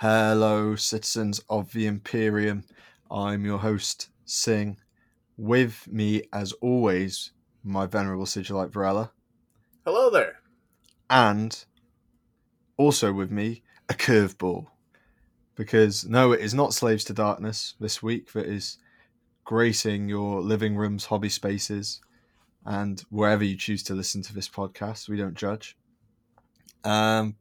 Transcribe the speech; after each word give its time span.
Hello, 0.00 0.76
citizens 0.76 1.40
of 1.50 1.72
the 1.72 1.84
Imperium. 1.84 2.62
I'm 3.10 3.44
your 3.44 3.58
host, 3.58 4.10
Sing. 4.24 4.76
With 5.36 5.88
me, 5.88 6.22
as 6.32 6.52
always, 6.60 7.32
my 7.64 7.84
venerable 7.86 8.24
Sigilite 8.24 8.70
Varela. 8.70 9.10
Hello 9.84 10.08
there. 10.08 10.36
And 11.10 11.64
also 12.76 13.12
with 13.12 13.32
me, 13.32 13.64
a 13.88 13.94
curveball. 13.94 14.68
Because 15.56 16.04
no, 16.04 16.30
it 16.30 16.42
is 16.42 16.54
not 16.54 16.74
Slaves 16.74 17.02
to 17.06 17.12
Darkness 17.12 17.74
this 17.80 18.00
week 18.00 18.30
that 18.34 18.46
is 18.46 18.78
gracing 19.44 20.08
your 20.08 20.40
living 20.40 20.76
rooms, 20.76 21.06
hobby 21.06 21.28
spaces, 21.28 22.00
and 22.64 23.02
wherever 23.10 23.42
you 23.42 23.56
choose 23.56 23.82
to 23.82 23.94
listen 23.94 24.22
to 24.22 24.32
this 24.32 24.48
podcast. 24.48 25.08
We 25.08 25.16
don't 25.16 25.34
judge. 25.34 25.76
Um, 26.84 27.34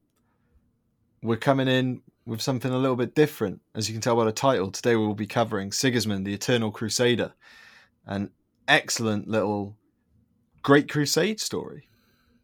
we're 1.22 1.38
coming 1.38 1.68
in 1.68 2.02
with 2.28 2.42
something 2.42 2.72
a 2.72 2.78
little 2.78 2.98
bit 2.98 3.16
different. 3.16 3.62
As 3.74 3.88
you 3.88 3.96
can 3.96 4.02
tell 4.02 4.18
by 4.18 4.26
the 4.26 4.34
title, 4.34 4.70
today 4.70 4.96
we 4.96 5.08
will 5.08 5.16
be 5.16 5.26
covering 5.26 5.72
Sigismund, 5.72 6.28
the 6.28 6.34
Eternal 6.34 6.72
Crusader, 6.72 7.34
an 8.06 8.32
excellent 8.68 9.30
little 9.30 9.78
Great 10.62 10.90
Crusade 10.90 11.40
story. 11.40 11.88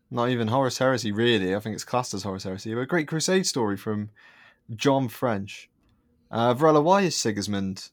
Not 0.10 0.30
even 0.30 0.48
Horus 0.48 0.78
Heresy, 0.78 1.12
really. 1.12 1.54
I 1.54 1.60
think 1.60 1.76
it's 1.76 1.84
classed 1.84 2.14
as 2.14 2.24
Horus 2.24 2.46
Heresy, 2.46 2.74
but 2.74 2.82
a 2.82 2.86
Great 2.86 3.10
Crusade 3.10 3.46
story 3.46 3.76
from 3.76 4.10
John 4.74 5.10
French. 5.10 5.70
Uh, 6.32 6.54
Varela, 6.54 6.82
why 6.82 7.02
is 7.02 7.16
Sigismund 7.18 7.90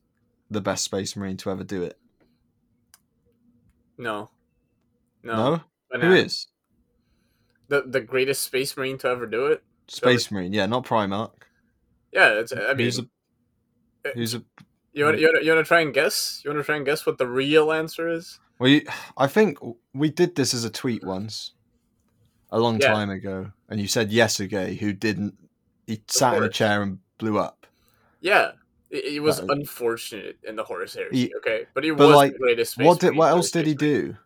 the 0.48 0.60
best 0.60 0.84
Space 0.84 1.16
Marine 1.16 1.36
to 1.38 1.50
ever 1.50 1.64
do 1.64 1.82
it? 1.82 1.98
No. 3.98 4.30
No. 5.24 5.34
No? 5.34 5.56
Who 5.56 5.98
Banana. 5.98 6.14
is? 6.14 6.46
The 7.68 7.82
the 7.86 8.00
greatest 8.00 8.42
space 8.42 8.76
marine 8.76 8.98
to 8.98 9.08
ever 9.08 9.26
do 9.26 9.46
it? 9.46 9.62
Space 9.88 10.30
Marine, 10.30 10.52
yeah, 10.52 10.66
not 10.66 10.84
Primarch. 10.84 11.32
Yeah, 12.12 12.30
it's 12.40 12.52
I 12.52 12.74
mean 12.74 12.86
who's 12.86 12.98
a, 12.98 13.06
eh, 14.04 14.10
who's 14.14 14.34
a 14.34 14.42
you 14.92 15.04
want 15.04 15.18
you 15.18 15.26
want 15.32 15.44
you 15.44 15.52
want 15.52 15.64
to 15.64 15.68
try 15.68 15.80
and 15.80 15.94
guess? 15.94 16.40
You 16.44 16.50
want 16.50 16.60
to 16.60 16.64
try 16.64 16.76
and 16.76 16.84
guess 16.84 17.06
what 17.06 17.18
the 17.18 17.26
real 17.26 17.72
answer 17.72 18.08
is? 18.08 18.38
well, 18.58 18.68
you, 18.68 18.82
I 19.16 19.26
think 19.26 19.58
we 19.94 20.10
did 20.10 20.34
this 20.34 20.52
as 20.52 20.64
a 20.64 20.70
tweet 20.70 21.04
once, 21.04 21.52
a 22.50 22.58
long 22.58 22.80
Yeah. 22.80 22.88
time 22.92 23.10
ago, 23.10 23.52
and 23.68 23.80
you 23.80 23.86
said 23.86 24.10
Yesugei, 24.10 24.78
who 24.78 24.92
didn't. 24.92 25.34
He 25.86 26.02
sat 26.08 26.36
in 26.36 26.42
a 26.42 26.48
chair 26.48 26.82
and 26.82 26.98
blew 27.18 27.38
up. 27.38 27.66
Yeah. 28.20 28.52
It, 28.90 29.04
it 29.14 29.22
was 29.22 29.40
But- 29.40 29.50
uh, 29.50 29.54
unfortunate 29.54 30.38
in 30.42 30.56
the 30.56 30.64
Horus 30.64 30.94
Heresy, 30.94 31.16
He- 31.28 31.34
okay? 31.36 31.66
But 31.74 31.84
he 31.84 31.90
but, 31.92 32.08
was 32.08 32.16
like, 32.16 32.32
the 32.32 32.38
greatest 32.38 32.76
What 32.76 33.00
did? 33.00 33.16
What 33.16 33.30
else 33.30 33.50
did 33.50 33.66
he 33.66 33.74
do? 33.74 34.16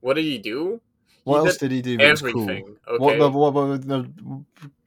What 0.00 0.14
did 0.14 0.24
he 0.24 0.38
do? 0.38 0.80
What 1.24 1.38
else 1.38 1.56
did 1.56 1.70
he 1.70 1.82
do? 1.82 1.98
Was 1.98 2.22
cool? 2.22 2.42
Everything. 2.42 2.76
Okay. 2.88 3.18
What, 3.18 3.34
what, 3.34 3.52
what, 3.52 3.84
no, 3.84 4.06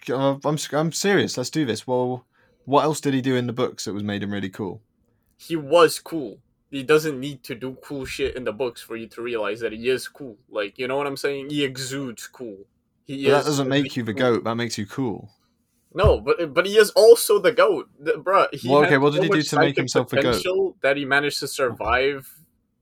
uh, 0.10 0.38
I'm 0.44 0.58
I'm 0.72 0.92
serious. 0.92 1.38
Let's 1.38 1.50
do 1.50 1.66
this. 1.66 1.86
Well, 1.86 2.26
what 2.66 2.84
else 2.84 3.00
did 3.02 3.14
he 3.14 3.22
do 3.22 3.36
in 3.36 3.48
the 3.48 3.54
books 3.54 3.86
that 3.86 3.94
was 3.94 4.04
made 4.04 4.24
him 4.24 4.32
really 4.32 4.50
cool? 4.50 4.82
he 5.48 5.56
was 5.56 6.00
cool. 6.00 6.40
He 6.72 6.84
doesn't 6.84 7.20
need 7.20 7.44
to 7.44 7.56
do 7.56 7.78
cool 7.84 8.06
shit 8.06 8.36
in 8.36 8.46
the 8.46 8.52
books 8.52 8.82
for 8.82 8.96
you 8.96 9.08
to 9.08 9.22
realize 9.22 9.60
that 9.60 9.74
he 9.74 9.90
is 9.90 10.08
cool. 10.08 10.38
Like, 10.50 10.80
you 10.80 10.88
know 10.88 10.98
what 10.98 11.06
I'm 11.06 11.18
saying? 11.18 11.50
He 11.50 11.64
exudes 11.64 12.28
cool. 12.28 12.58
He 13.06 13.26
that 13.26 13.46
doesn't 13.46 13.68
really 13.68 13.84
make 13.84 13.96
you 13.96 14.04
the 14.04 14.14
cool. 14.14 14.36
goat. 14.36 14.44
That 14.46 14.56
makes 14.56 14.78
you 14.78 14.86
cool. 14.86 15.30
No, 15.94 16.20
but 16.20 16.54
but 16.54 16.66
he 16.66 16.78
is 16.78 16.90
also 16.92 17.38
the 17.38 17.52
goat, 17.52 17.90
the, 18.00 18.14
bruh. 18.14 18.52
He 18.54 18.68
Well, 18.68 18.84
okay, 18.86 18.98
what 18.98 19.12
did 19.12 19.18
so 19.18 19.24
he 19.24 19.30
do 19.30 19.44
to 19.44 19.60
make 19.60 19.76
himself 19.76 20.12
a 20.14 20.22
goat? 20.22 20.76
That 20.82 20.98
he 20.98 21.06
managed 21.06 21.40
to 21.42 21.48
survive. 21.48 22.28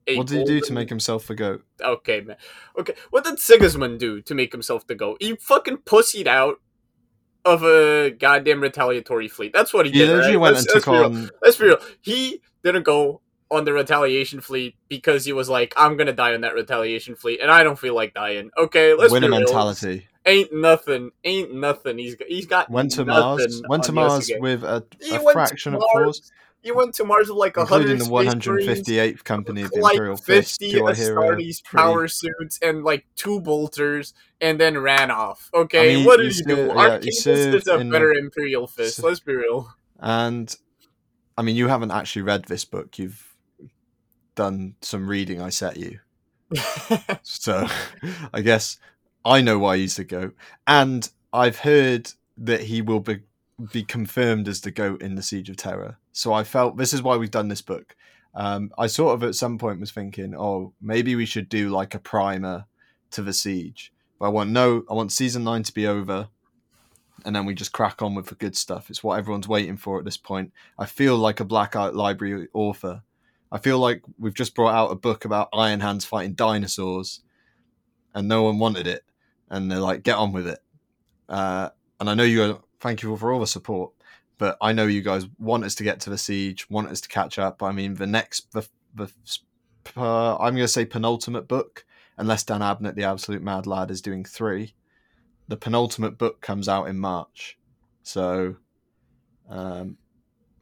A 0.08 0.18
What 0.18 0.28
did 0.28 0.40
he 0.40 0.46
do 0.46 0.62
to 0.62 0.74
make 0.74 0.90
himself 0.90 1.28
the 1.28 1.36
goat? 1.36 1.64
Okay, 1.82 2.22
man. 2.22 2.38
Okay, 2.80 2.94
what 3.12 3.24
did 3.24 3.40
Sigismund 3.40 4.00
do 4.00 4.22
to 4.22 4.34
make 4.36 4.52
himself 4.52 4.86
the 4.88 4.96
goat? 4.96 5.18
He 5.22 5.36
fucking 5.36 5.78
pussied 5.78 6.28
out 6.28 6.60
of 7.46 7.64
a 7.64 8.12
goddamn 8.12 8.62
retaliatory 8.62 9.28
fleet. 9.28 9.54
That's 9.54 9.74
what 9.74 9.86
he 9.86 9.92
He 9.92 10.00
did. 10.00 10.10
literally 10.10 10.32
right? 10.38 10.42
went 10.42 10.56
Let's- 10.56 10.66
and 10.68 10.76
let's 10.76 10.86
took 10.86 10.94
be 10.94 10.98
real. 10.98 11.06
on. 11.06 11.30
Let's 11.42 11.58
be 11.58 11.66
real. 11.66 11.78
He 12.02 12.42
didn't 12.64 12.84
go 12.84 13.22
on 13.50 13.66
the 13.66 13.74
retaliation 13.74 14.40
fleet 14.42 14.76
because 14.88 15.26
he 15.26 15.34
was 15.34 15.50
like, 15.50 15.74
I'm 15.76 15.98
gonna 15.98 16.14
die 16.14 16.34
on 16.34 16.42
that 16.42 16.54
retaliation 16.54 17.16
fleet, 17.16 17.40
and 17.42 17.52
I 17.52 17.64
don't 17.64 17.78
feel 17.78 17.94
like 17.96 18.14
dying. 18.14 18.50
Okay, 18.58 18.94
let's 18.94 19.12
winner 19.12 19.28
be 19.28 19.32
real. 19.32 19.40
mentality. 19.42 20.08
Ain't 20.26 20.54
nothing. 20.54 21.10
Ain't 21.24 21.54
nothing. 21.56 21.98
He's 21.98 22.16
got, 22.16 22.28
he's 22.28 22.46
got 22.46 22.70
Went 22.70 22.92
to 22.92 23.06
Mars. 23.06 23.62
Went 23.68 23.84
to 23.86 23.92
Mars 23.92 24.32
with 24.40 24.64
a, 24.64 24.86
a 25.12 25.32
fraction 25.34 25.74
of 25.74 25.82
force, 25.92 26.32
He 26.64 26.72
went 26.72 26.94
to 26.96 27.04
Mars 27.04 27.28
with 27.28 27.38
like 27.38 27.58
a 27.58 27.62
including 27.62 28.00
hundred 28.00 28.62
the 28.64 29.00
158th 29.00 29.24
Company 29.24 29.62
of 29.64 29.72
like 29.74 29.94
Imperial 29.94 30.16
Fist. 30.16 30.60
fifty 30.62 30.72
Do 30.74 30.86
I 30.86 30.94
hear 30.94 31.18
a 31.18 31.36
Astartes 31.36 31.64
power 31.64 32.08
suits, 32.08 32.60
and 32.62 32.84
like 32.84 33.06
two 33.16 33.42
bolters, 33.42 34.14
and 34.40 34.60
then 34.60 34.78
ran 34.78 35.10
off. 35.12 35.50
I 35.54 35.58
Okay, 35.60 35.96
mean, 35.96 36.06
what 36.06 36.18
did 36.18 36.34
he 36.34 36.42
do? 36.44 36.56
yeah, 36.76 37.00
King 37.00 37.08
is 37.08 37.68
a 37.68 37.84
better 37.86 38.12
Imperial 38.14 38.68
Fist. 38.68 39.04
Let's 39.04 39.20
be 39.20 39.34
real. 39.36 39.74
And 40.00 40.56
I 41.38 41.42
mean, 41.42 41.56
you 41.56 41.68
haven't 41.68 41.92
actually 41.92 42.24
read 42.24 42.46
this 42.46 42.66
book. 42.66 43.00
You've 43.00 43.28
done 44.36 44.76
some 44.82 45.08
reading. 45.08 45.42
I 45.42 45.50
set 45.50 45.78
you. 45.78 46.00
So 47.24 47.68
I 48.34 48.42
guess 48.42 48.78
I 49.24 49.42
know 49.42 49.58
why 49.60 49.78
he's 49.78 49.96
the 49.96 50.04
goat, 50.04 50.36
and 50.68 51.10
I've 51.34 51.60
heard 51.60 52.12
that 52.38 52.62
he 52.62 52.82
will 52.82 53.00
be 53.00 53.22
be 53.72 53.84
confirmed 53.84 54.48
as 54.48 54.62
the 54.62 54.72
goat 54.72 55.02
in 55.02 55.16
the 55.16 55.22
Siege 55.22 55.50
of 55.50 55.58
Terror. 55.58 55.98
So 56.12 56.34
I 56.34 56.44
felt 56.44 56.78
this 56.78 56.94
is 56.94 57.02
why 57.02 57.18
we've 57.18 57.32
done 57.32 57.48
this 57.48 57.62
book. 57.62 57.96
Um, 58.34 58.72
I 58.78 58.88
sort 58.88 59.14
of 59.14 59.24
at 59.24 59.36
some 59.36 59.58
point 59.58 59.80
was 59.80 59.92
thinking, 59.92 60.36
oh, 60.36 60.74
maybe 60.82 61.16
we 61.16 61.26
should 61.26 61.50
do 61.50 61.70
like 61.70 61.94
a 61.94 62.00
primer 62.00 62.66
to 63.12 63.22
the 63.22 63.34
Siege. 63.34 63.92
But 64.20 64.26
I 64.28 64.30
want 64.30 64.52
no, 64.52 64.84
I 64.90 64.94
want 64.94 65.12
season 65.12 65.44
nine 65.44 65.64
to 65.64 65.74
be 65.74 65.88
over, 65.88 66.30
and 67.26 67.36
then 67.36 67.46
we 67.46 67.54
just 67.54 67.72
crack 67.72 68.02
on 68.02 68.16
with 68.16 68.28
the 68.28 68.36
good 68.36 68.56
stuff. 68.56 68.90
It's 68.90 69.04
what 69.04 69.18
everyone's 69.18 69.48
waiting 69.48 69.78
for 69.78 70.00
at 70.00 70.06
this 70.06 70.18
point. 70.18 70.54
I 70.78 70.86
feel 70.86 71.18
like 71.18 71.40
a 71.40 71.46
Black 71.46 71.76
Library 71.76 72.48
author. 72.54 73.04
I 73.52 73.58
feel 73.58 73.80
like 73.80 74.04
we've 74.18 74.34
just 74.34 74.56
brought 74.56 74.76
out 74.76 74.92
a 74.92 74.96
book 74.96 75.26
about 75.26 75.50
Iron 75.54 75.82
Hands 75.82 76.04
fighting 76.06 76.34
dinosaurs, 76.34 77.22
and 78.14 78.28
no 78.28 78.44
one 78.44 78.60
wanted 78.60 78.88
it, 78.88 79.04
and 79.50 79.72
they're 79.72 79.80
like, 79.80 80.04
"Get 80.04 80.18
on 80.18 80.32
with 80.32 80.48
it." 80.48 80.60
Uh, 81.28 81.70
and 82.00 82.10
I 82.10 82.14
know 82.14 82.24
you. 82.24 82.64
Thank 82.80 83.04
you 83.04 83.16
for 83.18 83.32
all 83.32 83.40
the 83.40 83.48
support, 83.48 83.92
but 84.42 84.58
I 84.60 84.74
know 84.74 84.88
you 84.88 85.04
guys 85.04 85.28
want 85.38 85.66
us 85.66 85.76
to 85.76 85.84
get 85.84 86.00
to 86.00 86.10
the 86.10 86.18
siege, 86.18 86.68
want 86.68 86.90
us 86.90 87.00
to 87.02 87.08
catch 87.08 87.38
up. 87.38 87.62
I 87.62 87.72
mean, 87.72 87.94
the 87.94 88.08
next, 88.08 88.52
the 88.54 88.68
the 88.96 89.08
uh, 89.96 90.36
I'm 90.38 90.56
going 90.56 90.64
to 90.64 90.68
say 90.68 90.84
penultimate 90.84 91.48
book, 91.48 91.86
unless 92.18 92.44
Dan 92.44 92.62
Abnett, 92.62 92.96
the 92.96 93.04
absolute 93.04 93.44
mad 93.44 93.68
lad, 93.68 93.92
is 93.92 94.02
doing 94.02 94.26
three. 94.26 94.74
The 95.48 95.58
penultimate 95.58 96.18
book 96.18 96.42
comes 96.42 96.68
out 96.68 96.86
in 96.86 96.98
March, 96.98 97.60
so 98.02 98.56
um, 99.48 99.98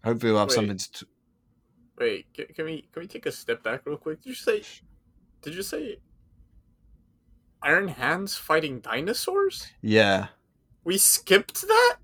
hopefully 0.04 0.34
we'll 0.34 0.42
have 0.42 0.50
Wait. 0.50 0.56
something 0.56 0.78
to. 0.78 1.06
Wait, 1.98 2.28
can, 2.34 2.48
can 2.48 2.66
we 2.66 2.82
can 2.92 3.04
we 3.04 3.08
take 3.08 3.28
a 3.28 3.32
step 3.32 3.64
back 3.64 3.86
real 3.86 3.96
quick? 3.96 4.22
Did 4.22 4.32
you 4.32 4.36
say? 4.36 4.62
Did 5.42 5.54
you 5.56 5.64
say? 5.64 6.00
Iron 7.62 7.88
Hands 7.88 8.36
fighting 8.36 8.82
dinosaurs? 8.82 9.68
Yeah, 9.82 10.28
We 10.84 10.98
skipped 10.98 11.62
that, 11.62 11.96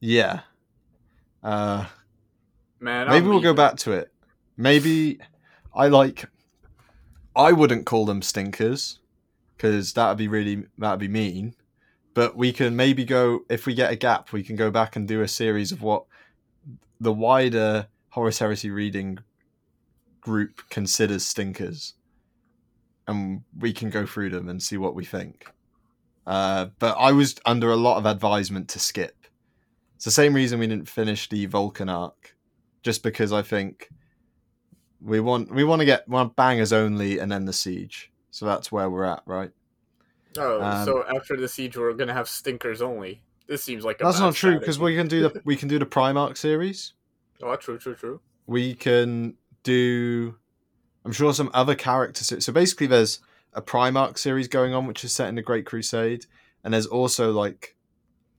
yeah. 0.00 0.40
Uh, 1.46 1.86
man. 2.80 3.06
Maybe 3.06 3.24
I'm 3.24 3.28
we'll 3.28 3.40
go 3.40 3.54
back 3.54 3.76
to 3.78 3.92
it. 3.92 4.12
Maybe 4.56 5.20
I 5.72 5.86
like. 5.86 6.28
I 7.36 7.52
wouldn't 7.52 7.86
call 7.86 8.04
them 8.04 8.20
stinkers 8.20 8.98
because 9.56 9.92
that'd 9.92 10.18
be 10.18 10.26
really 10.26 10.64
that'd 10.76 10.98
be 10.98 11.06
mean. 11.06 11.54
But 12.14 12.36
we 12.36 12.52
can 12.52 12.74
maybe 12.74 13.04
go 13.04 13.40
if 13.48 13.64
we 13.64 13.74
get 13.74 13.92
a 13.92 13.96
gap, 13.96 14.32
we 14.32 14.42
can 14.42 14.56
go 14.56 14.72
back 14.72 14.96
and 14.96 15.06
do 15.06 15.22
a 15.22 15.28
series 15.28 15.70
of 15.70 15.82
what 15.82 16.06
the 17.00 17.12
wider 17.12 17.86
Horus 18.08 18.40
Heresy 18.40 18.70
reading 18.70 19.20
group 20.20 20.62
considers 20.68 21.24
stinkers, 21.24 21.94
and 23.06 23.42
we 23.56 23.72
can 23.72 23.88
go 23.90 24.04
through 24.04 24.30
them 24.30 24.48
and 24.48 24.60
see 24.60 24.78
what 24.78 24.96
we 24.96 25.04
think. 25.04 25.46
Uh, 26.26 26.70
but 26.80 26.96
I 26.98 27.12
was 27.12 27.36
under 27.46 27.70
a 27.70 27.76
lot 27.76 27.98
of 27.98 28.06
advisement 28.06 28.68
to 28.70 28.80
skip. 28.80 29.25
It's 29.96 30.04
the 30.04 30.10
same 30.10 30.34
reason 30.34 30.58
we 30.58 30.66
didn't 30.66 30.88
finish 30.88 31.28
the 31.28 31.46
Vulcan 31.46 31.88
arc 31.88 32.36
just 32.82 33.02
because 33.02 33.32
I 33.32 33.42
think 33.42 33.90
we 35.00 35.20
want 35.20 35.52
we 35.52 35.64
want 35.64 35.80
to 35.80 35.86
get 35.86 36.08
one 36.08 36.28
bangers 36.28 36.72
only 36.72 37.18
and 37.18 37.32
then 37.32 37.46
the 37.46 37.52
siege. 37.52 38.12
So 38.30 38.46
that's 38.46 38.70
where 38.70 38.88
we're 38.88 39.04
at, 39.04 39.22
right? 39.26 39.50
Oh, 40.38 40.62
Um, 40.62 40.84
so 40.84 41.04
after 41.08 41.36
the 41.36 41.48
siege, 41.48 41.76
we're 41.76 41.94
gonna 41.94 42.12
have 42.12 42.28
stinkers 42.28 42.82
only. 42.82 43.22
This 43.46 43.62
seems 43.62 43.84
like 43.84 44.00
a 44.00 44.04
That's 44.04 44.20
not 44.20 44.34
true 44.34 44.58
because 44.58 44.78
we 44.78 44.94
can 44.94 45.08
do 45.08 45.28
the 45.28 45.42
we 45.44 45.56
can 45.56 45.68
do 45.68 45.78
the 45.78 45.86
Primarch 45.86 46.36
series. 46.36 46.92
Oh, 47.42 47.56
true, 47.56 47.78
true, 47.78 47.94
true. 47.94 48.20
We 48.46 48.74
can 48.74 49.34
do 49.62 50.36
I'm 51.06 51.12
sure 51.12 51.32
some 51.32 51.50
other 51.54 51.76
characters. 51.76 52.44
So 52.44 52.52
basically, 52.52 52.88
there's 52.88 53.20
a 53.54 53.62
Primarch 53.62 54.18
series 54.18 54.48
going 54.48 54.74
on, 54.74 54.86
which 54.86 55.04
is 55.04 55.12
set 55.12 55.28
in 55.28 55.36
the 55.36 55.42
Great 55.42 55.64
Crusade, 55.64 56.26
and 56.62 56.74
there's 56.74 56.86
also 56.86 57.30
like 57.30 57.76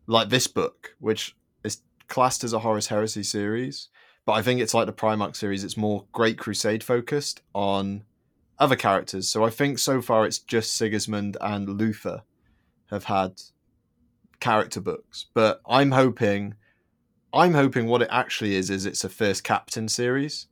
like 0.06 0.30
this 0.30 0.48
book, 0.48 0.95
which 1.00 1.36
classed 2.07 2.44
as 2.44 2.54
a 2.54 2.59
Horus 2.59 2.88
Heresy 2.88 3.24
series, 3.24 3.89
but 4.25 4.33
I 4.33 4.42
think 4.42 4.59
it's 4.59 4.74
like 4.74 4.86
the 4.86 4.94
Primarch 4.94 5.36
series. 5.36 5.63
It's 5.63 5.77
more 5.77 6.06
Great 6.12 6.38
Crusade 6.38 6.83
focused 6.83 7.42
on 7.54 8.04
other 8.59 8.75
characters. 8.75 9.30
So 9.30 9.44
I 9.44 9.50
think 9.50 9.80
so 9.80 10.01
far 10.01 10.25
it's 10.25 10.39
just 10.39 10.75
Sigismund 10.75 11.38
and 11.42 11.77
Luther 11.77 12.24
have 12.89 13.06
had 13.06 13.42
character 14.39 14.81
books, 14.81 15.25
but 15.33 15.62
I'm 15.68 15.92
hoping. 15.92 16.56
I'm 17.33 17.54
hoping 17.54 17.88
what 17.88 18.01
it 18.01 18.07
actually 18.09 18.56
is 18.56 18.69
is 18.69 18.86
it's 18.86 19.04
a 19.04 19.09
first 19.09 19.44
captain 19.44 19.89
series, 19.89 20.48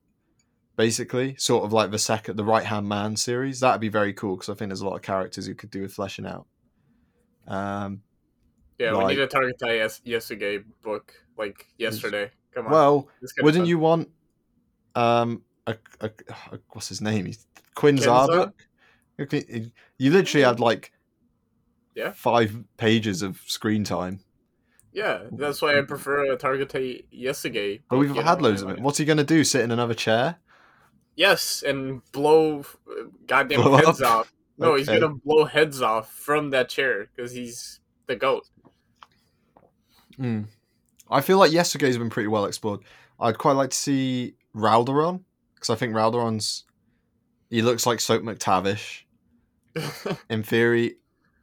basically, 0.76 1.36
sort 1.38 1.64
of 1.64 1.72
like 1.72 1.90
the 1.90 1.98
second, 1.98 2.36
the 2.36 2.44
right 2.44 2.66
hand 2.66 2.88
man 2.88 3.16
series. 3.16 3.62
That'd 3.62 3.82
be 3.82 3.90
very 3.90 4.14
cool 4.14 4.36
because 4.36 4.50
I 4.50 4.56
think 4.56 4.70
there's 4.70 4.82
a 4.82 4.86
lot 4.88 4.96
of 4.96 5.02
characters 5.02 5.48
you 5.48 5.56
could 5.56 5.72
do 5.72 5.82
with 5.82 5.94
fleshing 5.94 6.26
out. 6.26 6.46
Um, 7.48 8.02
Yeah, 8.78 8.98
we 8.98 9.06
need 9.06 9.20
a 9.20 9.28
Targutai 9.28 9.78
yes 9.78 10.02
Yesugei 10.06 10.64
book 10.84 11.14
like 11.38 11.66
yesterday. 11.78 12.32
Come 12.54 12.68
on. 12.68 12.72
well, 12.72 13.10
Let's 13.22 13.34
get 13.34 13.42
it 13.42 13.46
wouldn't 13.46 13.68
you 13.68 13.80
want 13.80 14.10
um 14.96 15.42
a, 15.68 15.76
a, 16.02 16.10
a- 16.52 16.60
what's 16.70 16.88
his 16.88 17.02
name? 17.02 17.26
He's 17.26 17.46
Quinn? 17.76 18.00
Okay, 19.20 19.72
You 19.98 20.12
literally 20.12 20.44
had 20.46 20.60
like 20.60 20.92
Yeah. 21.96 22.12
five 22.12 22.64
pages 22.78 23.22
of 23.22 23.40
screen 23.46 23.84
time, 23.84 24.20
Yeah, 24.94 25.24
that's 25.32 25.62
why 25.62 25.78
I 25.78 25.82
prefer 25.82 26.32
a 26.32 26.38
Targutai 26.38 27.06
Yesugei. 27.14 27.82
but 27.90 27.98
we've 27.98 28.16
had 28.16 28.42
loads 28.42 28.62
of 28.62 28.70
it. 28.70 28.80
What's 28.80 28.98
he 28.98 29.06
gonna 29.06 29.24
do? 29.24 29.44
Sit 29.44 29.62
in 29.62 29.72
another 29.72 29.94
chair? 29.94 30.38
Yes, 31.18 31.64
and 31.66 32.02
blow 32.12 32.60
uh, 32.90 32.94
goddamn 33.26 33.62
Blow 33.62 33.78
heads 33.78 34.02
up? 34.02 34.12
off. 34.20 34.32
No, 34.58 34.76
he's 34.76 34.88
gonna 34.88 35.10
blow 35.10 35.44
heads 35.44 35.82
off 35.82 36.14
from 36.14 36.52
that 36.52 36.70
chair 36.70 37.10
because 37.14 37.34
he's 37.34 37.82
the 38.08 38.16
goat. 38.16 38.48
Mm. 40.18 40.46
I 41.10 41.22
feel 41.22 41.38
like 41.38 41.52
Yesugei's 41.52 41.98
been 41.98 42.10
pretty 42.10 42.28
well 42.28 42.46
explored. 42.46 42.82
I'd 43.20 43.38
quite 43.38 43.54
like 43.54 43.70
to 43.70 43.76
see 43.76 44.36
Raldoron 44.56 45.24
because 45.54 45.70
I 45.70 45.76
think 45.76 45.94
Raldoron's 45.94 46.64
he 47.50 47.62
looks 47.62 47.86
like 47.86 48.00
Soap 48.00 48.24
McTavish. 48.24 49.04
In 50.30 50.44
theory, 50.44 50.98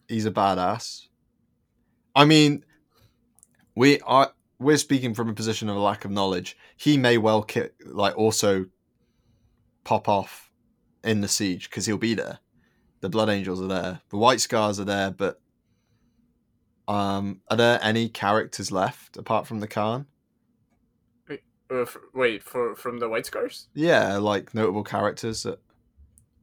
he's 0.09 0.27
a 0.27 0.31
badass. 0.31 1.07
I 2.15 2.25
mean, 2.25 2.65
we 3.75 4.01
are 4.01 4.33
we're 4.59 4.77
speaking 4.77 5.15
from 5.15 5.29
a 5.29 5.35
position 5.35 5.69
of 5.69 5.77
a 5.77 5.81
lack 5.81 6.05
of 6.05 6.11
knowledge. 6.11 6.57
He 6.77 6.97
may 6.97 7.19
well 7.19 7.47
like 7.87 8.17
also 8.17 8.67
pop 9.85 10.09
off 10.09 10.51
in 11.03 11.21
the 11.21 11.29
siege 11.29 11.69
because 11.69 11.87
he'll 11.87 11.99
be 11.99 12.15
there. 12.15 12.39
The 13.01 13.09
Blood 13.09 13.29
Angels 13.29 13.61
are 13.61 13.67
there. 13.67 14.01
The 14.11 14.17
White 14.17 14.41
Scars 14.41 14.79
are 14.79 14.85
there, 14.85 15.11
but 15.11 15.41
um, 16.89 17.41
are 17.49 17.57
there 17.57 17.79
any 17.83 18.09
characters 18.09 18.71
left 18.73 19.17
apart 19.17 19.47
from 19.47 19.61
the 19.61 19.69
Khan? 19.69 20.07
Uh, 21.31 21.83
f- 21.83 21.97
wait, 22.13 22.43
for 22.43 22.75
from 22.77 22.99
the 22.99 23.09
White 23.09 23.25
Scars? 23.25 23.69
Yeah, 23.75 24.19
like 24.19 24.55
notable 24.55 24.85
characters. 24.85 25.45
That, 25.45 25.59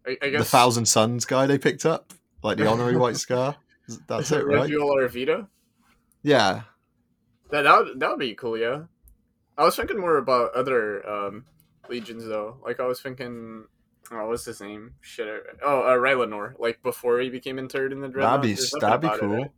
I, 0.08 0.18
I 0.22 0.30
guess 0.30 0.40
the 0.40 0.46
Thousand 0.46 0.86
Sons 0.88 1.26
guy 1.26 1.46
they 1.46 1.60
picked 1.60 1.86
up, 1.86 2.14
like 2.42 2.58
the 2.58 2.68
honorary 2.68 2.98
White 2.98 3.18
Scar. 3.28 3.56
That's 4.08 4.32
it, 4.32 4.46
right? 4.46 4.70
Revuel 4.70 4.98
Arvida. 4.98 5.48
Yeah, 6.24 6.62
That 7.52 7.62
that 7.64 7.78
would, 7.80 8.00
that 8.00 8.10
would 8.10 8.20
be 8.20 8.34
cool. 8.34 8.58
Yeah, 8.58 8.84
I 9.58 9.64
was 9.66 9.76
thinking 9.76 10.00
more 10.00 10.18
about 10.18 10.54
other 10.54 11.08
um, 11.08 11.46
legions 11.90 12.26
though. 12.26 12.58
Like 12.64 12.80
I 12.80 12.86
was 12.86 13.00
thinking, 13.00 13.66
oh, 14.12 14.28
what's 14.28 14.46
his 14.46 14.62
name? 14.62 14.96
Shit. 15.02 15.28
Oh, 15.64 15.82
uh, 15.82 15.96
Rylanor. 15.96 16.56
Like 16.58 16.82
before 16.82 17.20
he 17.20 17.30
became 17.30 17.60
interred 17.60 17.92
in 17.92 18.02
the 18.02 18.08
dreadnought. 18.08 18.42
that'd 18.42 18.58
be 18.58 18.80
that'd 18.80 19.02
be 19.02 19.08
it, 19.08 19.20
cool. 19.20 19.30
right? 19.30 19.52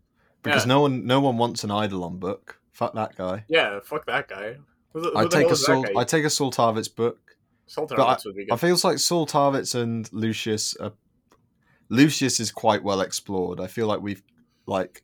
Because 0.44 0.64
Yeah. 0.64 0.70
no 0.70 0.82
one 0.82 1.06
no 1.06 1.22
one 1.22 1.38
wants 1.38 1.64
an 1.64 1.72
Eidolon 1.72 2.18
book. 2.18 2.60
Fuck 2.72 2.94
that 2.96 3.16
guy. 3.16 3.46
Yeah, 3.48 3.80
fuck 3.84 4.06
that 4.08 4.28
guy. 4.28 4.58
Who, 4.94 5.02
who 5.02 5.18
I 5.18 5.26
take 5.28 5.50
a 5.50 5.56
Saul. 5.56 5.84
guy? 5.84 5.92
I 5.98 6.04
take 6.04 6.26
a 6.26 6.30
Saul 6.30 6.52
Tarvitz 6.52 6.88
book. 6.96 7.38
Saul 7.68 7.88
Tarvitz 7.88 8.26
would 8.26 8.36
be 8.36 8.46
good. 8.46 8.54
I 8.54 8.58
feels 8.58 8.84
like 8.84 8.98
Saul 8.98 9.26
Tarvitz 9.28 9.76
and 9.76 10.12
Lucius. 10.12 10.76
Are, 10.78 10.94
Lucius 11.90 12.40
is 12.40 12.52
quite 12.52 12.84
well 12.84 13.02
explored. 13.02 13.60
I 13.60 13.68
feel 13.68 13.88
like 13.88 14.02
we've 14.02 14.24
like 14.66 15.04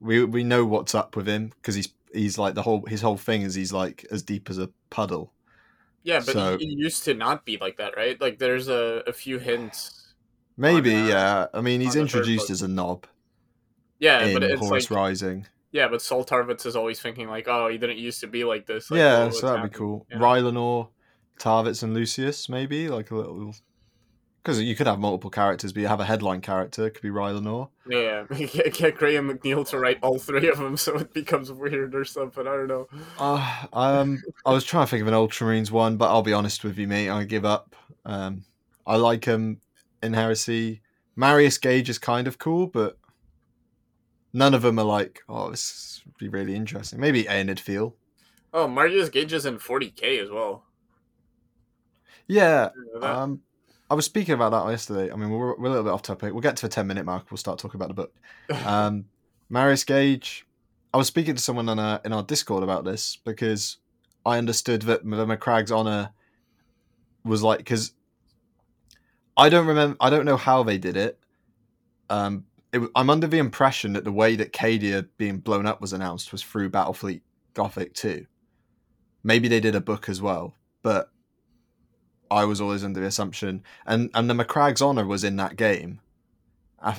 we 0.00 0.24
we 0.24 0.44
know 0.44 0.64
what's 0.64 0.94
up 0.94 1.16
with 1.16 1.26
him 1.28 1.52
because 1.60 1.74
he's 1.74 1.88
he's 2.12 2.38
like 2.38 2.54
the 2.54 2.62
whole 2.62 2.84
his 2.86 3.02
whole 3.02 3.16
thing 3.16 3.42
is 3.42 3.54
he's 3.54 3.72
like 3.72 4.06
as 4.10 4.22
deep 4.22 4.48
as 4.48 4.58
a 4.58 4.70
puddle. 4.90 5.32
yeah, 6.04 6.18
but 6.20 6.32
so- 6.32 6.58
he, 6.58 6.66
he 6.66 6.74
used 6.74 7.04
to 7.04 7.14
not 7.14 7.44
be 7.44 7.58
like 7.60 7.76
that, 7.78 7.96
right? 7.96 8.20
Like 8.20 8.38
there's 8.38 8.68
a, 8.68 9.02
a 9.06 9.12
few 9.12 9.38
hints. 9.38 10.14
Maybe 10.56 10.94
On, 10.94 11.02
uh, 11.02 11.08
yeah. 11.08 11.46
I 11.52 11.60
mean, 11.60 11.80
he's 11.82 11.96
on 11.96 12.04
the 12.04 12.08
third 12.08 12.18
introduced 12.20 12.48
as 12.50 12.62
a 12.62 12.68
knob 12.68 13.06
Yeah, 13.98 14.32
but 14.32 14.42
it's 14.42 14.60
Horus 14.60 14.90
like 14.90 14.96
Rising. 14.96 15.46
yeah, 15.72 15.88
but 15.88 16.02
Saul 16.02 16.24
Tarvitz 16.24 16.66
is 16.66 16.76
always 16.76 17.00
thinking 17.00 17.28
like, 17.28 17.48
oh, 17.48 17.68
he 17.68 17.78
didn't 17.78 17.98
used 17.98 18.20
to 18.20 18.26
be 18.26 18.44
like 18.44 18.66
this. 18.66 18.90
Like, 18.90 18.98
yeah, 18.98 19.30
so 19.30 19.46
that'd 19.46 19.70
be 19.70 19.76
cool. 19.76 20.06
Yeah. 20.10 20.18
Rylanor, 20.18 20.88
Tarvitz, 21.38 21.82
and 21.82 21.94
Lucius, 21.94 22.48
maybe 22.48 22.88
like 22.88 23.10
a 23.10 23.16
little. 23.16 23.54
Because 24.42 24.62
you 24.62 24.76
could 24.76 24.86
have 24.86 25.00
multiple 25.00 25.28
characters, 25.28 25.72
but 25.72 25.80
you 25.80 25.88
have 25.88 25.98
a 25.98 26.04
headline 26.04 26.40
character. 26.40 26.86
It 26.86 26.92
could 26.92 27.02
be 27.02 27.10
Rylanor. 27.10 27.68
Yeah, 27.88 28.26
yeah. 28.30 28.46
get, 28.46 28.74
get 28.74 28.96
Graham 28.96 29.28
McNeill 29.28 29.68
to 29.70 29.78
write 29.78 29.98
all 30.02 30.20
three 30.20 30.48
of 30.48 30.58
them, 30.58 30.76
so 30.76 30.96
it 30.98 31.12
becomes 31.12 31.50
weird 31.50 31.96
or 31.96 32.04
something. 32.04 32.46
I 32.46 32.50
don't 32.50 32.68
know. 32.68 32.86
Uh, 33.18 33.66
um, 33.72 34.22
I 34.44 34.52
was 34.52 34.64
trying 34.64 34.86
to 34.86 34.90
think 34.90 35.02
of 35.02 35.08
an 35.08 35.14
Ultramarines 35.14 35.72
one, 35.72 35.96
but 35.96 36.10
I'll 36.10 36.22
be 36.22 36.32
honest 36.32 36.62
with 36.62 36.78
you, 36.78 36.86
mate. 36.86 37.08
I 37.08 37.24
give 37.24 37.44
up. 37.44 37.74
Um, 38.04 38.44
I 38.86 38.96
like 38.96 39.24
him 39.24 39.60
in 40.00 40.12
Heresy. 40.12 40.80
Marius 41.16 41.58
Gage 41.58 41.88
is 41.88 41.98
kind 41.98 42.28
of 42.28 42.38
cool, 42.38 42.68
but 42.68 42.98
none 44.36 44.52
of 44.52 44.60
them 44.60 44.78
are 44.78 44.84
like, 44.84 45.22
oh, 45.30 45.50
this 45.50 46.02
would 46.04 46.16
be 46.18 46.28
really 46.28 46.54
interesting. 46.54 47.00
Maybe 47.00 47.24
Aeonid 47.24 47.58
Thiel. 47.58 47.96
Oh, 48.52 48.68
Marius 48.68 49.08
Gage 49.08 49.32
is 49.32 49.46
in 49.46 49.58
40k 49.58 50.22
as 50.22 50.30
well. 50.30 50.64
Yeah, 52.28 52.68
You 52.76 52.90
know 52.94 53.00
that? 53.00 53.16
Um, 53.16 53.40
I 53.90 53.94
was 53.94 54.04
speaking 54.04 54.34
about 54.34 54.50
that 54.50 54.70
yesterday. 54.70 55.10
I 55.10 55.16
mean, 55.16 55.30
we're, 55.30 55.56
we're 55.56 55.66
a 55.66 55.70
little 55.70 55.84
bit 55.84 55.92
off 55.92 56.02
topic. 56.02 56.32
We'll 56.34 56.42
get 56.42 56.56
to 56.58 56.66
a 56.66 56.68
10 56.68 56.86
minute 56.86 57.06
mark. 57.06 57.30
We'll 57.30 57.38
start 57.38 57.58
talking 57.58 57.78
about 57.78 57.88
the 57.88 57.94
book. 57.94 58.14
Um, 58.66 59.06
Marius 59.48 59.84
Gage, 59.84 60.44
I 60.92 60.98
was 60.98 61.06
speaking 61.06 61.34
to 61.34 61.42
someone 61.42 61.68
on 61.68 61.78
a, 61.78 62.00
in 62.04 62.12
our 62.12 62.22
Discord 62.22 62.62
about 62.62 62.84
this 62.84 63.16
because 63.24 63.78
I 64.26 64.38
understood 64.38 64.82
that 64.82 65.02
the 65.02 65.26
Macragge's 65.26 65.70
honor 65.70 66.10
was 67.24 67.42
like, 67.42 67.58
because 67.58 67.92
I 69.36 69.48
don't 69.48 69.66
remember, 69.66 69.96
I 70.00 70.10
don't 70.10 70.24
know 70.26 70.36
how 70.36 70.62
they 70.62 70.78
did 70.78 70.96
it. 70.96 71.18
Um, 72.10 72.44
it, 72.76 72.90
I'm 72.94 73.10
under 73.10 73.26
the 73.26 73.38
impression 73.38 73.92
that 73.94 74.04
the 74.04 74.12
way 74.12 74.36
that 74.36 74.52
Cadia 74.52 75.08
being 75.16 75.38
blown 75.38 75.66
up 75.66 75.80
was 75.80 75.92
announced 75.92 76.32
was 76.32 76.42
through 76.42 76.70
Battlefleet 76.70 77.20
Gothic 77.54 77.94
2. 77.94 78.26
Maybe 79.22 79.48
they 79.48 79.60
did 79.60 79.74
a 79.74 79.80
book 79.80 80.08
as 80.08 80.22
well, 80.22 80.54
but 80.82 81.10
I 82.30 82.44
was 82.44 82.60
always 82.60 82.84
under 82.84 83.00
the 83.00 83.06
assumption, 83.06 83.62
and 83.86 84.10
and 84.14 84.28
the 84.30 84.34
Macragge's 84.34 84.82
honor 84.82 85.04
was 85.04 85.24
in 85.24 85.36
that 85.36 85.56
game, 85.56 86.00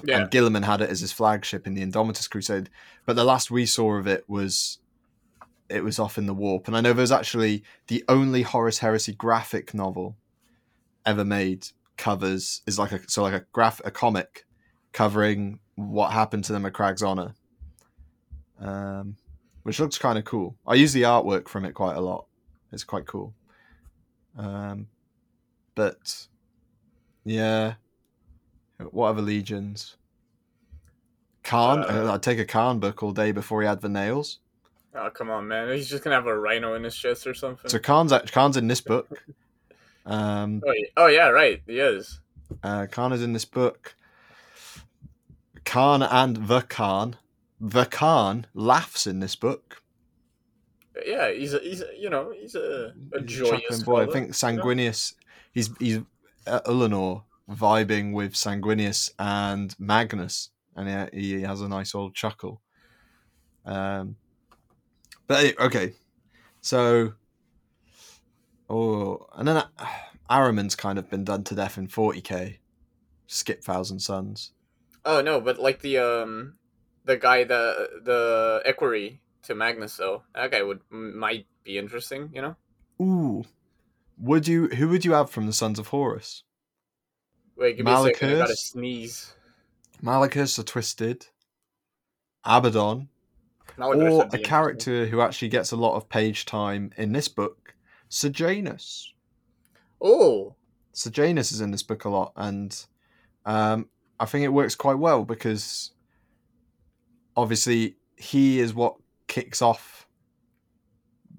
Yeah. 0.04 0.22
and 0.22 0.32
Guilliman 0.32 0.64
had 0.64 0.82
it 0.82 0.90
as 0.90 1.00
his 1.02 1.12
flagship 1.14 1.66
in 1.68 1.74
the 1.74 1.82
Indomitus 1.82 2.30
Crusade. 2.30 2.70
But 3.06 3.16
the 3.16 3.24
last 3.24 3.50
we 3.52 3.66
saw 3.66 3.96
of 3.96 4.08
it 4.08 4.26
was, 4.28 4.80
it 5.70 5.84
was 5.84 6.00
off 6.00 6.18
in 6.18 6.26
the 6.26 6.34
warp, 6.34 6.68
and 6.68 6.76
I 6.76 6.82
know 6.82 6.94
there's 6.94 7.12
actually 7.12 7.64
the 7.88 8.04
only 8.10 8.42
Horus 8.42 8.80
Heresy 8.80 9.14
graphic 9.14 9.74
novel 9.74 10.16
ever 11.06 11.24
made 11.24 11.68
covers 11.98 12.62
is 12.68 12.78
like 12.78 12.92
a 12.92 13.00
so 13.10 13.24
like 13.24 13.34
a 13.34 13.46
graph 13.54 13.82
a 13.86 13.92
comic 13.92 14.46
covering 14.94 15.60
what 15.76 16.12
happened 16.12 16.44
to 16.46 16.54
them 16.54 16.66
at 16.66 16.74
Macragge's 16.74 17.04
honor, 17.04 17.34
um, 18.60 19.16
which 19.64 19.80
looks 19.80 19.98
kind 19.98 20.18
of 20.18 20.26
cool. 20.26 20.56
I 20.66 20.76
use 20.76 20.94
the 20.94 21.04
artwork 21.04 21.48
from 21.48 21.66
it 21.66 21.74
quite 21.74 21.96
a 21.98 22.02
lot. 22.02 22.26
It's 22.72 22.84
quite 22.84 23.06
cool. 23.06 23.34
Um, 24.38 24.88
but 25.76 26.28
yeah, 27.26 27.74
what 28.92 29.10
other 29.10 29.22
legions? 29.22 29.96
Khan. 31.44 31.80
Uh, 31.84 32.12
I'd 32.14 32.24
take 32.24 32.40
a 32.40 32.46
Khan 32.46 32.80
book 32.80 33.02
all 33.04 33.12
day 33.14 33.32
before 33.32 33.62
he 33.62 33.68
had 33.68 33.82
the 33.82 33.90
nails. 33.90 34.40
oh, 34.96 35.10
come 35.12 35.30
on, 35.30 35.48
man. 35.48 35.70
He's 35.74 35.90
just 35.90 36.04
gonna 36.04 36.16
have 36.16 36.28
a 36.28 36.38
rhino 36.38 36.74
in 36.74 36.84
his 36.84 36.96
chest 36.96 37.26
or 37.26 37.34
something. 37.34 37.70
So 37.70 37.80
Khan's 37.80 38.12
act- 38.12 38.32
Khan's 38.34 38.58
in 38.58 38.68
this 38.68 38.82
book. 38.82 39.24
Um, 40.10 40.64
Oh, 40.66 40.72
yeah. 40.72 40.86
oh, 40.96 41.08
yeah, 41.08 41.28
right. 41.28 41.62
He 41.68 41.80
is. 41.80 42.22
uh, 42.64 42.88
Khan 42.90 43.12
is 43.12 43.22
in 43.22 43.34
this 43.34 43.44
book. 43.44 43.94
Khan 45.68 46.02
and 46.02 46.48
the 46.48 46.62
Khan. 46.62 47.18
The 47.60 47.86
Khan 47.86 48.48
laughs 48.54 49.06
in 49.06 49.20
this 49.20 49.36
book. 49.36 49.84
Yeah, 51.06 51.30
he's 51.32 51.54
a, 51.54 51.60
he's 51.60 51.82
a, 51.82 51.88
you 51.98 52.10
know 52.10 52.32
he's 52.32 52.56
a, 52.56 52.94
a 53.14 53.22
He's 53.22 53.38
joyous 53.38 53.84
boy. 53.84 54.04
I 54.04 54.06
think 54.06 54.16
you 54.16 54.56
know? 54.56 54.64
Sanguinius. 54.64 55.14
He's 55.52 55.70
he's 55.78 56.00
uh, 56.48 56.62
Ulanor 56.62 57.24
vibing 57.50 58.14
with 58.14 58.34
Sanguinius 58.34 59.12
and 59.20 59.76
Magnus, 59.78 60.52
and 60.76 61.10
he, 61.14 61.36
he 61.38 61.42
has 61.42 61.60
a 61.62 61.68
nice 61.68 61.94
old 61.94 62.16
chuckle. 62.16 62.62
Um, 63.66 64.16
but 65.28 65.60
okay, 65.60 65.94
so 66.62 67.14
oh, 68.70 69.28
and 69.36 69.48
then 69.48 69.58
uh, 69.58 69.68
Ahriman's 70.30 70.76
kind 70.76 70.98
of 70.98 71.10
been 71.10 71.26
done 71.26 71.44
to 71.44 71.56
death 71.56 71.78
in 71.78 71.90
forty 71.90 72.22
k. 72.22 72.60
Skip 73.28 73.62
Thousand 73.62 74.00
Sons. 74.00 74.54
Oh 75.08 75.22
no, 75.22 75.40
but 75.40 75.58
like 75.58 75.80
the 75.80 76.00
um 76.00 76.56
the 77.06 77.16
guy 77.16 77.46
the 77.46 78.02
the 78.04 78.62
equerry 78.66 79.22
to 79.44 79.56
Magnus 79.56 79.96
though 79.96 80.24
that 80.36 80.52
guy 80.52 80.62
would 80.62 80.82
might 80.90 81.48
be 81.64 81.78
interesting. 81.78 82.30
You 82.34 82.42
know. 82.42 82.56
Ooh, 83.02 83.46
would 84.20 84.50
you? 84.50 84.68
Who 84.68 84.90
would 84.90 85.06
you 85.06 85.14
have 85.14 85.30
from 85.30 85.48
the 85.48 85.54
Sons 85.54 85.80
of 85.80 85.88
Horus? 85.88 86.44
Wait, 87.56 87.78
give 87.78 87.86
me 87.86 87.94
a 87.94 88.04
second. 88.04 88.36
I 88.36 88.40
gotta 88.40 88.56
sneeze. 88.58 89.34
Maloghurst 90.04 90.58
the 90.58 90.64
twisted. 90.64 91.28
Abaddon. 92.44 93.08
That 93.78 93.86
or 93.86 94.28
a 94.34 94.40
character 94.40 95.06
who 95.06 95.22
actually 95.22 95.50
gets 95.50 95.72
a 95.72 95.78
lot 95.78 95.96
of 95.96 96.10
page 96.10 96.46
time 96.46 96.92
in 96.98 97.14
this 97.14 97.28
book, 97.28 97.76
Sejanus. 98.10 99.14
Oh, 100.02 100.56
Sejanus 100.92 101.52
is 101.52 101.62
in 101.62 101.72
this 101.72 101.84
book 101.84 102.04
a 102.04 102.10
lot, 102.10 102.34
and 102.36 102.86
um, 103.46 103.88
I 104.20 104.26
think 104.26 104.44
it 104.44 104.50
works 104.50 104.76
quite 104.76 104.98
well 104.98 105.24
because 105.24 105.92
obviously 107.36 107.98
he 108.16 108.60
is 108.60 108.74
what 108.74 108.96
kicks 109.28 109.62
off 109.62 110.08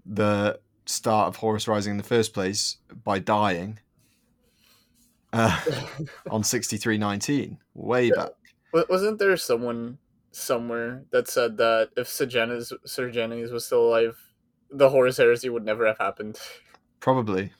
the 0.06 0.60
start 0.86 1.28
of 1.28 1.36
Horus 1.36 1.68
Rising 1.68 1.92
in 1.92 1.96
the 1.96 2.04
first 2.04 2.32
place 2.32 2.76
by 3.04 3.18
dying 3.18 3.78
uh, 5.32 5.60
on 6.30 6.44
6319, 6.44 7.58
way 7.74 8.10
back. 8.10 8.30
Wasn't 8.72 9.18
there 9.18 9.36
someone 9.36 9.98
somewhere 10.30 11.04
that 11.10 11.28
said 11.28 11.56
that 11.56 11.90
if 11.96 12.08
Sejanus 12.08 12.72
Sergenes 12.86 13.50
was 13.50 13.64
still 13.64 13.88
alive, 13.88 14.16
the 14.70 14.88
Horus 14.88 15.16
Heresy 15.16 15.48
would 15.48 15.64
never 15.64 15.86
have 15.86 15.98
happened? 15.98 16.38
Probably. 17.00 17.52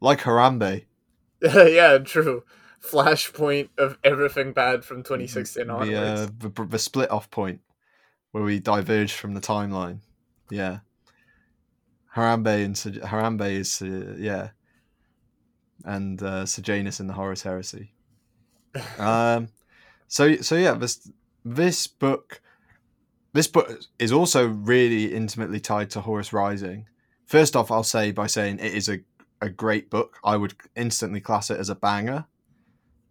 Like 0.00 0.20
Harambe. 0.20 0.84
yeah, 1.42 1.98
true. 1.98 2.42
Flashpoint 2.82 3.68
of 3.78 3.98
everything 4.02 4.52
bad 4.52 4.84
from 4.84 5.02
2016 5.02 5.66
the, 5.66 5.72
onwards. 5.72 5.92
uh, 5.92 6.28
the, 6.38 6.64
the 6.64 6.78
split 6.78 7.10
off 7.10 7.30
point 7.30 7.60
where 8.32 8.42
we 8.42 8.58
diverge 8.58 9.12
from 9.12 9.34
the 9.34 9.40
timeline. 9.40 9.98
Yeah. 10.50 10.78
Harambe 12.14 12.64
and 12.64 12.74
Harambe 12.74 13.50
is 13.50 13.80
uh, 13.82 14.16
yeah, 14.18 14.50
and 15.84 16.20
uh, 16.22 16.44
Sejanus 16.44 17.00
in 17.00 17.06
the 17.06 17.14
Horus 17.14 17.42
Heresy. 17.42 17.92
Um, 18.98 19.48
so 20.06 20.36
so 20.36 20.54
yeah, 20.56 20.74
this 20.74 21.10
this 21.44 21.86
book, 21.88 22.40
this 23.32 23.48
book 23.48 23.80
is 23.98 24.12
also 24.12 24.46
really 24.46 25.12
intimately 25.12 25.58
tied 25.58 25.90
to 25.90 26.00
Horus 26.00 26.32
Rising. 26.32 26.86
First 27.26 27.56
off, 27.56 27.70
I'll 27.70 27.82
say 27.82 28.12
by 28.12 28.26
saying 28.28 28.58
it 28.60 28.74
is 28.74 28.88
a 28.88 29.00
a 29.40 29.48
great 29.48 29.90
book. 29.90 30.18
I 30.22 30.36
would 30.36 30.54
instantly 30.76 31.20
class 31.20 31.50
it 31.50 31.58
as 31.58 31.68
a 31.68 31.74
banger. 31.74 32.26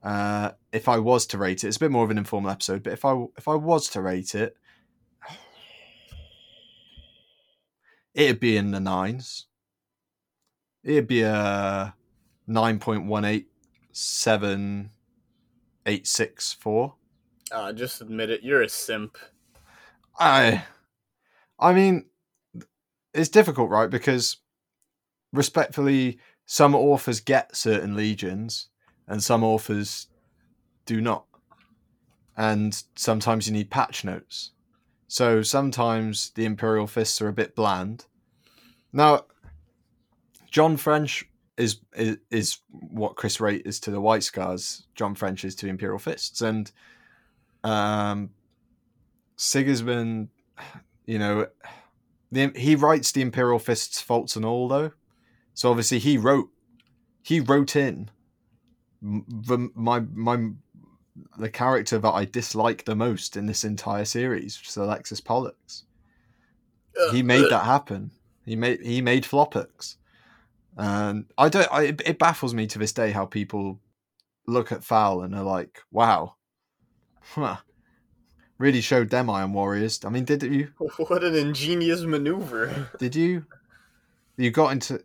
Uh, 0.03 0.51
if 0.71 0.87
I 0.87 0.97
was 0.97 1.25
to 1.27 1.37
rate 1.37 1.63
it, 1.63 1.67
it's 1.67 1.77
a 1.77 1.81
bit 1.81 1.91
more 1.91 2.03
of 2.03 2.11
an 2.11 2.17
informal 2.17 2.51
episode, 2.51 2.83
but 2.83 2.93
if 2.93 3.03
I 3.03 3.25
if 3.37 3.47
I 3.47 3.55
was 3.55 3.89
to 3.89 4.01
rate 4.01 4.33
it, 4.35 4.55
it'd 8.13 8.39
be 8.39 8.57
in 8.57 8.71
the 8.71 8.79
nines. 8.79 9.47
It'd 10.83 11.07
be 11.07 11.21
a 11.21 11.93
nine 12.47 12.79
point 12.79 13.05
one 13.05 13.25
eight 13.25 13.47
seven 13.91 14.91
eight 15.85 16.07
six 16.07 16.53
four. 16.53 16.95
Uh, 17.51 17.73
just 17.73 18.01
admit 18.01 18.29
it, 18.29 18.43
you're 18.43 18.61
a 18.61 18.69
simp. 18.69 19.17
I, 20.19 20.63
I 21.57 21.73
mean, 21.73 22.05
it's 23.13 23.29
difficult, 23.29 23.69
right? 23.69 23.89
Because 23.89 24.37
respectfully, 25.33 26.19
some 26.45 26.75
authors 26.75 27.19
get 27.19 27.55
certain 27.55 27.95
legions, 27.95 28.68
and 29.09 29.21
some 29.21 29.43
authors 29.43 30.07
do 30.85 31.01
not. 31.01 31.25
And 32.37 32.81
sometimes 32.95 33.47
you 33.47 33.53
need 33.53 33.69
patch 33.69 34.05
notes. 34.05 34.51
So 35.07 35.41
sometimes 35.41 36.29
the 36.35 36.45
Imperial 36.45 36.87
Fists 36.87 37.21
are 37.21 37.27
a 37.27 37.33
bit 37.33 37.55
bland. 37.55 38.05
Now, 38.93 39.25
John 40.49 40.77
French 40.77 41.25
is 41.57 41.79
is, 41.95 42.17
is 42.31 42.57
what 42.69 43.15
Chris 43.15 43.37
Wraight 43.37 43.63
is 43.65 43.79
to 43.81 43.91
the 43.91 43.99
White 43.99 44.23
Scars. 44.23 44.87
John 44.95 45.15
French 45.15 45.43
is 45.43 45.55
to 45.55 45.67
Imperial 45.67 45.99
Fists, 45.99 46.41
and 46.41 46.71
um, 47.63 48.29
Sigismund, 49.35 50.29
you 51.05 51.19
know, 51.19 51.47
the, 52.31 52.51
he 52.55 52.75
writes 52.75 53.11
the 53.11 53.21
Imperial 53.21 53.59
Fist's 53.59 54.01
faults 54.01 54.35
and 54.35 54.45
all 54.45 54.67
though. 54.67 54.91
So 55.53 55.69
obviously 55.69 55.99
he 55.99 56.17
wrote 56.17 56.49
he 57.21 57.39
wrote 57.39 57.75
in 57.75 58.09
the 59.01 59.69
my 59.75 60.01
my 60.13 60.49
the 61.37 61.49
character 61.49 61.97
that 61.97 62.11
I 62.11 62.25
dislike 62.25 62.85
the 62.85 62.95
most 62.95 63.35
in 63.35 63.45
this 63.45 63.63
entire 63.63 64.05
series, 64.05 64.57
which 64.57 64.69
is 64.69 64.77
Alexis 64.77 65.21
Polux. 65.21 65.83
He 67.11 67.23
made 67.23 67.45
uh, 67.45 67.49
that 67.49 67.65
happen. 67.65 68.11
He 68.45 68.55
made 68.55 68.81
he 68.81 69.01
made 69.01 69.23
Flopix. 69.23 69.95
And 70.77 71.25
I 71.37 71.49
don't 71.49 71.67
I, 71.71 71.95
it 72.05 72.19
baffles 72.19 72.53
me 72.53 72.67
to 72.67 72.79
this 72.79 72.93
day 72.93 73.11
how 73.11 73.25
people 73.25 73.79
look 74.47 74.71
at 74.71 74.83
Phall 74.83 75.21
and 75.21 75.35
are 75.35 75.43
like, 75.43 75.81
wow. 75.91 76.35
Huh. 77.21 77.57
Really 78.57 78.81
showed 78.81 79.09
them 79.09 79.29
Iron 79.29 79.53
Warriors. 79.53 80.03
I 80.03 80.09
mean, 80.09 80.25
did 80.25 80.41
you 80.41 80.69
What 80.97 81.23
an 81.23 81.35
ingenious 81.35 82.01
maneuver. 82.01 82.89
did 82.97 83.15
you 83.15 83.45
you 84.35 84.51
got 84.51 84.71
into 84.71 85.03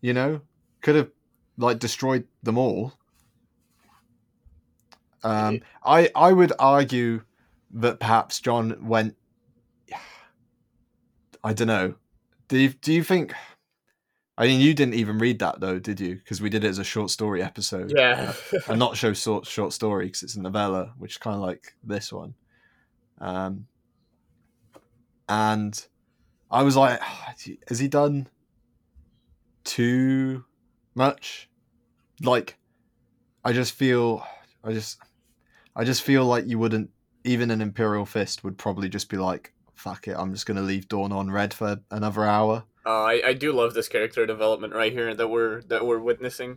you 0.00 0.12
know 0.12 0.40
could 0.82 0.96
have 0.96 1.10
like 1.60 1.78
destroyed 1.78 2.26
them 2.42 2.56
all 2.58 2.94
um 5.22 5.60
i 5.84 6.10
i 6.16 6.32
would 6.32 6.52
argue 6.58 7.22
that 7.70 8.00
perhaps 8.00 8.40
john 8.40 8.76
went 8.86 9.14
i 11.44 11.52
don't 11.52 11.68
know 11.68 11.94
do 12.48 12.58
you, 12.58 12.68
do 12.70 12.92
you 12.92 13.04
think 13.04 13.34
i 14.38 14.46
mean 14.46 14.60
you 14.60 14.72
didn't 14.72 14.94
even 14.94 15.18
read 15.18 15.38
that 15.38 15.60
though 15.60 15.78
did 15.78 16.00
you 16.00 16.16
because 16.16 16.40
we 16.40 16.48
did 16.48 16.64
it 16.64 16.68
as 16.68 16.78
a 16.78 16.84
short 16.84 17.10
story 17.10 17.42
episode 17.42 17.92
Yeah. 17.94 18.32
and 18.68 18.78
not 18.78 18.96
show 18.96 19.12
short 19.12 19.46
short 19.46 19.74
story 19.74 20.06
because 20.06 20.22
it's 20.22 20.36
a 20.36 20.40
novella, 20.40 20.94
which 20.96 21.12
is 21.12 21.18
kind 21.18 21.36
of 21.36 21.42
like 21.42 21.74
this 21.84 22.10
one. 22.10 22.34
Um, 23.20 23.66
and 25.28 25.86
I 26.50 26.62
was 26.62 26.74
like, 26.76 27.00
has 27.68 27.78
he 27.78 27.88
done 27.88 28.28
too 29.64 30.44
much? 30.94 31.49
Like, 32.22 32.56
I 33.44 33.52
just 33.52 33.72
feel, 33.74 34.24
I 34.64 34.72
just, 34.72 34.98
I 35.74 35.84
just 35.84 36.02
feel 36.02 36.24
like 36.24 36.46
you 36.46 36.58
wouldn't. 36.58 36.90
Even 37.24 37.50
an 37.50 37.60
Imperial 37.60 38.06
Fist 38.06 38.42
would 38.44 38.56
probably 38.56 38.88
just 38.88 39.10
be 39.10 39.18
like, 39.18 39.52
"Fuck 39.74 40.08
it, 40.08 40.16
I'm 40.16 40.32
just 40.32 40.46
gonna 40.46 40.62
leave 40.62 40.88
Dorn 40.88 41.12
on 41.12 41.30
read 41.30 41.52
for 41.52 41.80
another 41.90 42.24
hour." 42.24 42.64
Uh, 42.86 43.02
I, 43.02 43.22
I 43.26 43.32
do 43.34 43.52
love 43.52 43.74
this 43.74 43.88
character 43.88 44.24
development 44.24 44.72
right 44.74 44.90
here 44.92 45.14
that 45.14 45.28
we're 45.28 45.60
that 45.64 45.84
we're 45.86 45.98
witnessing. 45.98 46.56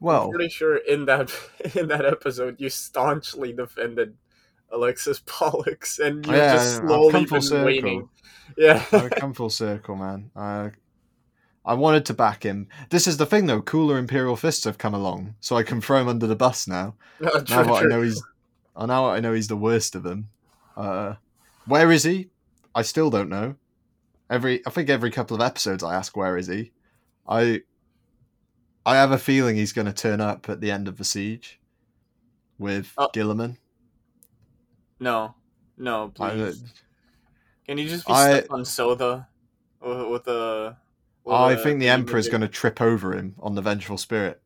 Well, 0.00 0.24
I'm 0.24 0.30
pretty 0.30 0.48
sure 0.48 0.76
in 0.76 1.04
that 1.06 1.30
in 1.74 1.88
that 1.88 2.06
episode 2.06 2.56
you 2.58 2.70
staunchly 2.70 3.52
defended 3.52 4.16
Alexis 4.70 5.20
Polux 5.26 5.98
and 5.98 6.24
you've 6.26 6.36
Yeah, 6.36 6.54
just 6.54 6.76
slowly 6.78 7.24
been 7.26 7.42
circle. 7.42 7.64
waning. 7.66 8.08
Yeah. 8.56 8.82
I've 8.92 9.10
come 9.16 9.34
full 9.34 9.50
circle, 9.50 9.96
man. 9.96 10.30
I 10.34 10.70
I 11.66 11.74
wanted 11.74 12.06
to 12.06 12.14
back 12.14 12.44
him. 12.44 12.68
This 12.90 13.06
is 13.08 13.16
the 13.16 13.26
thing, 13.26 13.46
though. 13.46 13.60
Cooler 13.60 13.98
Imperial 13.98 14.36
Fists 14.36 14.64
have 14.64 14.78
come 14.78 14.94
along, 14.94 15.34
so 15.40 15.56
I 15.56 15.64
can 15.64 15.80
throw 15.80 16.00
him 16.00 16.08
under 16.08 16.26
the 16.26 16.36
bus 16.36 16.66
now. 16.68 16.94
No, 17.20 17.30
Now 17.32 17.40
true, 17.62 17.74
I 17.74 17.82
know 17.84 18.02
he's, 18.02 18.22
I 18.76 18.86
now 18.86 19.06
I 19.08 19.20
know 19.20 19.32
he's 19.32 19.48
the 19.48 19.56
worst 19.56 19.94
of 19.94 20.02
them. 20.02 20.28
Uh, 20.76 21.14
where 21.66 21.90
is 21.90 22.04
he? 22.04 22.28
I 22.74 22.82
still 22.82 23.10
don't 23.10 23.28
know. 23.30 23.56
Every 24.28 24.64
I 24.66 24.70
think 24.70 24.88
every 24.90 25.10
couple 25.10 25.34
of 25.34 25.40
episodes 25.40 25.82
I 25.82 25.94
ask 25.94 26.16
where 26.16 26.36
is 26.36 26.46
he. 26.46 26.72
I 27.26 27.62
I 28.84 28.96
have 28.96 29.12
a 29.12 29.18
feeling 29.18 29.56
he's 29.56 29.72
going 29.72 29.86
to 29.86 29.92
turn 29.92 30.20
up 30.20 30.48
at 30.48 30.60
the 30.60 30.70
end 30.70 30.86
of 30.88 30.96
the 30.98 31.04
siege 31.04 31.58
with 32.58 32.92
Oh. 32.98 33.08
Guilliman. 33.14 33.56
No. 35.00 35.34
No, 35.78 36.08
please. 36.14 36.62
Can 37.66 37.78
you 37.78 37.88
just 37.88 38.06
be 38.06 38.12
I- 38.12 38.38
stuck 38.40 38.52
on 38.52 38.60
Sotha 38.64 39.26
with, 39.80 40.06
with 40.08 40.28
a 40.28 40.76
I 41.28 41.52
a 41.52 41.56
think 41.56 41.80
the 41.80 41.88
Emperor 41.88 42.18
is 42.18 42.28
going 42.28 42.42
to 42.42 42.48
trip 42.48 42.80
over 42.80 43.12
him 43.12 43.34
on 43.40 43.54
the 43.54 43.62
Vengeful 43.62 43.98
Spirit. 43.98 44.40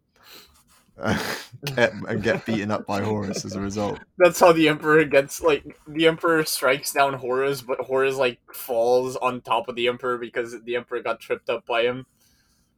get, 1.64 1.92
and 1.92 2.22
get 2.22 2.44
beaten 2.44 2.70
up 2.70 2.86
by 2.86 3.00
Horus 3.00 3.44
as 3.44 3.54
a 3.56 3.60
result. 3.60 3.98
That's 4.18 4.38
how 4.38 4.52
the 4.52 4.68
Emperor 4.68 5.04
gets 5.04 5.40
like 5.40 5.78
the 5.88 6.06
Emperor 6.06 6.44
strikes 6.44 6.92
down 6.92 7.14
Horus, 7.14 7.62
but 7.62 7.80
Horus 7.80 8.16
like 8.16 8.38
falls 8.52 9.16
on 9.16 9.40
top 9.40 9.68
of 9.68 9.76
the 9.76 9.88
Emperor 9.88 10.18
because 10.18 10.60
the 10.62 10.76
Emperor 10.76 11.00
got 11.00 11.20
tripped 11.20 11.48
up 11.48 11.66
by 11.66 11.82
him. 11.82 12.06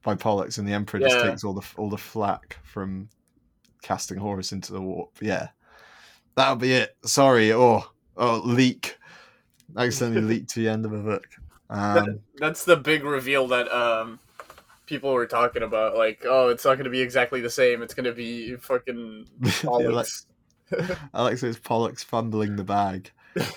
By 0.05 0.15
Polux, 0.15 0.59
and 0.59 0.67
the 0.67 0.73
Emperor 0.73 1.01
just 1.01 1.21
takes 1.21 1.45
all 1.45 1.53
the 1.53 1.67
all 1.77 1.89
the 1.89 1.99
flack 1.99 2.59
from 2.65 3.09
casting 3.83 4.19
Horus 4.19 4.53
into 4.53 4.73
the 4.73 4.81
warp. 4.81 5.17
Yeah, 5.21 5.49
that'll 6.37 6.57
be 6.57 6.73
it. 6.73 6.97
Sorry, 7.05 7.53
oh, 7.53 7.85
oh, 8.17 8.43
leak. 8.45 8.99
Accidentally 9.77 10.23
leaked 10.35 10.51
to 10.51 10.61
the 10.61 10.69
end 10.69 10.85
of 10.85 10.93
a 10.93 10.99
book. 10.99 11.27
Um, 11.73 12.21
That's 12.37 12.65
the 12.65 12.77
big 12.77 13.03
reveal 13.03 13.49
that 13.49 13.73
um 13.75 14.19
people 14.87 15.13
were 15.13 15.27
talking 15.27 15.63
about. 15.63 15.97
Like, 15.97 16.25
oh, 16.29 16.49
it's 16.49 16.65
not 16.65 16.75
going 16.75 16.85
to 16.85 16.91
be 16.91 17.01
exactly 17.01 17.41
the 17.41 17.51
same. 17.51 17.83
It's 17.83 17.95
going 17.95 18.05
to 18.05 18.13
be 18.13 18.57
fucking 18.57 19.27
Polux. 19.43 20.27
Alexis 21.15 21.59
Polux 21.59 22.05
fumbling 22.05 22.57
the 22.57 22.65
bag 22.65 23.11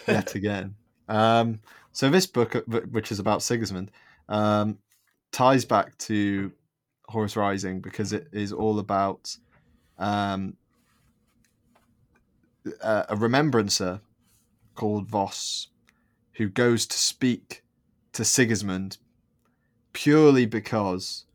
yet 0.07 0.35
again. 0.35 0.75
Um, 1.09 1.59
so 1.91 2.09
this 2.09 2.25
book, 2.25 2.55
uh, 2.55 2.61
which 2.91 3.11
is 3.11 3.19
about 3.19 3.41
Sigismund, 3.41 3.91
um, 4.29 4.77
ties 5.31 5.65
back 5.65 5.97
to 5.99 6.51
Horus 7.07 7.35
Rising 7.35 7.81
because 7.81 8.13
it 8.13 8.27
is 8.31 8.53
all 8.53 8.79
about 8.79 9.35
um, 9.97 10.55
a 12.81 13.15
remembrancer 13.15 13.99
called 14.75 15.07
Voss, 15.07 15.67
who 16.33 16.49
goes 16.49 16.85
to 16.87 16.97
speak 16.97 17.61
to 18.15 18.25
Sigismund 18.25 18.97
purely 19.93 20.45
because 20.45 21.25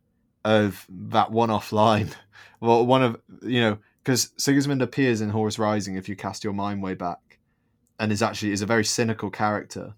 of 0.45 0.87
that 0.89 1.31
one-off 1.31 1.73
line. 1.73 2.11
Well, 2.63 2.85
one 2.85 3.03
of 3.03 3.17
you 3.43 3.59
know 3.59 3.79
because 4.05 4.33
Sigismund 4.37 4.83
appears 4.83 5.23
in 5.23 5.31
Horus 5.31 5.59
Rising 5.59 5.95
if 5.97 6.11
you 6.11 6.15
cast 6.17 6.45
your 6.45 6.53
mind 6.53 6.83
way 6.83 6.93
back, 6.93 7.39
and 7.99 8.13
is 8.13 8.21
actually 8.21 8.53
is 8.53 8.61
a 8.61 8.67
very 8.67 8.85
cynical 8.85 9.31
character 9.31 9.95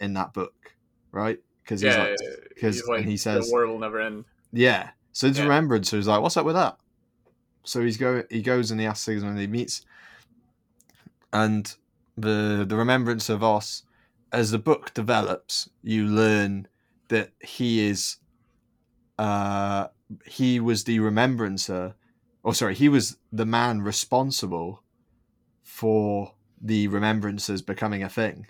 in 0.00 0.14
that 0.14 0.32
book, 0.32 0.74
right? 1.12 1.38
Because 1.62 1.80
he's 1.80 1.94
yeah, 1.94 2.02
like, 2.02 2.16
because 2.48 2.82
like, 2.88 3.02
and 3.02 3.08
he 3.08 3.16
says, 3.16 3.46
the 3.46 3.52
war 3.52 3.68
will 3.68 3.78
never 3.78 4.00
end. 4.00 4.24
yeah. 4.52 4.90
So 5.12 5.28
it's 5.28 5.38
Yeah. 5.38 5.44
remembrance. 5.44 5.88
So 5.90 5.96
he's 5.96 6.08
like, 6.08 6.20
what's 6.20 6.36
up 6.36 6.44
with 6.44 6.56
that? 6.56 6.76
So 7.64 7.80
he's 7.80 7.96
go 7.96 8.24
he 8.28 8.42
goes 8.42 8.72
and 8.72 8.80
he 8.80 8.86
asks 8.86 9.04
Sigismund, 9.04 9.38
he 9.38 9.46
meets, 9.46 9.82
and 11.32 11.72
the 12.16 12.64
the 12.68 12.74
remembrance 12.76 13.28
of 13.28 13.44
Os, 13.44 13.84
as 14.34 14.50
the 14.50 14.58
book 14.58 14.92
develops, 14.94 15.70
you 15.80 16.04
learn 16.04 16.66
that 17.08 17.30
he 17.38 17.86
is, 17.86 18.16
uh, 19.16 19.86
he 20.26 20.58
was 20.58 20.82
the 20.84 20.98
remembrancer, 20.98 21.94
or 22.42 22.52
sorry, 22.52 22.74
he 22.74 22.88
was 22.88 23.16
the 23.32 23.46
man 23.46 23.80
responsible 23.80 24.82
for 25.62 26.34
the 26.60 26.88
remembrances 26.88 27.62
becoming 27.62 28.02
a 28.02 28.08
thing, 28.08 28.48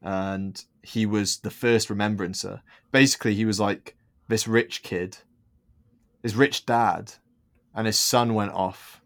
and 0.00 0.64
he 0.82 1.04
was 1.04 1.40
the 1.40 1.50
first 1.50 1.90
remembrancer. 1.90 2.62
Basically, 2.90 3.34
he 3.34 3.44
was 3.44 3.60
like 3.60 3.94
this 4.28 4.48
rich 4.48 4.82
kid, 4.82 5.18
his 6.22 6.34
rich 6.34 6.64
dad, 6.64 7.12
and 7.74 7.86
his 7.86 7.98
son 7.98 8.32
went 8.32 8.52
off 8.52 9.02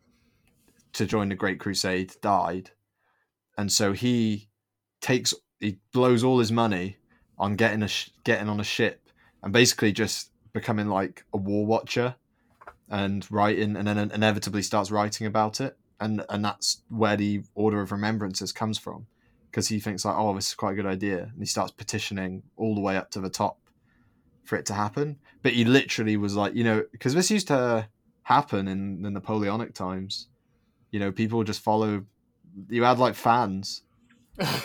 to 0.93 1.07
join 1.07 1.29
the 1.29 1.35
Great 1.35 1.59
Crusade, 1.59 2.15
died, 2.23 2.71
and 3.59 3.73
so 3.73 3.93
he 3.93 4.49
takes 5.01 5.35
he 5.63 5.79
blows 5.93 6.25
all 6.25 6.39
his 6.39 6.53
money 6.53 6.97
on 7.39 7.57
getting 7.57 7.83
a 7.83 7.89
sh- 7.89 8.11
getting 8.25 8.49
on 8.49 8.61
a 8.61 8.65
ship 8.65 9.09
and 9.43 9.53
basically 9.53 9.93
just 9.93 10.31
becoming 10.53 10.89
like 10.89 11.25
a 11.33 11.37
war 11.37 11.65
watcher 11.65 12.17
and 12.91 13.27
writing, 13.31 13.77
and 13.77 13.87
then 13.87 13.99
inevitably 13.99 14.63
starts 14.63 14.91
writing 14.91 15.27
about 15.27 15.61
it, 15.61 15.79
and 16.01 16.25
and 16.29 16.45
that's 16.45 16.83
where 16.89 17.17
the 17.17 17.43
Order 17.55 17.81
of 17.81 17.91
Remembrancers 17.91 18.55
comes 18.55 18.79
from, 18.79 19.07
because 19.51 19.69
he 19.69 19.81
thinks 19.81 20.05
like, 20.05 20.17
oh, 20.17 20.35
this 20.35 20.49
is 20.49 20.55
quite 20.55 20.73
a 20.73 20.75
good 20.75 20.87
idea, 20.87 21.23
and 21.23 21.39
he 21.39 21.47
starts 21.47 21.73
petitioning 21.73 22.43
all 22.57 22.75
the 22.75 22.81
way 22.81 22.97
up 22.97 23.11
to 23.13 23.21
the 23.21 23.31
top 23.31 23.59
for 24.45 24.57
it 24.57 24.67
to 24.67 24.75
happen. 24.75 25.17
But 25.43 25.53
he 25.53 25.65
literally 25.65 26.17
was 26.17 26.37
like, 26.37 26.55
you 26.55 26.65
know, 26.65 26.85
because 26.93 27.15
this 27.15 27.31
used 27.31 27.49
to 27.49 27.89
happen 28.25 28.69
in 28.69 29.03
the 29.03 29.11
Napoleonic 29.11 29.75
times. 29.75 30.29
You 30.91 31.01
know, 31.01 31.13
people 31.13 31.43
just 31.45 31.61
follow. 31.61 32.05
You 32.69 32.83
had 32.83 32.99
like 32.99 33.15
fans 33.15 33.83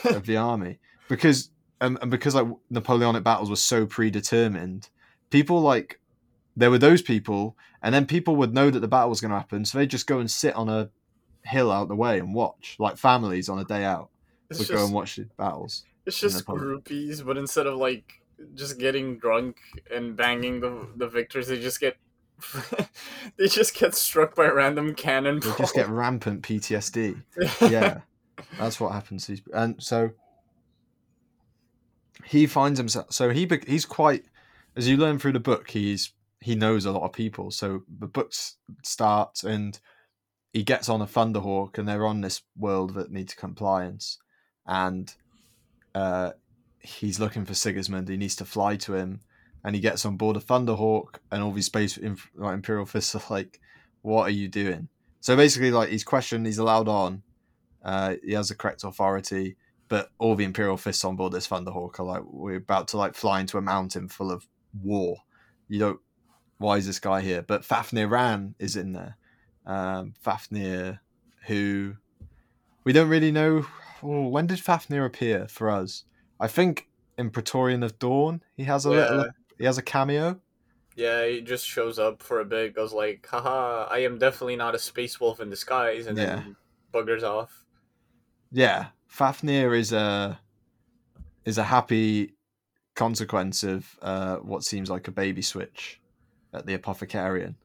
of 0.05 0.25
the 0.25 0.37
army 0.37 0.79
because 1.07 1.49
um, 1.81 1.97
and 2.01 2.11
because 2.11 2.35
like 2.35 2.47
Napoleonic 2.69 3.23
battles 3.23 3.49
were 3.49 3.55
so 3.55 3.85
predetermined, 3.85 4.89
people 5.29 5.61
like 5.61 5.99
there 6.55 6.71
were 6.71 6.79
those 6.79 7.01
people, 7.01 7.55
and 7.83 7.93
then 7.93 8.05
people 8.05 8.35
would 8.37 8.53
know 8.53 8.69
that 8.69 8.79
the 8.79 8.87
battle 8.87 9.09
was 9.09 9.21
going 9.21 9.31
to 9.31 9.37
happen, 9.37 9.63
so 9.63 9.77
they'd 9.77 9.89
just 9.89 10.07
go 10.07 10.19
and 10.19 10.29
sit 10.29 10.55
on 10.55 10.69
a 10.69 10.89
hill 11.45 11.71
out 11.71 11.87
the 11.87 11.95
way 11.95 12.19
and 12.19 12.33
watch, 12.33 12.75
like 12.79 12.97
families 12.97 13.47
on 13.47 13.59
a 13.59 13.63
day 13.63 13.83
out 13.83 14.09
It's 14.49 14.59
would 14.59 14.67
just, 14.67 14.77
go 14.77 14.83
and 14.83 14.93
watch 14.93 15.15
the 15.15 15.27
battles. 15.37 15.85
it's 16.05 16.19
just 16.19 16.45
groupies, 16.45 17.23
but 17.23 17.37
instead 17.37 17.67
of 17.67 17.77
like 17.77 18.21
just 18.55 18.79
getting 18.79 19.17
drunk 19.17 19.57
and 19.93 20.15
banging 20.15 20.59
the 20.59 20.87
the 20.95 21.07
victors, 21.07 21.47
they 21.47 21.59
just 21.59 21.79
get 21.79 21.97
they 23.37 23.47
just 23.47 23.75
get 23.75 23.93
struck 23.93 24.35
by 24.35 24.47
random 24.47 24.95
cannon. 24.95 25.39
They 25.39 25.51
just 25.57 25.75
get 25.75 25.89
rampant 25.89 26.41
PTSD. 26.41 27.21
yeah, 27.71 28.01
that's 28.59 28.79
what 28.79 28.93
happens. 28.93 29.29
And 29.53 29.81
so 29.81 30.11
he 32.25 32.47
finds 32.47 32.79
himself. 32.79 33.07
So 33.11 33.29
he 33.29 33.49
he's 33.67 33.85
quite, 33.85 34.25
as 34.75 34.87
you 34.87 34.97
learn 34.97 35.19
through 35.19 35.33
the 35.33 35.39
book, 35.39 35.69
he's 35.71 36.13
he 36.39 36.55
knows 36.55 36.85
a 36.85 36.91
lot 36.91 37.03
of 37.03 37.13
people. 37.13 37.51
So 37.51 37.83
the 37.99 38.07
book 38.07 38.31
starts 38.83 39.43
and 39.43 39.79
he 40.53 40.63
gets 40.63 40.89
on 40.89 41.01
a 41.01 41.05
Thunderhawk, 41.05 41.77
and 41.77 41.87
they're 41.87 42.05
on 42.05 42.21
this 42.21 42.41
world 42.57 42.95
that 42.95 43.11
needs 43.11 43.33
compliance, 43.33 44.17
and 44.65 45.13
uh, 45.93 46.31
he's 46.79 47.19
looking 47.19 47.45
for 47.45 47.53
Sigismund. 47.53 48.09
He 48.09 48.17
needs 48.17 48.35
to 48.37 48.45
fly 48.45 48.75
to 48.77 48.95
him, 48.95 49.21
and 49.63 49.75
he 49.75 49.81
gets 49.81 50.05
on 50.05 50.17
board 50.17 50.35
a 50.35 50.39
Thunderhawk, 50.39 51.19
and 51.31 51.43
all 51.43 51.51
these 51.51 51.67
space 51.67 51.99
like, 52.35 52.53
Imperial 52.53 52.85
fists 52.87 53.13
are 53.13 53.21
like, 53.29 53.59
"What 54.01 54.23
are 54.23 54.31
you 54.31 54.47
doing?" 54.47 54.89
So 55.19 55.35
basically, 55.35 55.71
like 55.71 55.89
he's 55.89 56.03
questioned, 56.03 56.45
he's 56.45 56.57
allowed 56.57 56.87
on. 56.87 57.23
Uh, 57.87 58.15
he 58.21 58.33
has 58.33 58.49
the 58.49 58.55
correct 58.55 58.83
authority, 58.83 59.55
but 59.87 60.09
all 60.17 60.35
the 60.35 60.43
Imperial 60.43 60.75
fists 60.75 61.05
on 61.05 61.15
board 61.15 61.31
this 61.31 61.47
Thunderhawk 61.47 61.97
are 62.01 62.03
like, 62.03 62.21
"We're 62.25 62.57
about 62.57 62.89
to 62.89 62.97
like 62.97 63.15
fly 63.15 63.39
into 63.39 63.57
a 63.57 63.61
mountain 63.61 64.09
full 64.09 64.29
of 64.29 64.45
war. 64.83 65.19
You 65.69 65.79
don't. 65.79 65.99
Why 66.57 66.75
is 66.75 66.85
this 66.85 66.99
guy 66.99 67.21
here?" 67.21 67.41
But 67.41 67.63
Fafnir 67.63 68.09
Rann 68.09 68.55
is 68.59 68.75
in 68.75 68.91
there. 68.91 69.15
Um, 69.65 70.15
Fafnir, 70.19 70.99
who 71.45 71.95
we 72.83 72.91
don't 72.91 73.07
really 73.07 73.31
know. 73.31 73.65
Oh, 74.03 74.27
when 74.27 74.47
did 74.47 74.59
Fafnir 74.59 75.05
appear 75.05 75.47
for 75.47 75.69
us? 75.69 76.03
I 76.41 76.47
think 76.47 76.89
in 77.17 77.29
Praetorian 77.29 77.83
of 77.83 77.97
Dorn, 77.99 78.43
he 78.57 78.65
has 78.65 78.83
a 78.83 78.89
little. 78.89 79.27
He 79.57 79.63
has 79.63 79.77
a 79.77 79.81
cameo. 79.81 80.41
Yeah, 80.97 81.25
he 81.25 81.41
just 81.41 81.65
shows 81.65 81.99
up 81.99 82.21
for 82.21 82.41
a 82.41 82.45
bit, 82.45 82.75
goes 82.75 82.91
like, 82.91 83.25
haha, 83.29 83.87
I 83.89 83.99
am 83.99 84.17
definitely 84.17 84.55
not 84.55 84.75
a 84.75 84.79
space 84.79 85.19
wolf 85.21 85.39
in 85.39 85.49
disguise, 85.49 86.07
and 86.07 86.17
then 86.17 86.55
buggers 86.93 87.23
off. 87.23 87.63
Yeah, 88.51 88.87
Fafnir 89.07 89.73
is 89.73 89.91
a 89.91 90.39
is 91.45 91.57
a 91.57 91.63
happy 91.63 92.33
consequence 92.95 93.63
of 93.63 93.97
uh, 94.01 94.37
what 94.37 94.63
seems 94.63 94.89
like 94.89 95.07
a 95.07 95.11
baby 95.11 95.41
switch 95.41 96.01
at 96.53 96.65
the 96.65 96.77
apothecarion, 96.77 97.55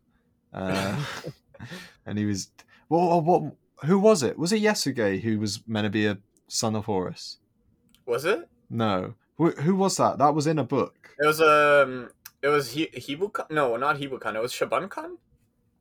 uh, 0.52 1.04
and 2.06 2.18
he 2.18 2.24
was 2.24 2.50
well, 2.88 3.20
what? 3.20 3.54
Who 3.84 3.98
was 3.98 4.22
it? 4.22 4.38
Was 4.38 4.52
it 4.52 4.62
Yesugei 4.62 5.20
who 5.20 5.40
was 5.40 5.60
meant 5.66 5.86
to 5.86 5.90
be 5.90 6.06
a 6.06 6.18
son 6.48 6.76
of 6.76 6.84
Horus? 6.84 7.38
Was 8.06 8.24
it? 8.24 8.48
No, 8.70 9.14
who, 9.38 9.50
who 9.50 9.74
was 9.74 9.96
that? 9.96 10.18
That 10.18 10.34
was 10.34 10.46
in 10.46 10.58
a 10.58 10.64
book. 10.64 11.10
It 11.18 11.26
was 11.26 11.40
um, 11.40 12.10
it 12.42 12.48
was 12.48 12.70
He- 12.72 12.86
Hibukan. 12.86 13.50
No, 13.50 13.76
not 13.76 13.96
Hibukan. 13.98 14.34
It 14.36 14.42
was 14.42 14.52
Shabankan. 14.52 15.16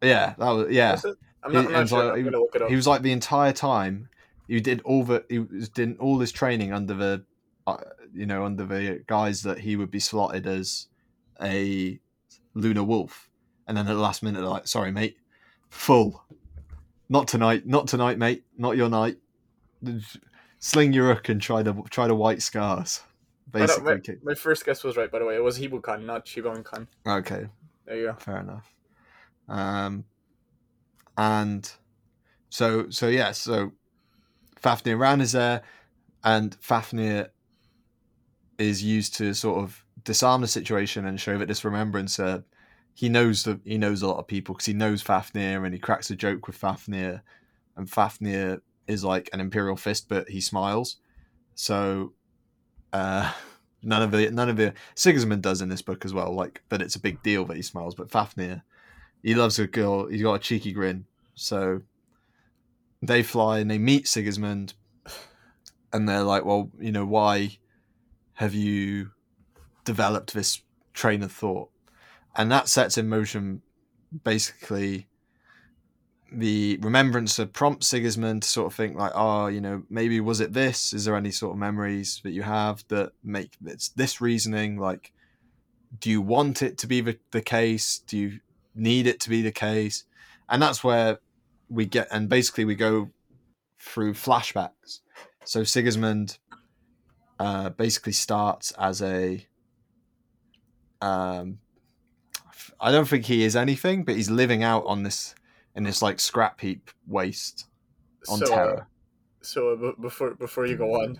Yeah, 0.01 0.33
that 0.37 0.49
was 0.49 0.71
yeah. 0.71 0.91
Was? 0.93 1.05
I'm 1.43 1.53
not, 1.53 1.61
He- 1.61 1.67
I'm 1.67 1.73
not 1.73 1.89
sure. 1.89 1.99
so 1.99 2.11
I'm 2.11 2.23
he- 2.23 2.29
look 2.29 2.55
it 2.55 2.61
up. 2.61 2.69
He 2.69 2.75
was 2.75 2.87
like 2.87 3.01
the 3.01 3.11
entire 3.11 3.53
time. 3.53 4.09
He 4.51 4.59
did 4.59 4.81
all 4.81 5.05
the 5.05 5.23
he 5.29 5.39
was 5.39 5.69
did 5.69 5.97
all 5.97 6.19
his 6.19 6.33
training 6.33 6.73
under 6.73 6.93
the, 6.93 7.23
uh, 7.65 7.77
you 8.13 8.25
know, 8.25 8.43
under 8.43 8.65
the 8.65 9.01
guise 9.07 9.43
that 9.43 9.59
he 9.59 9.77
would 9.77 9.89
be 9.89 10.01
slotted 10.01 10.45
as 10.45 10.87
a 11.41 12.01
Luna 12.53 12.83
wolf, 12.83 13.29
and 13.65 13.77
then 13.77 13.87
at 13.87 13.93
the 13.93 13.99
last 14.01 14.21
minute, 14.21 14.43
like, 14.43 14.67
"Sorry, 14.67 14.91
mate, 14.91 15.15
full, 15.69 16.25
not 17.07 17.29
tonight, 17.29 17.65
not 17.65 17.87
tonight, 17.87 18.17
mate, 18.17 18.43
not 18.57 18.75
your 18.75 18.89
night. 18.89 19.19
Sling 20.59 20.91
your 20.91 21.13
hook 21.13 21.29
and 21.29 21.41
try 21.41 21.63
to 21.63 21.83
try 21.89 22.09
to 22.09 22.13
white 22.13 22.41
scars." 22.41 23.03
Basically, 23.49 24.01
my, 24.05 24.31
my 24.31 24.33
first 24.33 24.65
guess 24.65 24.83
was 24.83 24.97
right, 24.97 25.09
by 25.09 25.19
the 25.19 25.25
way. 25.25 25.35
It 25.37 25.43
was 25.43 25.59
Hibukan, 25.59 26.03
not 26.03 26.25
Shibankan. 26.25 26.87
okay, 27.07 27.47
There 27.85 27.95
you 27.95 28.07
go. 28.07 28.13
fair 28.15 28.41
enough. 28.41 28.69
Um, 29.47 30.03
and 31.17 31.71
so 32.49 32.89
so 32.89 33.07
yeah, 33.07 33.31
so 33.31 33.71
Fafnir 34.61 34.97
Rann 34.97 35.21
is 35.21 35.31
there, 35.31 35.61
and 36.23 36.55
Fafnir 36.61 37.29
is 38.57 38.83
used 38.83 39.15
to 39.15 39.33
sort 39.33 39.63
of 39.63 39.83
disarm 40.03 40.41
the 40.41 40.47
situation 40.47 41.05
and 41.05 41.19
show 41.19 41.37
that 41.37 41.47
this 41.47 41.65
remembrancer 41.65 42.43
he 42.93 43.09
knows 43.09 43.43
that 43.43 43.59
he 43.63 43.77
knows 43.77 44.01
a 44.01 44.07
lot 44.07 44.19
of 44.19 44.27
people 44.27 44.53
because 44.53 44.65
he 44.65 44.73
knows 44.73 45.01
Fafnir 45.01 45.63
and 45.63 45.73
he 45.73 45.79
cracks 45.79 46.09
a 46.11 46.15
joke 46.15 46.47
with 46.47 46.55
Fafnir, 46.55 47.21
and 47.75 47.89
Fafnir 47.89 48.61
is 48.87 49.03
like 49.03 49.29
an 49.33 49.39
imperial 49.39 49.75
fist, 49.75 50.09
but 50.09 50.29
he 50.29 50.41
smiles. 50.41 50.97
So 51.55 52.13
uh, 52.93 53.31
none 53.83 54.01
of 54.01 54.11
the 54.11 54.29
none 54.31 54.49
of 54.49 54.57
the 54.57 54.73
Sigismund 54.95 55.43
does 55.43 55.61
in 55.61 55.69
this 55.69 55.81
book 55.81 56.05
as 56.05 56.13
well, 56.13 56.33
like 56.33 56.61
that, 56.69 56.81
it's 56.81 56.95
a 56.95 56.99
big 56.99 57.23
deal 57.23 57.45
that 57.45 57.57
he 57.57 57.63
smiles. 57.63 57.95
But 57.95 58.11
Fafnir, 58.11 58.63
he 59.23 59.35
loves 59.35 59.57
a 59.59 59.67
girl. 59.67 60.07
He's 60.07 60.21
got 60.21 60.35
a 60.35 60.39
cheeky 60.39 60.71
grin. 60.71 61.05
So 61.33 61.81
they 63.01 63.23
fly 63.23 63.59
and 63.59 63.69
they 63.69 63.77
meet 63.77 64.07
Sigismund, 64.07 64.73
and 65.93 66.07
they're 66.07 66.23
like, 66.23 66.45
"Well, 66.45 66.71
you 66.79 66.91
know, 66.91 67.05
why 67.05 67.57
have 68.33 68.53
you 68.53 69.11
developed 69.85 70.33
this 70.33 70.61
train 70.93 71.23
of 71.23 71.31
thought?" 71.31 71.69
And 72.35 72.51
that 72.51 72.69
sets 72.69 72.97
in 72.97 73.09
motion 73.09 73.61
basically 74.23 75.07
the 76.31 76.77
remembrance 76.81 77.37
remembrancer 77.37 77.45
prompts 77.45 77.87
Sigismund 77.87 78.43
to 78.43 78.47
sort 78.47 78.67
of 78.67 78.73
think 78.73 78.95
like, 78.95 79.11
oh, 79.15 79.47
you 79.47 79.59
know, 79.59 79.83
maybe 79.89 80.19
was 80.21 80.39
it 80.39 80.53
this? 80.53 80.93
Is 80.93 81.03
there 81.03 81.17
any 81.17 81.31
sort 81.31 81.53
of 81.53 81.57
memories 81.59 82.21
that 82.23 82.31
you 82.31 82.41
have 82.43 82.85
that 82.87 83.11
make 83.23 83.57
it's 83.65 83.89
this 83.89 84.21
reasoning? 84.21 84.77
Like, 84.77 85.11
do 85.99 86.09
you 86.09 86.21
want 86.21 86.61
it 86.61 86.77
to 86.79 86.87
be 86.87 87.01
the, 87.01 87.17
the 87.31 87.41
case? 87.41 87.99
Do 87.99 88.17
you 88.17 88.39
need 88.73 89.07
it 89.07 89.19
to 89.21 89.29
be 89.29 89.41
the 89.41 89.51
case? 89.51 90.05
And 90.47 90.61
that's 90.61 90.83
where 90.83 91.19
we 91.71 91.85
get, 91.85 92.07
and 92.11 92.27
basically 92.27 92.65
we 92.65 92.75
go 92.75 93.09
through 93.79 94.13
flashbacks. 94.13 94.99
So 95.45 95.63
Sigismund 95.63 96.37
uh, 97.39 97.69
basically 97.69 98.11
starts 98.13 98.71
as 98.71 99.01
a. 99.01 99.47
Um, 101.01 101.59
I 102.79 102.91
don't 102.91 103.07
think 103.07 103.25
he 103.25 103.43
is 103.43 103.55
anything, 103.55 104.03
but 104.03 104.15
he's 104.15 104.29
living 104.29 104.63
out 104.63 104.85
on 104.85 105.03
this 105.03 105.33
in 105.75 105.83
this 105.83 106.01
like 106.01 106.19
scrap 106.19 106.59
heap 106.59 106.91
waste 107.07 107.65
on 108.29 108.39
so, 108.39 108.45
uh, 108.45 108.55
Terra. 108.55 108.87
so 109.41 109.69
uh, 109.73 109.75
b- 109.77 109.93
before 110.01 110.35
before 110.35 110.65
you 110.67 110.75
go 110.75 111.01
on, 111.01 111.19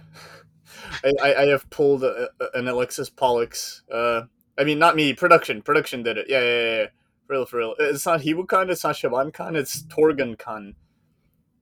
I, 1.04 1.14
I, 1.24 1.42
I 1.44 1.46
have 1.48 1.68
pulled 1.70 2.04
a, 2.04 2.30
a- 2.40 2.60
an 2.60 2.68
Alexis 2.68 3.10
Polux. 3.10 3.82
Uh, 3.92 4.24
I 4.58 4.64
mean, 4.66 4.78
not 4.78 4.96
me. 4.96 5.14
Production, 5.14 5.62
production 5.62 6.04
did 6.04 6.18
it. 6.18 6.28
Yeah, 6.30 6.42
yeah, 6.42 6.76
yeah. 6.82 6.88
Real, 7.32 7.46
for 7.46 7.60
real. 7.60 7.76
It's 7.80 8.06
not 8.06 8.20
Hibu-kan. 8.22 8.70
It's 8.70 8.84
not 8.84 8.98
Shaban 8.98 9.32
Khan. 9.32 9.56
It's 9.56 9.84
Torghun 9.84 10.38
Khan. 10.38 10.76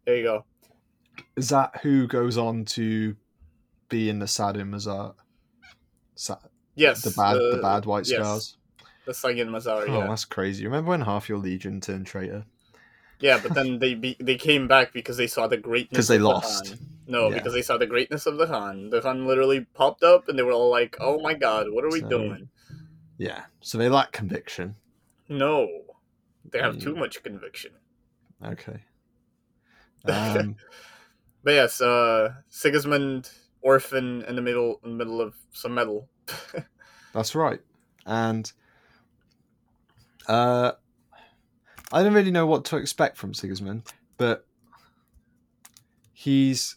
There 0.03 0.17
you 0.17 0.23
go. 0.23 0.45
Is 1.35 1.49
that 1.49 1.77
who 1.83 2.07
goes 2.07 2.39
on 2.39 2.65
to 2.65 3.15
be 3.87 4.09
in 4.09 4.17
the 4.17 4.25
Sagyar 4.25 4.67
Mazan? 4.67 5.13
Sa- 6.15 6.39
Yes, 6.73 7.03
the 7.03 7.11
bad, 7.11 7.35
the 7.35 7.59
uh, 7.59 7.61
bad 7.61 7.85
white 7.85 8.07
yes. 8.07 8.17
scars. 8.19 8.57
The 9.05 9.11
Sagyar 9.11 9.47
Mazan. 9.47 9.83
Oh, 9.89 9.99
Yeah, 9.99 10.07
that's 10.07 10.25
crazy. 10.25 10.65
Remember 10.65 10.89
when 10.89 11.01
half 11.01 11.29
your 11.29 11.37
legion 11.37 11.79
turned 11.81 12.07
traitor 12.07 12.45
yeah. 13.19 13.37
But 13.43 13.53
then 13.53 13.77
they 13.79 13.93
be, 13.95 14.15
they 14.19 14.37
came 14.37 14.67
back 14.67 14.91
because 14.93 15.17
they 15.17 15.27
saw 15.27 15.45
the 15.45 15.57
greatness. 15.57 15.89
because 15.91 16.07
they 16.07 16.15
of 16.15 16.21
the 16.21 16.27
lost? 16.29 16.77
No, 17.05 17.27
Yeah. 17.29 17.35
because 17.35 17.53
they 17.53 17.61
saw 17.61 17.77
the 17.77 17.85
greatness 17.85 18.25
of 18.25 18.37
the 18.37 18.47
Khan. 18.47 18.89
The 18.89 19.01
Khan 19.01 19.27
literally 19.27 19.65
popped 19.75 20.03
up, 20.03 20.29
and 20.29 20.39
they 20.39 20.43
were 20.43 20.53
all 20.53 20.69
like, 20.71 20.95
"Oh 20.99 21.19
my 21.19 21.33
God, 21.35 21.67
what 21.69 21.83
are 21.83 21.91
we 21.91 21.99
So- 21.99 22.09
doing?" 22.09 22.49
Yeah, 23.19 23.43
so 23.59 23.77
they 23.77 23.89
lack 23.89 24.13
conviction. 24.13 24.75
No, 25.29 25.67
they 26.43 26.59
have 26.59 26.75
Mm. 26.77 26.81
too 26.81 26.95
much 26.95 27.21
conviction. 27.23 27.71
Okay. 28.43 28.83
Um, 30.07 30.55
But 31.43 31.51
yes, 31.51 31.81
uh, 31.81 32.33
Sigismund, 32.49 33.29
orphan 33.61 34.23
in 34.23 34.35
the 34.35 34.41
middle, 34.41 34.79
in 34.83 34.91
the 34.91 34.95
middle 34.95 35.21
of 35.21 35.35
some 35.51 35.73
metal. 35.75 36.09
That's 37.13 37.35
right. 37.35 37.59
And 38.05 38.51
uh, 40.27 40.71
I 41.91 42.03
don't 42.03 42.13
really 42.13 42.31
know 42.31 42.45
what 42.45 42.65
to 42.65 42.77
expect 42.77 43.17
from 43.17 43.33
Sigismund, 43.33 43.83
but 44.17 44.45
he's 46.13 46.75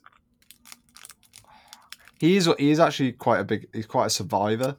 he 2.18 2.36
is 2.36 2.48
he 2.58 2.70
is 2.70 2.80
actually 2.80 3.12
quite 3.12 3.40
a 3.40 3.44
big 3.44 3.68
he's 3.72 3.86
quite 3.86 4.06
a 4.06 4.10
survivor 4.10 4.76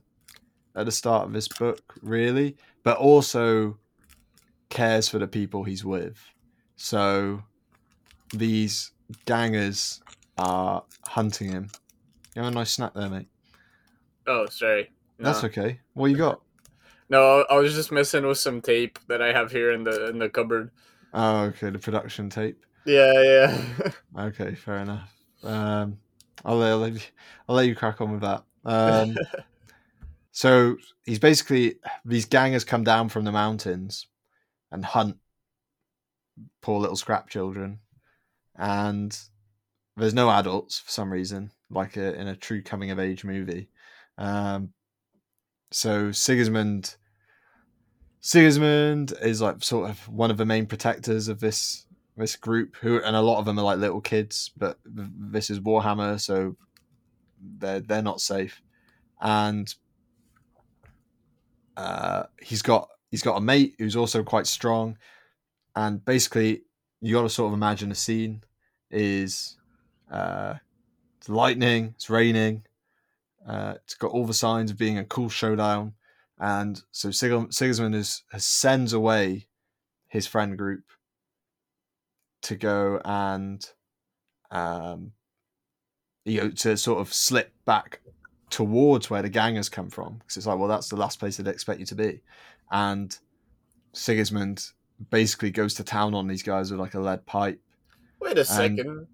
at 0.76 0.86
the 0.86 0.92
start 0.92 1.28
of 1.28 1.34
this 1.34 1.48
book, 1.48 1.94
really, 2.02 2.58
but 2.84 2.98
also 2.98 3.78
cares 4.70 5.08
for 5.08 5.20
the 5.20 5.28
people 5.28 5.64
he's 5.64 5.86
with. 5.86 6.18
So 6.76 7.44
these 8.34 8.92
gangers 9.26 10.02
are 10.38 10.84
hunting 11.08 11.52
him. 11.52 11.70
You 12.36 12.42
have 12.42 12.52
a 12.52 12.56
nice 12.56 12.72
snack 12.72 12.94
there, 12.94 13.10
mate. 13.10 13.28
oh, 14.28 14.48
sorry. 14.48 14.92
No. 15.20 15.26
That's 15.26 15.44
okay. 15.46 15.80
What 15.94 16.08
you 16.12 16.18
got? 16.18 16.42
no, 17.10 17.46
I 17.50 17.56
was 17.56 17.76
just 17.76 17.92
messing 17.92 18.26
with 18.26 18.40
some 18.40 18.62
tape 18.62 18.98
that 19.08 19.22
I 19.22 19.32
have 19.32 19.52
here 19.52 19.72
in 19.72 19.84
the 19.84 20.08
in 20.10 20.18
the 20.18 20.30
cupboard. 20.30 20.72
Oh, 21.14 21.42
okay, 21.44 21.70
the 21.70 21.78
production 21.78 22.30
tape. 22.30 22.66
Yeah, 22.86 23.22
yeah. 23.22 23.92
Okay, 24.18 24.56
fair 24.56 24.78
enough. 24.78 25.12
Um, 25.44 25.98
I'll, 26.44 26.58
let- 26.58 26.72
I'll, 26.72 26.78
let 26.80 26.94
you, 26.94 27.00
I'll 27.48 27.56
let 27.56 27.68
you 27.68 27.76
crack 27.76 28.02
on 28.02 28.12
with 28.12 28.22
that. 28.22 28.44
Um, 28.66 29.16
so 30.34 30.78
he's 31.06 31.20
basically 31.20 31.76
these 32.04 32.26
gangers 32.26 32.64
come 32.64 32.84
down 32.84 33.08
from 33.08 33.24
the 33.24 33.32
mountains 33.32 34.08
and 34.72 34.84
hunt 34.84 35.18
poor 36.60 36.80
little 36.82 36.96
scrap 36.96 37.30
children, 37.30 37.80
and 38.58 39.18
there's 39.96 40.16
no 40.16 40.32
adults 40.32 40.80
for 40.80 40.90
some 40.90 41.14
reason, 41.14 41.52
like 41.70 41.98
a, 41.98 42.20
in 42.20 42.28
a 42.28 42.36
true 42.36 42.64
coming 42.64 42.90
of 42.90 43.00
age 43.00 43.24
movie. 43.24 43.70
Um, 44.18 44.74
so 45.70 46.12
Sigismund, 46.12 46.96
Sigismund 48.20 49.14
is 49.22 49.40
like 49.40 49.64
sort 49.64 49.92
of 49.92 50.10
one 50.10 50.32
of 50.32 50.38
the 50.38 50.46
main 50.48 50.66
protectors 50.66 51.28
of 51.28 51.40
this 51.40 51.86
this 52.18 52.36
group 52.36 52.76
who 52.78 53.00
and 53.04 53.16
a 53.16 53.22
lot 53.22 53.38
of 53.38 53.46
them 53.46 53.58
are 53.58 53.64
like 53.64 53.80
little 53.80 54.00
kids 54.00 54.52
but 54.56 54.78
this 54.86 55.50
is 55.50 55.60
warhammer 55.60 56.20
so 56.20 56.56
they're 57.58 57.80
they're 57.80 58.04
not 58.04 58.22
safe 58.22 58.62
and 59.20 59.74
uh 61.78 62.24
he's 62.42 62.62
got 62.62 62.90
he's 63.12 63.24
got 63.24 63.38
a 63.38 63.42
mate 63.42 63.76
who's 63.78 63.96
also 63.96 64.24
quite 64.24 64.48
strong. 64.48 64.98
And 65.76 66.04
basically 66.04 66.64
you 67.02 67.14
got 67.14 67.24
to 67.24 67.30
sort 67.30 67.50
of 67.50 67.54
imagine 67.54 67.92
a 67.92 67.96
scene 67.96 68.44
is 68.92 69.58
uh 70.12 70.56
it's 71.18 71.30
lightning 71.30 71.94
it's 71.96 72.10
raining 72.10 72.64
uh 73.48 73.74
it's 73.84 73.96
got 73.96 74.12
all 74.12 74.26
the 74.26 74.34
signs 74.34 74.72
of 74.72 74.78
being 74.78 74.98
a 74.98 75.06
cool 75.06 75.30
showdown. 75.30 75.94
And 76.40 76.82
so 76.92 77.12
Sig- 77.12 77.54
sigismund 77.54 77.96
is 77.96 78.24
has 78.32 78.46
sends 78.46 78.94
away 78.94 79.48
his 80.08 80.28
friend 80.28 80.58
group 80.58 80.84
to 82.44 82.56
go 82.56 83.02
and 83.04 83.66
um 84.52 85.14
you 86.26 86.42
know 86.42 86.50
to 86.50 86.78
sort 86.78 87.00
of 87.00 87.14
slip 87.14 87.54
back 87.66 88.02
towards 88.54 89.10
where 89.10 89.24
the 89.24 89.30
gangers 89.30 89.68
come 89.68 89.90
from 89.90 90.14
because 90.20 90.38
it's 90.38 90.46
like 90.46 90.60
well 90.60 90.68
that's 90.68 90.88
the 90.88 90.96
last 90.96 91.20
place 91.20 91.38
they'd 91.38 91.48
expect 91.48 91.80
you 91.80 91.88
to 91.88 91.96
be 91.96 92.22
and 92.72 93.18
sigismund 93.94 94.68
basically 95.10 95.50
goes 95.50 95.74
to 95.74 95.84
town 95.84 96.14
on 96.14 96.28
these 96.28 96.44
guys 96.44 96.70
with 96.70 96.80
like 96.80 96.94
a 96.94 97.00
lead 97.00 97.26
pipe 97.26 97.60
Wait 98.22 98.38
a 98.38 98.46
second. 98.46 99.08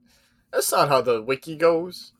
That's 0.51 0.71
not 0.71 0.87
how 0.89 1.01
the 1.01 1.21
wiki 1.21 1.55
goes. 1.55 2.13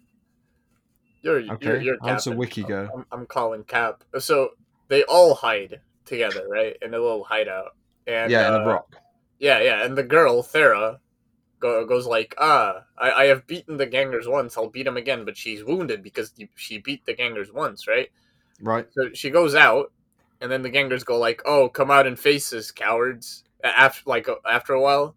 You're 1.21 1.41
okay 1.53 1.65
you're, 1.65 1.81
you're 1.81 1.97
how's 2.01 2.23
the 2.23 2.35
wiki 2.35 2.63
go 2.63 2.89
I'm, 2.95 3.05
I'm 3.11 3.25
calling 3.25 3.65
Cap. 3.65 4.05
So 4.19 4.51
they 4.87 5.03
all 5.03 5.35
hide 5.35 5.81
together, 6.05 6.47
right, 6.47 6.77
in 6.81 6.93
a 6.93 6.99
little 6.99 7.25
hideout. 7.25 7.75
And 8.07 8.31
yeah 8.31 8.47
in 8.47 8.53
uh, 8.53 8.59
a 8.59 8.65
rock 8.65 8.95
Yeah, 9.39 9.59
yeah, 9.59 9.85
and 9.85 9.97
the 9.97 10.03
girl 10.03 10.41
Thera 10.41 10.99
go, 11.59 11.85
goes 11.85 12.05
like, 12.05 12.35
"Ah, 12.37 12.83
I, 12.97 13.11
I 13.11 13.25
have 13.25 13.47
beaten 13.47 13.77
the 13.77 13.85
gangers 13.85 14.27
once. 14.27 14.57
I'll 14.57 14.69
beat 14.69 14.83
them 14.83 14.97
again." 14.97 15.25
But 15.25 15.37
she's 15.37 15.63
wounded 15.63 16.03
because 16.03 16.33
she 16.55 16.77
beat 16.79 17.05
the 17.05 17.13
gangers 17.13 17.51
once, 17.51 17.87
right? 17.87 18.09
right 18.61 18.87
So 18.91 19.09
she 19.13 19.29
goes 19.29 19.55
out, 19.55 19.91
and 20.41 20.51
then 20.51 20.61
the 20.61 20.69
gangers 20.69 21.03
go 21.03 21.17
like, 21.17 21.41
"Oh, 21.45 21.69
come 21.69 21.91
out 21.91 22.07
and 22.07 22.19
face 22.19 22.51
us, 22.53 22.71
cowards!" 22.71 23.43
After 23.63 24.01
like 24.09 24.29
uh, 24.29 24.35
after 24.49 24.73
a 24.73 24.81
while, 24.81 25.15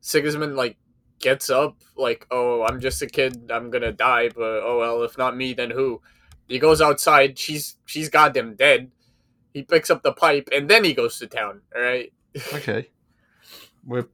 Sigismund 0.00 0.56
like 0.56 0.76
gets 1.18 1.50
up, 1.50 1.76
like, 1.96 2.26
"Oh, 2.30 2.62
I'm 2.64 2.80
just 2.80 3.02
a 3.02 3.06
kid. 3.06 3.50
I'm 3.50 3.70
gonna 3.70 3.92
die, 3.92 4.28
but 4.28 4.62
oh 4.64 4.78
well, 4.78 5.02
if 5.02 5.16
not 5.18 5.36
me, 5.36 5.54
then 5.54 5.70
who?" 5.70 6.02
He 6.48 6.58
goes 6.58 6.80
outside. 6.80 7.38
She's 7.38 7.76
she's 7.86 8.08
goddamn 8.08 8.54
dead. 8.54 8.90
He 9.52 9.62
picks 9.62 9.90
up 9.90 10.02
the 10.02 10.12
pipe, 10.12 10.48
and 10.52 10.68
then 10.68 10.84
he 10.84 10.94
goes 10.94 11.18
to 11.18 11.26
town. 11.26 11.62
All 11.74 11.82
right. 11.82 12.12
okay 12.54 12.90
we're 13.86 14.06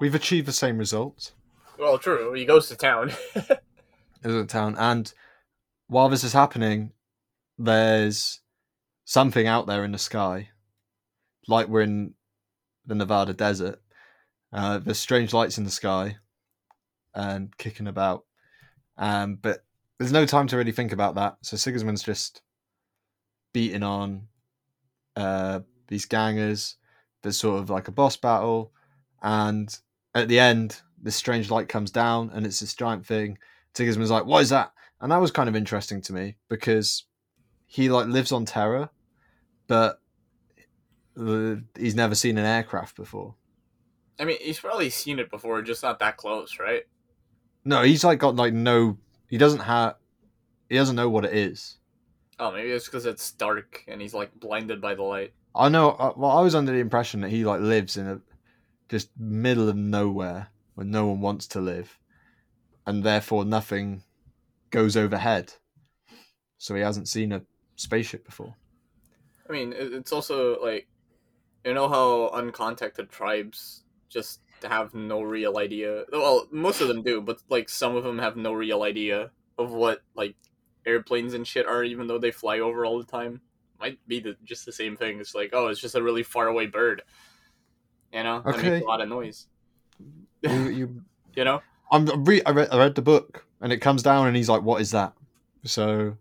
we've 0.00 0.14
achieved 0.14 0.46
the 0.46 0.52
same 0.52 0.78
result 0.78 1.32
Well, 1.78 1.98
true. 1.98 2.32
He 2.32 2.44
goes 2.44 2.68
to 2.68 2.76
town. 2.76 3.12
as 4.22 4.34
a 4.34 4.44
town 4.44 4.76
and 4.78 5.12
while 5.86 6.10
this 6.10 6.24
is 6.24 6.34
happening 6.34 6.92
there's 7.56 8.40
something 9.04 9.46
out 9.46 9.66
there 9.66 9.82
in 9.84 9.92
the 9.92 9.98
sky 9.98 10.50
like 11.48 11.68
we're 11.68 11.82
in 11.82 12.14
the 12.86 12.94
nevada 12.94 13.32
desert. 13.32 13.80
Uh, 14.52 14.78
there's 14.78 14.98
strange 14.98 15.32
lights 15.32 15.58
in 15.58 15.64
the 15.64 15.70
sky 15.70 16.16
and 17.14 17.56
kicking 17.56 17.86
about. 17.86 18.24
Um, 18.96 19.36
but 19.40 19.64
there's 19.98 20.12
no 20.12 20.26
time 20.26 20.46
to 20.48 20.56
really 20.56 20.72
think 20.72 20.92
about 20.92 21.14
that. 21.14 21.36
So 21.42 21.56
sigismund's 21.56 22.02
just 22.02 22.42
beating 23.52 23.82
on 23.82 24.28
uh, 25.16 25.60
these 25.88 26.06
gangers. 26.06 26.76
There's 27.22 27.38
sort 27.38 27.60
of 27.60 27.70
like 27.70 27.88
a 27.88 27.92
boss 27.92 28.16
battle 28.16 28.72
and 29.22 29.76
at 30.14 30.28
the 30.28 30.38
end 30.38 30.80
this 31.02 31.16
strange 31.16 31.50
light 31.50 31.68
comes 31.68 31.90
down 31.90 32.30
and 32.34 32.44
it's 32.44 32.60
this 32.60 32.74
giant 32.74 33.06
thing 33.06 33.38
Sigismund's 33.74 34.10
like, 34.10 34.26
"What 34.26 34.42
is 34.42 34.48
that?" 34.50 34.72
And 35.00 35.12
that 35.12 35.20
was 35.20 35.30
kind 35.30 35.48
of 35.48 35.56
interesting 35.56 36.02
to 36.02 36.12
me 36.12 36.36
because 36.48 37.04
he 37.66 37.88
like 37.88 38.06
lives 38.08 38.32
on 38.32 38.44
Terra, 38.44 38.90
but 39.68 40.00
he's 41.78 41.94
never 41.94 42.14
seen 42.14 42.38
an 42.38 42.44
aircraft 42.44 42.96
before. 42.96 43.34
I 44.18 44.24
mean, 44.24 44.38
he's 44.40 44.60
probably 44.60 44.90
seen 44.90 45.18
it 45.18 45.30
before, 45.30 45.62
just 45.62 45.82
not 45.82 45.98
that 46.00 46.16
close, 46.16 46.58
right? 46.58 46.82
No, 47.64 47.82
he's 47.82 48.04
like 48.04 48.18
got 48.18 48.36
like 48.36 48.52
no. 48.52 48.98
He 49.28 49.38
doesn't 49.38 49.60
have. 49.60 49.94
He 50.68 50.76
doesn't 50.76 50.96
know 50.96 51.08
what 51.08 51.24
it 51.24 51.32
is. 51.32 51.78
Oh, 52.38 52.50
maybe 52.50 52.70
it's 52.70 52.86
because 52.86 53.06
it's 53.06 53.32
dark 53.32 53.84
and 53.86 54.00
he's 54.00 54.14
like 54.14 54.38
blinded 54.38 54.80
by 54.80 54.94
the 54.94 55.02
light. 55.02 55.32
I 55.54 55.68
know. 55.68 55.90
uh, 55.90 56.12
Well, 56.16 56.30
I 56.30 56.40
was 56.42 56.54
under 56.54 56.72
the 56.72 56.78
impression 56.78 57.20
that 57.20 57.30
he 57.30 57.44
like 57.44 57.60
lives 57.60 57.96
in 57.96 58.06
a 58.06 58.20
just 58.90 59.10
middle 59.16 59.68
of 59.68 59.76
nowhere 59.76 60.48
where 60.74 60.86
no 60.86 61.06
one 61.06 61.20
wants 61.20 61.46
to 61.46 61.60
live, 61.60 61.98
and 62.86 63.04
therefore 63.04 63.44
nothing 63.44 64.02
goes 64.70 64.96
overhead. 64.96 65.54
So 66.58 66.74
he 66.74 66.82
hasn't 66.82 67.08
seen 67.08 67.32
a 67.32 67.42
spaceship 67.76 68.26
before. 68.26 68.56
I 69.48 69.52
mean, 69.52 69.72
it's 69.76 70.12
also 70.12 70.60
like, 70.60 70.88
you 71.64 71.74
know 71.74 71.88
how 71.88 72.30
uncontacted 72.38 73.10
tribes 73.10 73.84
just 74.08 74.40
have 74.62 74.94
no 74.94 75.22
real 75.22 75.58
idea. 75.58 76.04
Well, 76.12 76.46
most 76.50 76.80
of 76.80 76.88
them 76.88 77.02
do, 77.02 77.20
but 77.20 77.38
like 77.48 77.68
some 77.68 77.96
of 77.96 78.04
them 78.04 78.18
have 78.18 78.36
no 78.36 78.52
real 78.52 78.82
idea 78.82 79.30
of 79.56 79.72
what 79.72 80.02
like 80.14 80.34
airplanes 80.84 81.34
and 81.34 81.46
shit 81.46 81.66
are, 81.66 81.84
even 81.84 82.06
though 82.06 82.18
they 82.18 82.30
fly 82.30 82.58
over 82.58 82.84
all 82.84 82.98
the 82.98 83.04
time. 83.04 83.40
Might 83.78 83.98
be 84.06 84.20
the, 84.20 84.36
just 84.44 84.66
the 84.66 84.72
same 84.72 84.96
thing. 84.96 85.20
It's 85.20 85.34
like, 85.34 85.50
oh, 85.52 85.68
it's 85.68 85.80
just 85.80 85.94
a 85.94 86.02
really 86.02 86.22
far 86.22 86.48
away 86.48 86.66
bird. 86.66 87.02
You 88.12 88.22
know, 88.24 88.42
that 88.42 88.56
Okay. 88.56 88.70
makes 88.70 88.84
a 88.84 88.88
lot 88.88 89.00
of 89.00 89.08
noise. 89.08 89.46
You, 90.42 90.68
you, 90.68 91.02
You 91.36 91.44
know, 91.44 91.62
I'm 91.92 92.08
I'm 92.10 92.24
re- 92.24 92.42
I 92.44 92.50
read 92.50 92.68
I 92.72 92.78
read 92.78 92.94
the 92.96 93.02
book 93.02 93.46
and 93.60 93.72
it 93.72 93.78
comes 93.78 94.02
down 94.02 94.26
and 94.26 94.36
he's 94.36 94.48
like, 94.48 94.62
"What 94.62 94.80
is 94.80 94.90
that?" 94.90 95.12
So 95.64 96.16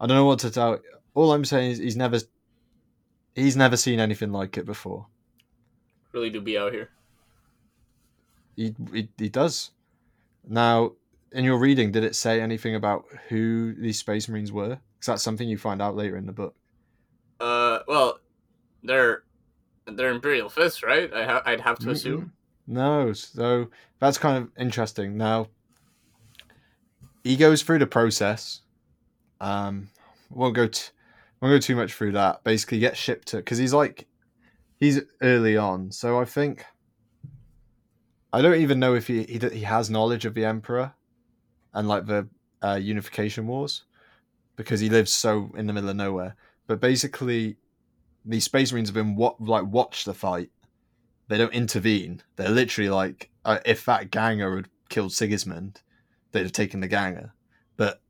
I 0.00 0.06
don't 0.06 0.16
know 0.16 0.24
what 0.24 0.38
to 0.40 0.50
tell. 0.50 0.78
All 1.14 1.32
I'm 1.32 1.44
saying 1.44 1.72
is 1.72 1.78
he's 1.78 1.96
never 1.96 2.18
he's 3.34 3.56
never 3.56 3.76
seen 3.76 4.00
anything 4.00 4.32
like 4.32 4.56
it 4.56 4.64
before. 4.64 5.06
really 6.12 6.30
do 6.30 6.40
be 6.40 6.56
out 6.56 6.72
here. 6.72 6.88
He 8.56 8.74
he, 8.92 9.08
he 9.18 9.28
does. 9.28 9.70
Now, 10.46 10.92
in 11.32 11.44
your 11.44 11.58
reading, 11.58 11.92
did 11.92 12.04
it 12.04 12.16
say 12.16 12.40
anything 12.40 12.74
about 12.74 13.04
who 13.28 13.74
these 13.74 13.98
space 13.98 14.28
marines 14.28 14.50
were? 14.50 14.78
Because 14.98 15.06
that's 15.06 15.22
something 15.22 15.48
you 15.48 15.58
find 15.58 15.82
out 15.82 15.94
later 15.94 16.16
in 16.16 16.26
the 16.26 16.32
book. 16.32 16.54
Uh, 17.40 17.80
well, 17.86 18.18
they're 18.82 19.22
they're 19.96 20.10
imperial 20.10 20.48
fists, 20.48 20.82
right? 20.82 21.12
I 21.12 21.40
I'd 21.44 21.60
have 21.60 21.78
to 21.80 21.86
Mm-mm. 21.86 21.92
assume. 21.92 22.32
No, 22.66 23.12
so 23.12 23.70
that's 23.98 24.18
kind 24.18 24.44
of 24.44 24.50
interesting. 24.58 25.16
Now, 25.16 25.48
he 27.24 27.36
goes 27.36 27.62
through 27.62 27.78
the 27.78 27.86
process. 27.86 28.60
Um, 29.40 29.90
won't 30.30 30.54
go 30.54 30.66
t- 30.68 30.90
won't 31.40 31.54
go 31.54 31.58
too 31.58 31.76
much 31.76 31.94
through 31.94 32.12
that. 32.12 32.44
Basically, 32.44 32.78
gets 32.80 32.98
shipped 32.98 33.28
to 33.28 33.38
because 33.38 33.58
he's 33.58 33.72
like 33.74 34.06
he's 34.80 35.00
early 35.22 35.56
on, 35.56 35.90
so 35.92 36.20
I 36.20 36.24
think 36.24 36.64
I 38.32 38.42
don't 38.42 38.60
even 38.60 38.78
know 38.78 38.94
if 38.94 39.06
he 39.06 39.24
he, 39.24 39.38
he 39.38 39.62
has 39.62 39.88
knowledge 39.90 40.24
of 40.24 40.34
the 40.34 40.44
emperor 40.44 40.92
and 41.74 41.88
like 41.88 42.06
the 42.06 42.28
uh, 42.62 42.74
unification 42.74 43.46
wars 43.46 43.84
because 44.56 44.80
he 44.80 44.88
lives 44.90 45.14
so 45.14 45.50
in 45.56 45.66
the 45.66 45.72
middle 45.72 45.90
of 45.90 45.96
nowhere. 45.96 46.36
But 46.66 46.80
basically, 46.80 47.56
these 48.24 48.44
space 48.44 48.72
marines 48.72 48.88
have 48.88 48.94
been 48.94 49.16
what 49.16 49.40
like 49.40 49.64
watch 49.64 50.04
the 50.04 50.14
fight 50.14 50.50
they 51.28 51.36
don't 51.36 51.52
intervene. 51.52 52.22
They're 52.36 52.48
literally 52.48 52.90
like, 52.90 53.30
uh, 53.44 53.58
if 53.64 53.84
that 53.84 54.10
Ganger 54.10 54.56
had 54.56 54.68
killed 54.88 55.12
Sigismund, 55.12 55.82
they'd 56.32 56.42
have 56.42 56.52
taken 56.52 56.80
the 56.80 56.88
Ganger. 56.88 57.34
But 57.76 58.00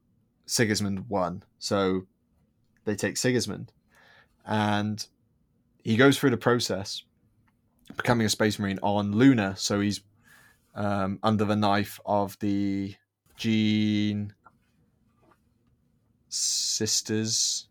Sigismund 0.46 1.08
won, 1.08 1.42
so 1.58 2.06
they 2.84 2.94
take 2.94 3.16
Sigismund. 3.16 3.72
And 4.46 5.04
he 5.82 5.96
goes 5.96 6.18
through 6.18 6.30
the 6.30 6.36
process, 6.36 7.02
becoming 7.96 8.24
a 8.24 8.30
space 8.30 8.58
marine 8.58 8.78
on 8.82 9.12
Luna. 9.12 9.56
So 9.56 9.80
he's 9.80 10.00
um, 10.74 11.18
under 11.22 11.44
the 11.44 11.56
knife 11.56 12.00
of 12.06 12.38
the 12.38 12.94
Gene 13.36 14.32
sisters. 16.28 17.66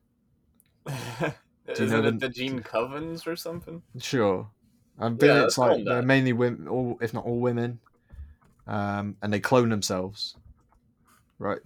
Isn't 1.68 1.90
know 1.90 2.08
it 2.08 2.20
the- 2.20 2.28
the 2.28 2.30
Gene 2.34 2.62
Covens 2.62 3.28
or 3.28 3.36
something? 3.36 3.82
Sure. 4.00 4.50
I 5.00 5.10
bet 5.10 5.30
Yeah, 5.30 5.44
it's 5.44 5.58
like 5.58 5.84
they're 5.86 6.02
mainly 6.02 6.34
women, 6.34 6.68
all, 6.68 6.98
if 7.02 7.14
not 7.14 7.26
all 7.26 7.40
women, 7.40 7.80
um, 8.66 9.16
and 9.22 9.32
they 9.32 9.40
clone 9.40 9.70
themselves. 9.70 10.36
Right. 11.40 11.60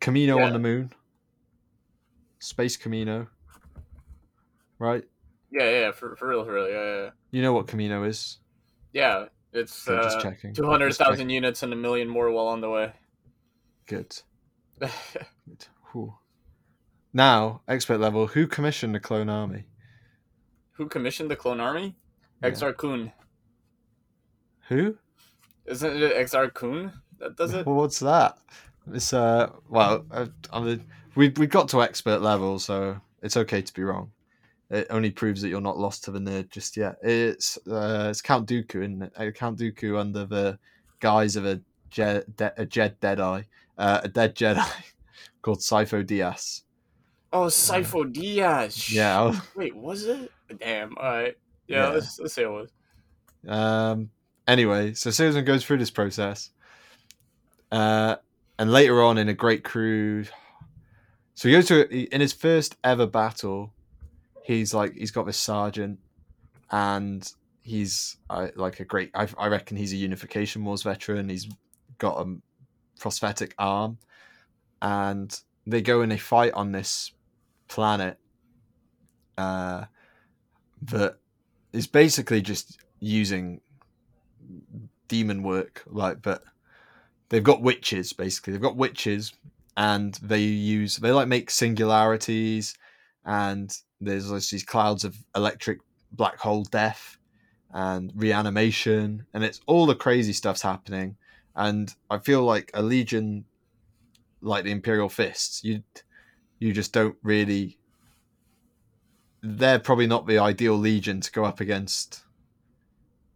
Kamino 0.00 0.38
Yeah. 0.38 0.46
on 0.46 0.52
the 0.52 0.58
moon. 0.58 0.92
Space 2.40 2.76
Kamino. 2.76 3.28
Right. 4.78 5.04
Yeah, 5.50 5.70
yeah, 5.70 5.90
for, 5.92 6.14
for 6.16 6.28
real, 6.28 6.44
for 6.44 6.54
real, 6.54 6.68
yeah, 6.68 7.02
yeah. 7.04 7.10
You 7.30 7.42
know 7.42 7.52
what 7.52 7.66
Kamino 7.66 8.06
is? 8.06 8.38
Yeah, 8.92 9.26
it's 9.52 9.84
Good, 9.84 10.02
just 10.02 10.18
uh, 10.18 10.22
checking. 10.22 10.54
two 10.54 10.66
hundred 10.66 10.94
thousand 10.94 11.30
units 11.30 11.62
and 11.62 11.72
a 11.72 11.76
million 11.76 12.08
more 12.08 12.30
while 12.30 12.48
on 12.48 12.60
the 12.60 12.68
way. 12.70 12.92
Good. 13.86 14.16
Good. 14.80 14.90
Whew. 15.92 16.14
Now, 17.18 17.62
expert 17.66 17.98
level. 17.98 18.28
Who 18.28 18.46
commissioned 18.46 18.94
the 18.94 19.00
clone 19.00 19.28
army? 19.28 19.64
Who 20.74 20.86
commissioned 20.86 21.28
the 21.28 21.34
clone 21.34 21.58
army? 21.58 21.96
Yeah. 22.40 22.50
Exar 22.50 22.76
Kun. 22.76 23.10
Who? 24.68 24.96
Isn't 25.66 26.00
it 26.00 26.16
Exar 26.16 26.54
Kun 26.54 26.92
that 27.18 27.36
does 27.36 27.54
it? 27.54 27.66
Well, 27.66 27.74
what's 27.82 27.98
that? 27.98 28.38
It's 28.92 29.12
uh. 29.12 29.50
Well, 29.68 30.06
uh, 30.12 30.26
I 30.52 30.60
mean, 30.60 30.84
we 31.16 31.30
we 31.30 31.48
got 31.48 31.68
to 31.70 31.82
expert 31.82 32.22
level, 32.22 32.60
so 32.60 33.00
it's 33.20 33.36
okay 33.36 33.62
to 33.62 33.74
be 33.74 33.82
wrong. 33.82 34.12
It 34.70 34.86
only 34.88 35.10
proves 35.10 35.42
that 35.42 35.48
you're 35.48 35.60
not 35.60 35.76
lost 35.76 36.04
to 36.04 36.12
the 36.12 36.20
nerd 36.20 36.50
just 36.50 36.76
yet. 36.76 36.98
It's 37.02 37.58
uh, 37.66 38.06
it's 38.10 38.22
Count 38.22 38.48
Dooku, 38.48 38.76
isn't? 38.76 39.12
Uh, 39.16 39.32
Count 39.32 39.58
Dooku 39.58 39.98
under 39.98 40.24
the 40.24 40.56
guise 41.00 41.34
of 41.34 41.46
a 41.46 41.60
Jed, 41.90 42.36
de- 42.36 42.54
a 42.56 42.64
Jed 42.64 43.00
Deadeye, 43.00 43.42
uh, 43.76 44.02
a 44.04 44.08
dead 44.08 44.36
Jedi 44.36 44.70
called 45.42 45.58
Sifo 45.58 46.06
Dyas. 46.06 46.62
Oh, 47.32 47.46
Sifo 47.46 48.10
Dyas. 48.12 48.90
Yeah. 48.92 49.18
I'll- 49.18 49.42
Wait, 49.54 49.76
was 49.76 50.04
it? 50.04 50.30
Damn. 50.58 50.96
All 50.96 51.04
right. 51.04 51.36
Yeah, 51.66 51.76
Yeah. 51.76 51.88
Let's, 51.90 52.18
let's 52.18 52.34
say 52.34 52.42
it 52.44 52.50
was. 52.50 52.70
Um. 53.46 54.10
Anyway, 54.46 54.94
so 54.94 55.10
Susan 55.10 55.44
goes 55.44 55.62
through 55.64 55.76
this 55.76 55.90
process, 55.90 56.50
uh, 57.70 58.16
and 58.58 58.72
later 58.72 59.02
on 59.02 59.18
in 59.18 59.28
a 59.28 59.34
great 59.34 59.62
crew, 59.62 60.24
so 61.34 61.48
he 61.48 61.52
goes 61.54 61.66
to 61.68 61.86
in 62.14 62.20
his 62.22 62.32
first 62.32 62.76
ever 62.82 63.06
battle. 63.06 63.74
He's 64.42 64.72
like 64.72 64.94
he's 64.94 65.10
got 65.10 65.26
this 65.26 65.36
sergeant, 65.36 65.98
and 66.70 67.30
he's 67.60 68.16
uh, 68.30 68.48
like 68.56 68.80
a 68.80 68.84
great. 68.86 69.10
I, 69.14 69.28
I 69.38 69.48
reckon 69.48 69.76
he's 69.76 69.92
a 69.92 69.96
Unification 69.96 70.64
Wars 70.64 70.82
veteran. 70.82 71.28
He's 71.28 71.46
got 71.98 72.18
a 72.26 72.34
prosthetic 72.98 73.54
arm, 73.58 73.98
and 74.80 75.38
they 75.66 75.82
go 75.82 76.00
and 76.00 76.10
they 76.10 76.16
fight 76.18 76.54
on 76.54 76.72
this 76.72 77.12
planet. 77.68 78.18
Uh, 79.36 79.84
that 80.82 81.18
is 81.72 81.86
basically 81.86 82.40
just 82.40 82.78
using 83.00 83.60
demon 85.08 85.42
work 85.42 85.82
like 85.86 86.20
but 86.22 86.42
they've 87.28 87.44
got 87.44 87.62
witches 87.62 88.12
basically 88.12 88.52
they've 88.52 88.62
got 88.62 88.76
witches 88.76 89.32
and 89.76 90.14
they 90.22 90.40
use 90.40 90.96
they 90.96 91.12
like 91.12 91.28
make 91.28 91.50
singularities 91.50 92.74
and 93.24 93.78
there's 94.00 94.28
these 94.50 94.64
clouds 94.64 95.04
of 95.04 95.16
electric 95.34 95.78
black 96.12 96.38
hole 96.38 96.64
death 96.64 97.18
and 97.72 98.12
reanimation 98.14 99.24
and 99.34 99.44
it's 99.44 99.60
all 99.66 99.86
the 99.86 99.94
crazy 99.94 100.32
stuff's 100.32 100.62
happening 100.62 101.16
and 101.56 101.94
i 102.10 102.18
feel 102.18 102.42
like 102.42 102.70
a 102.74 102.82
legion 102.82 103.44
like 104.40 104.64
the 104.64 104.70
imperial 104.70 105.08
fists 105.08 105.62
you 105.64 105.82
you 106.58 106.72
just 106.72 106.92
don't 106.92 107.16
really 107.22 107.78
they're 109.42 109.78
probably 109.78 110.06
not 110.06 110.26
the 110.26 110.38
ideal 110.38 110.74
legion 110.74 111.20
to 111.20 111.30
go 111.30 111.44
up 111.44 111.60
against 111.60 112.22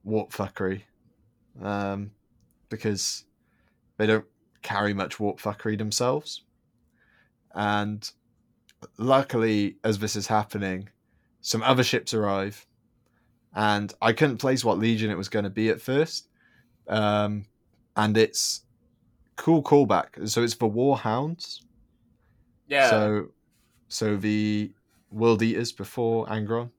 warp 0.05 0.33
fuckery 0.33 0.83
um, 1.63 2.11
because 2.69 3.25
they 3.97 4.07
don't 4.07 4.25
carry 4.63 4.95
much 4.95 5.21
warp 5.21 5.41
fuckery 5.41 5.79
themselves. 5.79 6.43
And 7.55 8.11
luckily, 8.99 9.77
as 9.85 9.99
this 9.99 10.17
is 10.17 10.27
happening, 10.27 10.89
some 11.41 11.63
other 11.63 11.85
ships 11.85 12.15
arrive, 12.15 12.67
and 13.55 13.93
I 14.01 14.13
couldn't 14.13 14.39
place 14.39 14.65
what 14.65 14.79
legion 14.79 15.11
it 15.11 15.19
was 15.19 15.29
going 15.29 15.45
to 15.45 15.51
be 15.51 15.69
at 15.69 15.81
first. 15.81 16.29
Um, 16.89 17.45
and 17.97 18.17
it's 18.17 18.63
cool 19.37 19.63
callback. 19.63 20.29
So 20.29 20.43
it's 20.43 20.55
the 20.55 20.69
Warhounds. 20.69 21.61
Yeah. 22.73 22.89
So, 22.89 23.29
so 23.89 24.17
the 24.17 24.73
World 25.11 25.43
Eaters 25.43 25.73
before 25.73 26.27
Angron 26.27 26.71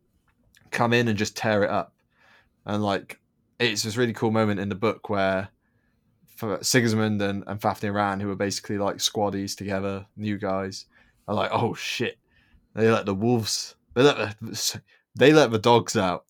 come 0.71 0.91
in 0.91 1.07
and 1.07 1.17
just 1.17 1.37
tear 1.37 1.63
it 1.63 1.69
up, 1.69 1.93
and 2.65 2.83
like 2.83 3.19
it's 3.59 3.83
this 3.83 3.95
really 3.95 4.13
cool 4.13 4.31
moment 4.31 4.59
in 4.59 4.69
the 4.69 4.75
book 4.75 5.07
where 5.09 5.49
Sigismund 6.61 7.21
and, 7.21 7.43
and 7.45 7.61
Fafnir 7.61 7.93
Rann, 7.93 8.19
who 8.19 8.31
are 8.31 8.35
basically 8.35 8.77
like 8.79 8.97
squaddies 8.97 9.55
together, 9.55 10.07
new 10.17 10.37
guys, 10.37 10.87
are 11.27 11.35
like, 11.35 11.51
oh 11.53 11.75
shit, 11.75 12.17
they 12.73 12.89
let 12.89 13.05
the 13.05 13.13
wolves, 13.13 13.75
they 13.93 14.01
let 14.01 14.35
the, 14.41 14.81
they 15.15 15.31
let 15.31 15.51
the 15.51 15.59
dogs 15.59 15.95
out, 15.95 16.25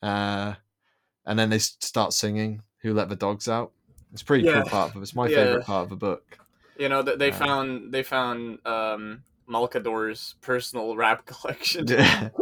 uh, 0.00 0.54
and 1.26 1.38
then 1.38 1.50
they 1.50 1.58
start 1.58 2.12
singing, 2.12 2.62
"Who 2.82 2.94
let 2.94 3.08
the 3.08 3.16
dogs 3.16 3.48
out?" 3.48 3.72
It's 4.12 4.22
a 4.22 4.24
pretty 4.24 4.44
Yeah. 4.46 4.62
cool 4.62 4.70
part 4.70 4.90
of 4.90 4.96
it. 4.96 5.02
It's 5.02 5.16
my 5.16 5.26
Yeah. 5.28 5.34
favorite 5.34 5.66
part 5.66 5.82
of 5.82 5.90
the 5.90 5.96
book. 5.96 6.38
You 6.78 6.88
know, 6.88 7.02
they, 7.02 7.16
they 7.16 7.32
found 7.32 7.92
they 7.92 8.02
found 8.02 8.64
um 8.66 9.22
Malcador's 9.48 10.36
personal 10.40 10.96
rap 10.96 11.26
collection. 11.32 11.86
Yeah. 11.86 12.30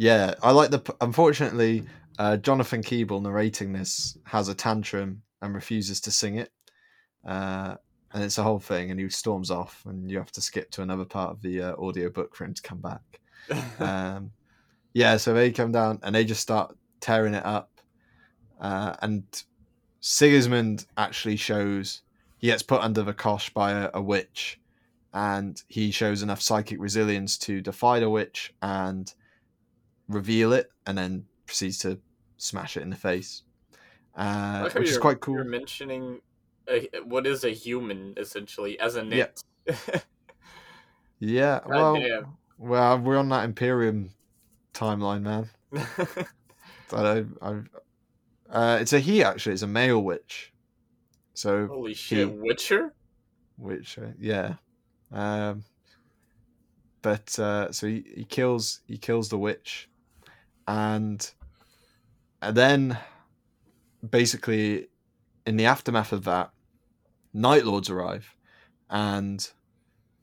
Yeah, 0.00 0.32
I 0.42 0.52
like 0.52 0.70
the. 0.70 0.80
Unfortunately, 1.02 1.84
uh, 2.18 2.38
Jonathan 2.38 2.82
Keeble 2.82 3.20
narrating 3.20 3.74
this 3.74 4.16
has 4.24 4.48
a 4.48 4.54
tantrum 4.54 5.20
and 5.42 5.54
refuses 5.54 6.00
to 6.00 6.10
sing 6.10 6.36
it, 6.36 6.50
uh, 7.26 7.74
and 8.10 8.24
it's 8.24 8.38
a 8.38 8.42
whole 8.42 8.60
thing. 8.60 8.90
And 8.90 8.98
he 8.98 9.06
storms 9.10 9.50
off, 9.50 9.82
and 9.84 10.10
you 10.10 10.16
have 10.16 10.32
to 10.32 10.40
skip 10.40 10.70
to 10.70 10.82
another 10.82 11.04
part 11.04 11.32
of 11.32 11.42
the 11.42 11.60
uh, 11.60 11.74
audio 11.78 12.08
book 12.08 12.34
for 12.34 12.44
him 12.44 12.54
to 12.54 12.62
come 12.62 12.80
back. 12.80 13.20
Um, 13.78 14.30
yeah, 14.94 15.18
so 15.18 15.34
they 15.34 15.52
come 15.52 15.70
down 15.70 15.98
and 16.02 16.14
they 16.14 16.24
just 16.24 16.40
start 16.40 16.74
tearing 17.00 17.34
it 17.34 17.44
up, 17.44 17.70
uh, 18.58 18.94
and 19.02 19.24
Sigismund 20.00 20.86
actually 20.96 21.36
shows 21.36 22.00
he 22.40 22.46
gets 22.46 22.62
put 22.62 22.80
under 22.80 23.02
the 23.02 23.12
cosh 23.12 23.50
by 23.50 23.72
a, 23.72 23.90
a 23.94 24.02
witch, 24.02 24.58
and 25.12 25.62
he 25.68 25.90
shows 25.90 26.22
enough 26.22 26.40
psychic 26.40 26.80
resilience 26.80 27.36
to 27.36 27.60
defy 27.60 28.00
the 28.00 28.08
witch 28.08 28.54
and 28.62 29.12
reveal 30.08 30.52
it, 30.54 30.70
and 30.86 30.96
then 30.96 31.26
proceeds 31.46 31.78
to 31.80 32.00
smash 32.38 32.78
it 32.78 32.82
in 32.82 32.88
the 32.88 32.96
face, 32.96 33.42
uh, 34.16 34.70
which 34.70 34.88
is 34.88 34.98
quite 34.98 35.20
cool. 35.20 35.34
You're 35.34 35.44
mentioning 35.44 36.20
a, 36.68 36.88
what 37.04 37.26
is 37.26 37.44
a 37.44 37.50
human 37.50 38.14
essentially 38.16 38.80
as 38.80 38.96
a 38.96 39.04
Yeah. 39.04 39.26
Yeah, 41.18 41.60
well, 41.66 41.96
damn. 41.96 42.38
well, 42.56 42.98
we're 42.98 43.18
on 43.18 43.28
that 43.28 43.44
Imperium 43.44 44.10
timeline, 44.72 45.22
man. 45.22 45.50
I, 46.92 47.24
I, 47.42 47.60
uh, 48.50 48.78
it's 48.80 48.94
a 48.94 48.98
he 48.98 49.22
actually. 49.22 49.52
It's 49.52 49.62
a 49.62 49.68
male 49.68 50.02
witch. 50.02 50.49
So 51.40 51.68
Holy 51.68 51.94
shit, 51.94 52.28
He- 52.28 52.34
Witcher? 52.34 52.92
uh, 54.06 54.12
yeah 54.18 54.54
um 55.10 55.64
but 57.02 57.38
uh 57.38 57.72
so 57.72 57.86
he, 57.86 58.04
he 58.14 58.24
kills 58.24 58.80
he 58.86 58.98
kills 58.98 59.30
the 59.30 59.38
witch 59.38 59.88
and 60.68 61.30
and 62.42 62.56
then 62.56 62.98
basically 64.08 64.88
in 65.46 65.56
the 65.56 65.64
aftermath 65.66 66.12
of 66.12 66.24
that 66.24 66.50
night 67.32 67.64
lords 67.64 67.88
arrive 67.88 68.34
and 68.90 69.50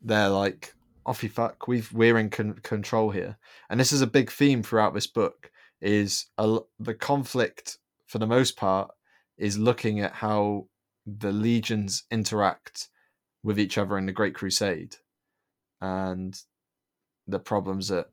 they're 0.04 0.30
like 0.30 0.74
off 1.06 1.24
you 1.24 1.30
fuck 1.30 1.68
we've 1.68 1.92
we're 1.94 2.18
in 2.18 2.30
con- 2.30 2.60
control 2.62 3.10
here 3.10 3.38
and 3.70 3.80
this 3.80 3.92
is 3.92 4.02
a 4.02 4.08
big 4.08 4.32
theme 4.32 4.62
throughout 4.62 4.94
this 4.94 5.08
book 5.08 5.52
is 5.82 6.28
a, 6.38 6.60
the 6.80 6.94
conflict 6.94 7.80
for 8.06 8.20
the 8.20 8.28
most 8.28 8.56
part 8.56 8.92
is 9.38 9.58
looking 9.58 10.00
at 10.00 10.14
how 10.14 10.68
the 11.08 11.32
legions 11.32 12.04
interact 12.12 12.90
with 13.44 13.60
each 13.60 13.78
other 13.78 13.98
in 13.98 14.06
the 14.06 14.12
Great 14.12 14.36
Crusade, 14.36 14.98
and 15.82 16.40
the 17.28 17.40
problems 17.40 17.88
that 17.88 18.10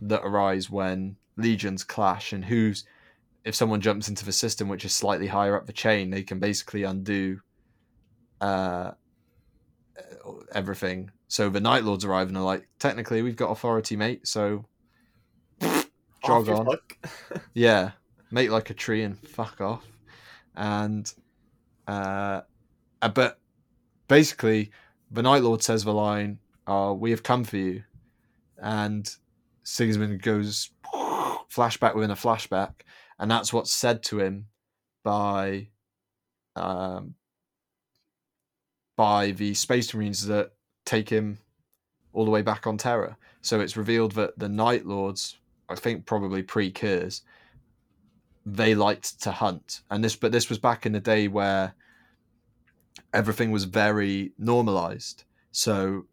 that 0.00 0.22
arise 0.24 0.70
when 0.70 1.16
legions 1.36 1.84
clash, 1.84 2.32
and 2.32 2.44
who's 2.44 2.84
if 3.44 3.54
someone 3.54 3.80
jumps 3.80 4.08
into 4.08 4.24
the 4.24 4.32
system 4.32 4.68
which 4.68 4.84
is 4.84 4.94
slightly 4.94 5.26
higher 5.26 5.56
up 5.56 5.66
the 5.66 5.72
chain, 5.72 6.10
they 6.10 6.22
can 6.22 6.38
basically 6.38 6.82
undo 6.82 7.40
uh, 8.40 8.92
everything. 10.52 11.10
So 11.28 11.48
the 11.48 11.60
Night 11.60 11.84
Lords 11.84 12.04
arrive 12.04 12.28
and 12.28 12.36
are 12.36 12.42
like, 12.42 12.68
technically, 12.78 13.22
we've 13.22 13.36
got 13.36 13.50
authority, 13.50 13.96
mate. 13.96 14.26
So 14.26 14.66
jog 16.24 16.48
on. 16.48 16.68
yeah, 17.54 17.92
make 18.30 18.50
like 18.50 18.70
a 18.70 18.74
tree 18.74 19.02
and 19.02 19.18
fuck 19.18 19.60
off. 19.60 19.86
And 20.54 21.12
uh, 21.90 22.42
uh, 23.02 23.08
but 23.08 23.40
basically, 24.06 24.70
the 25.10 25.22
Night 25.22 25.42
Lord 25.42 25.62
says 25.62 25.82
the 25.82 25.92
line, 25.92 26.38
"Oh, 26.66 26.94
we 26.94 27.10
have 27.10 27.24
come 27.24 27.42
for 27.42 27.56
you," 27.56 27.82
and 28.62 29.12
Sigismund 29.64 30.22
goes 30.22 30.70
flashback 30.94 31.96
within 31.96 32.12
a 32.12 32.16
flashback, 32.16 32.82
and 33.18 33.28
that's 33.28 33.52
what's 33.52 33.72
said 33.72 34.04
to 34.04 34.20
him 34.20 34.46
by 35.02 35.68
um, 36.54 37.14
by 38.96 39.32
the 39.32 39.54
Space 39.54 39.92
Marines 39.92 40.26
that 40.26 40.52
take 40.84 41.08
him 41.08 41.38
all 42.12 42.24
the 42.24 42.30
way 42.30 42.42
back 42.42 42.68
on 42.68 42.78
Terra. 42.78 43.16
So 43.40 43.58
it's 43.58 43.76
revealed 43.76 44.12
that 44.12 44.38
the 44.38 44.48
Night 44.48 44.86
Lords, 44.86 45.38
I 45.68 45.74
think 45.74 46.06
probably 46.06 46.44
pre 46.44 46.70
Curze, 46.70 47.22
they 48.46 48.74
liked 48.74 49.22
to 49.22 49.30
hunt. 49.30 49.82
And 49.90 50.02
this 50.02 50.16
but 50.16 50.32
this 50.32 50.48
was 50.48 50.58
back 50.58 50.86
in 50.86 50.92
the 50.92 51.00
day 51.00 51.28
where 51.28 51.74
everything 53.12 53.50
was 53.50 53.64
very 53.64 54.32
normalized. 54.38 55.24
So 55.52 56.06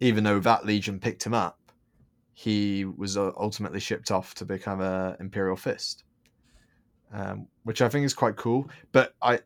even 0.00 0.24
though 0.24 0.40
that 0.40 0.66
legion 0.66 0.98
picked 0.98 1.24
him 1.24 1.34
up, 1.34 1.58
he 2.32 2.84
was 2.84 3.16
uh, 3.16 3.32
ultimately 3.36 3.80
shipped 3.80 4.10
off 4.10 4.34
to 4.36 4.44
become 4.44 4.80
a 4.80 5.16
Imperial 5.20 5.56
Fist, 5.56 6.04
um, 7.12 7.46
which 7.64 7.82
I 7.82 7.88
think 7.88 8.06
is 8.06 8.14
quite 8.14 8.36
cool. 8.36 8.70
But 8.92 9.14
I, 9.20 9.40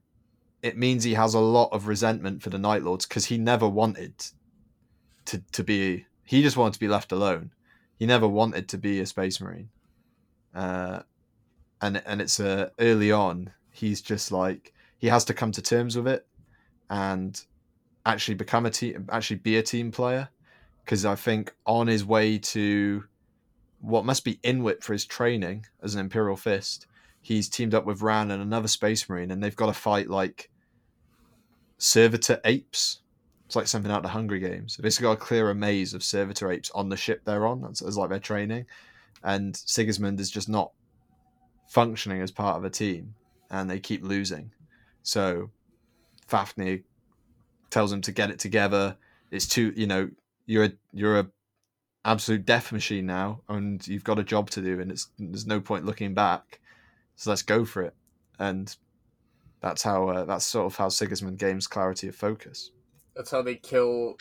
it 0.62 0.78
means 0.78 1.02
he 1.02 1.14
has 1.14 1.34
a 1.34 1.40
lot 1.40 1.70
of 1.72 1.88
resentment 1.88 2.42
for 2.42 2.50
the 2.50 2.58
Night 2.58 2.82
Lords 2.82 3.04
because 3.04 3.24
he 3.26 3.38
never 3.38 3.68
wanted 3.68 4.14
to 5.26 5.42
to 5.52 5.64
be. 5.64 6.06
He 6.24 6.42
just 6.42 6.56
wanted 6.56 6.74
to 6.74 6.80
be 6.80 6.88
left 6.88 7.10
alone. 7.12 7.50
He 7.98 8.06
never 8.06 8.28
wanted 8.28 8.68
to 8.70 8.78
be 8.78 9.00
a 9.00 9.06
Space 9.06 9.40
Marine. 9.40 9.70
Uh, 10.54 11.00
and 11.80 12.02
and 12.06 12.20
it's 12.20 12.40
uh, 12.40 12.70
early 12.78 13.12
on. 13.12 13.50
He's 13.70 14.00
just 14.00 14.32
like 14.32 14.72
he 14.98 15.08
has 15.08 15.24
to 15.26 15.34
come 15.34 15.52
to 15.52 15.62
terms 15.62 15.96
with 15.96 16.08
it, 16.08 16.26
and 16.90 17.40
actually 18.06 18.34
become 18.34 18.66
a 18.66 18.70
team, 18.70 19.08
actually 19.10 19.36
be 19.36 19.56
a 19.56 19.62
team 19.62 19.90
player. 19.90 20.28
Because 20.84 21.04
I 21.06 21.14
think 21.14 21.54
on 21.66 21.86
his 21.86 22.04
way 22.04 22.38
to 22.38 23.04
what 23.80 24.04
must 24.04 24.24
be 24.24 24.36
Inwit 24.36 24.82
for 24.82 24.92
his 24.92 25.04
training 25.04 25.66
as 25.82 25.94
an 25.94 26.00
Imperial 26.00 26.36
Fist, 26.36 26.86
he's 27.20 27.48
teamed 27.48 27.74
up 27.74 27.84
with 27.86 28.02
Rann 28.02 28.30
and 28.30 28.42
another 28.42 28.68
Space 28.68 29.08
Marine, 29.08 29.30
and 29.30 29.42
they've 29.42 29.56
got 29.56 29.66
to 29.66 29.72
fight 29.72 30.08
like 30.08 30.50
servitor 31.78 32.40
apes. 32.44 33.00
It's 33.46 33.56
like 33.56 33.66
something 33.66 33.90
out 33.90 33.98
of 33.98 34.02
the 34.04 34.08
Hunger 34.10 34.38
Games. 34.38 34.78
They've 34.78 35.00
got 35.00 35.18
to 35.18 35.20
clear 35.20 35.50
a 35.50 35.54
maze 35.54 35.92
of 35.92 36.02
servitor 36.02 36.50
apes 36.50 36.70
on 36.74 36.88
the 36.88 36.96
ship 36.96 37.22
they're 37.24 37.46
on. 37.46 37.60
That's 37.60 37.82
as 37.82 37.98
like 37.98 38.10
their 38.10 38.18
training, 38.18 38.66
and 39.22 39.56
Sigismund 39.56 40.20
is 40.20 40.30
just 40.30 40.48
not 40.48 40.72
functioning 41.68 42.20
as 42.22 42.30
part 42.30 42.56
of 42.56 42.64
a 42.64 42.70
team, 42.70 43.14
and 43.50 43.68
they 43.68 43.80
keep 43.80 44.02
losing. 44.02 44.50
So 45.02 45.50
Fafnir 46.28 46.82
tells 47.70 47.90
them 47.90 48.00
to 48.02 48.12
get 48.12 48.30
it 48.30 48.38
together. 48.38 48.96
It's 49.30 49.46
too, 49.46 49.72
you 49.76 49.86
know, 49.86 50.10
you're 50.46 50.64
a 50.64 50.72
you're 50.92 51.18
a 51.18 51.30
absolute 52.04 52.44
death 52.44 52.72
machine 52.72 53.06
now, 53.06 53.40
and 53.48 53.86
you've 53.86 54.04
got 54.04 54.18
a 54.18 54.24
job 54.24 54.50
to 54.50 54.60
do, 54.62 54.80
and 54.80 54.90
it's 54.90 55.08
there's 55.18 55.46
no 55.46 55.60
point 55.60 55.84
looking 55.84 56.14
back. 56.14 56.60
So 57.16 57.30
let's 57.30 57.42
go 57.42 57.64
for 57.64 57.82
it, 57.82 57.94
and 58.38 58.74
that's 59.60 59.82
how 59.82 60.08
uh, 60.08 60.24
that's 60.24 60.46
sort 60.46 60.66
of 60.66 60.76
how 60.76 60.88
Sigismund 60.88 61.38
gains 61.38 61.66
clarity 61.66 62.08
of 62.08 62.14
focus. 62.16 62.70
That's 63.16 63.30
how 63.30 63.42
they 63.42 63.54
kill 63.56 64.16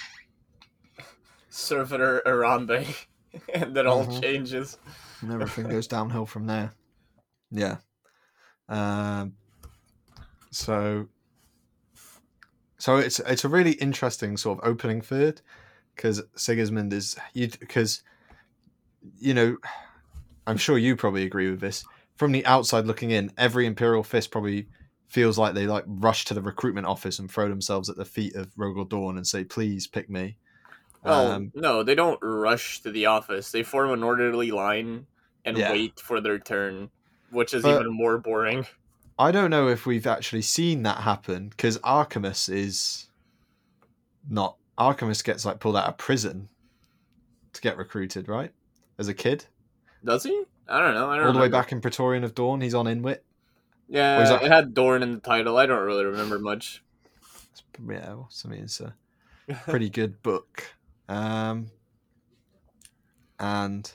Servitor 1.50 2.22
Arambe. 2.26 2.86
and 3.54 3.76
then 3.76 3.88
all 3.88 4.06
Mhm. 4.06 4.22
changes. 4.22 4.78
and 5.22 5.32
everything 5.32 5.68
goes 5.68 5.88
downhill 5.88 6.26
from 6.26 6.46
there. 6.46 6.72
Yeah. 7.54 7.78
Um, 8.68 9.34
so, 10.52 11.08
so 12.78 12.98
it's 12.98 13.20
it's 13.20 13.46
a 13.46 13.50
really 13.50 13.74
interesting 13.74 14.36
sort 14.38 14.60
of 14.60 14.68
opening 14.70 15.02
third 15.02 15.42
because 15.96 16.22
Sigismund 16.36 16.92
is 16.92 17.16
you 17.34 17.48
because 17.48 18.02
you 19.20 19.34
know 19.34 19.58
I'm 20.48 20.58
sure 20.58 20.78
you 20.78 20.96
probably 20.96 21.24
agree 21.24 21.50
with 21.50 21.60
this. 21.62 21.86
From 22.16 22.32
the 22.32 22.46
outside 22.46 22.86
looking 22.86 23.12
in, 23.12 23.32
every 23.38 23.66
Imperial 23.66 24.04
Fist 24.04 24.32
probably 24.32 24.68
feels 25.08 25.38
like 25.38 25.54
they 25.54 25.68
like 25.68 25.84
rush 25.88 26.26
to 26.26 26.34
the 26.34 26.42
recruitment 26.42 26.88
office 26.88 27.20
and 27.20 27.30
throw 27.30 27.48
themselves 27.48 27.90
at 27.90 27.98
the 27.98 28.06
feet 28.06 28.36
of 28.36 28.54
Rogal 28.56 28.90
Dorn 28.90 29.18
and 29.18 29.28
say, 29.28 29.44
"Please 29.44 29.88
pick 29.88 30.10
me." 30.10 30.38
Oh 31.06 31.36
Um, 31.36 31.52
no, 31.54 31.84
they 31.84 31.96
don't 31.96 32.20
rush 32.22 32.82
to 32.82 32.92
the 32.92 33.06
office. 33.08 33.52
They 33.52 33.64
form 33.64 33.92
an 33.92 34.04
orderly 34.04 34.52
line 34.52 35.06
and 35.46 35.58
Yeah. 35.58 35.72
wait 35.72 36.00
for 36.00 36.22
their 36.22 36.40
turn, 36.40 36.90
which 37.34 37.54
is 37.54 37.64
But- 37.64 37.82
even 37.82 37.94
more 37.94 38.18
boring. 38.18 38.66
I 39.20 39.32
don't 39.32 39.52
know 39.52 39.68
if 39.68 39.86
we've 39.86 40.08
actually 40.08 40.42
seen 40.42 40.84
that 40.84 40.98
happen 41.02 41.50
because 41.50 41.78
Archamus 41.80 42.50
is 42.52 43.10
not. 44.28 44.58
Archamus 44.78 45.24
gets 45.24 45.46
like 45.46 45.60
pulled 45.60 45.78
out 45.78 45.88
of 45.88 45.98
prison 45.98 46.50
to 47.54 47.62
get 47.62 47.78
recruited, 47.78 48.28
right? 48.28 48.52
As 48.98 49.08
a 49.08 49.14
kid, 49.14 49.46
Does 50.04 50.24
he? 50.24 50.44
I 50.68 50.80
don't 50.80 50.96
know. 50.96 51.10
I 51.12 51.18
don't 51.18 51.28
all 51.28 51.34
the 51.34 51.40
way 51.40 51.48
back 51.50 51.72
in 51.72 51.80
Praetorian 51.80 52.24
of 52.24 52.34
Dorn, 52.34 52.62
he's 52.62 52.74
on 52.74 52.86
Inwit. 52.88 53.20
Yeah, 53.88 54.24
that- 54.24 54.42
it 54.44 54.52
had 54.52 54.74
Dorn 54.74 55.04
in 55.04 55.12
the 55.14 55.20
title. 55.20 55.58
I 55.58 55.66
don't 55.68 55.84
really 55.84 56.06
remember 56.06 56.40
much. 56.40 56.84
Yeah, 57.80 58.08
well, 58.16 58.30
I 58.44 58.48
mean, 58.48 58.64
it's 58.64 58.80
a 58.82 58.96
pretty 59.68 59.90
good 59.90 60.22
book. 60.24 60.64
Um, 61.10 61.68
and 63.40 63.92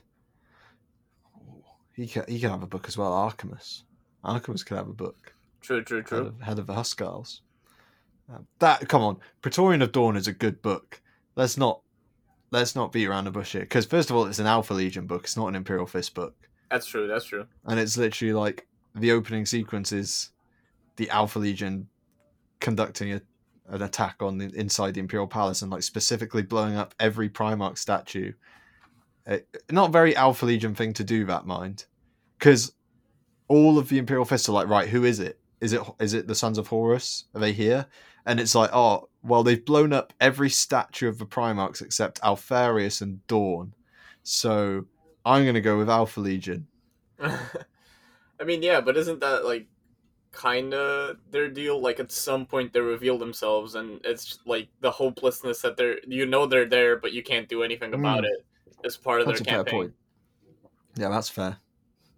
he 1.99 2.07
could 2.07 2.29
he 2.29 2.39
could 2.41 2.51
have 2.51 2.63
a 2.63 2.67
book 2.67 2.87
as 2.87 2.97
well. 2.97 3.13
Archamus, 3.13 3.83
Archamus 4.25 4.65
could 4.65 4.77
have 4.77 4.89
a 4.89 4.93
book. 4.93 5.35
True, 5.61 5.83
true, 5.83 5.99
head 5.99 6.07
true. 6.07 6.19
of, 6.19 6.41
head 6.41 6.59
of 6.59 6.67
the 6.69 6.75
Huscarls. 6.75 7.41
Um, 8.33 8.47
that 8.61 8.89
come 8.89 9.03
on, 9.03 9.19
Praetorian 9.43 9.83
of 9.83 9.91
Dorn 9.93 10.17
is 10.17 10.29
a 10.29 10.33
good 10.33 10.63
book. 10.63 11.03
Let's 11.35 11.57
not 11.57 11.81
let's 12.53 12.77
not 12.77 12.93
beat 12.93 13.07
around 13.07 13.25
the 13.25 13.31
bush 13.33 13.53
here. 13.53 13.63
Because 13.63 13.85
first 13.85 14.11
of 14.11 14.17
all, 14.17 14.27
it's 14.27 14.39
an 14.39 14.47
Alpha 14.47 14.75
Legion 14.75 15.07
book. 15.07 15.25
It's 15.25 15.37
not 15.37 15.49
an 15.49 15.57
Imperial 15.57 15.87
Fist 15.87 16.15
book, 16.15 16.35
That's 16.71 16.87
true. 16.87 17.09
That's 17.09 17.25
true. 17.25 17.47
and 17.67 17.81
it's 17.81 17.97
literally 17.97 18.33
like 18.33 18.67
the 18.95 19.13
opening 19.13 19.45
sequence 19.45 19.91
is 19.93 20.31
the 20.97 21.11
Alpha 21.11 21.39
Legion 21.41 21.89
conducting 22.61 23.13
a, 23.13 23.21
an 23.69 23.83
attack 23.83 24.17
on 24.21 24.39
the 24.39 24.51
inside 24.55 24.95
the 24.95 25.01
Imperial 25.01 25.27
Palace 25.27 25.63
and 25.63 25.73
like 25.73 25.83
specifically 25.83 26.43
blowing 26.43 26.77
up 26.77 26.95
every 27.01 27.29
Primarch 27.29 27.79
statue. 27.79 28.33
Not 29.71 29.93
very 29.93 30.17
Alpha 30.17 30.47
Legion 30.47 30.75
thing 30.75 30.93
to 30.95 31.05
do, 31.05 31.25
that 31.27 31.47
mind, 31.47 31.85
because 32.39 32.73
all 33.49 33.79
of 33.79 33.89
the 33.89 33.99
Imperial 33.99 34.25
Fists 34.25 34.49
are 34.49 34.53
like, 34.53 34.69
right, 34.69 34.89
who 34.89 35.05
is 35.05 35.21
it? 35.21 35.39
Is 35.61 35.73
it 35.73 35.83
is 36.01 36.15
it 36.15 36.27
the 36.27 36.35
Sons 36.35 36.59
of 36.59 36.69
Horus? 36.69 37.25
Are 37.35 37.41
they 37.41 37.53
here? 37.53 37.87
and 38.27 38.39
it's 38.41 38.55
like, 38.55 38.69
oh, 38.75 39.09
well, 39.23 39.43
they've 39.43 39.65
blown 39.65 39.91
up 39.91 40.13
every 40.21 40.51
statue 40.51 41.09
of 41.09 41.19
the 41.19 41.25
Primarchs 41.25 41.81
except 41.81 42.21
Alpharius 42.23 43.01
and 43.01 43.27
Dorn, 43.27 43.73
so 44.23 44.85
I'm 45.25 45.47
gonna 45.47 45.63
go 45.63 45.79
with 45.79 45.89
Alpha 45.89 46.21
Legion. 46.21 46.67
I 47.21 48.45
mean, 48.45 48.63
yeah, 48.63 48.81
but 48.83 48.97
isn't 48.99 49.21
that 49.21 49.45
like 49.47 49.67
kind 50.31 50.75
of 50.75 51.17
their 51.31 51.49
deal? 51.49 51.81
Like 51.81 52.01
at 52.01 52.13
some 52.13 52.45
point 52.47 52.73
they 52.73 52.81
reveal 52.81 53.19
themselves, 53.19 53.75
and 53.75 54.01
it's 54.05 54.39
like 54.47 54.69
the 54.81 54.91
hopelessness 54.91 55.63
that 55.63 55.77
they're 55.77 55.99
you 56.07 56.27
know 56.27 56.47
they're 56.47 56.69
there, 56.69 56.97
but 56.97 57.13
you 57.13 57.23
can't 57.23 57.49
do 57.49 57.63
anything 57.63 57.95
about 57.95 58.25
Mm. 58.25 58.27
it. 58.27 58.47
It's 58.85 58.97
part 58.97 59.21
of 59.21 59.27
That's 59.27 59.41
a 59.41 59.45
their 59.45 59.55
fair 59.55 59.65
campaign. 59.65 59.81
point. 59.81 59.95
Yeah, 60.97 61.09
that's 61.09 61.29
fair. 61.29 61.59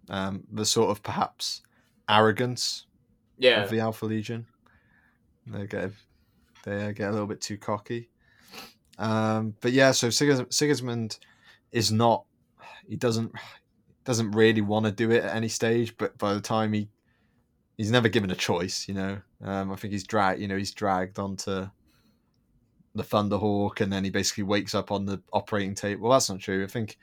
Um, 0.09 0.43
the 0.51 0.65
sort 0.65 0.89
of 0.91 1.03
perhaps 1.03 1.61
arrogance 2.09 2.85
Yeah, 3.37 3.63
of 3.63 3.69
the 3.69 3.79
Alpha 3.79 4.05
Legion. 4.05 4.45
They 5.47 5.65
get 5.67 5.91
they 6.63 6.93
get 6.93 7.09
a 7.09 7.11
little 7.11 7.27
bit 7.27 7.41
too 7.41 7.57
cocky. 7.57 8.09
Um, 8.99 9.55
but 9.61 9.71
yeah, 9.71 9.91
so 9.91 10.09
Sigis- 10.09 10.51
Sigismund 10.53 11.17
is 11.71 11.91
not. 11.91 12.25
He 12.87 12.95
doesn't 12.95 13.31
doesn't 14.03 14.31
really 14.31 14.61
want 14.61 14.85
to 14.85 14.91
do 14.91 15.11
it 15.11 15.23
at 15.23 15.35
any 15.35 15.47
stage. 15.47 15.97
But 15.97 16.17
by 16.17 16.33
the 16.33 16.41
time 16.41 16.73
he 16.73 16.89
he's 17.77 17.91
never 17.91 18.09
given 18.09 18.29
a 18.31 18.35
choice, 18.35 18.87
you 18.87 18.93
know. 18.93 19.21
Um, 19.43 19.71
I 19.71 19.75
think 19.75 19.91
he's 19.93 20.03
dragged. 20.03 20.39
You 20.41 20.47
know, 20.47 20.57
he's 20.57 20.71
dragged 20.73 21.17
onto 21.17 21.67
the 22.93 23.03
Thunderhawk, 23.03 23.81
and 23.81 23.91
then 23.91 24.03
he 24.03 24.09
basically 24.09 24.43
wakes 24.43 24.75
up 24.75 24.91
on 24.91 25.05
the 25.05 25.21
operating 25.31 25.75
table. 25.75 26.03
Well, 26.03 26.11
that's 26.11 26.29
not 26.29 26.39
true. 26.39 26.63
I 26.63 26.67
think 26.67 26.97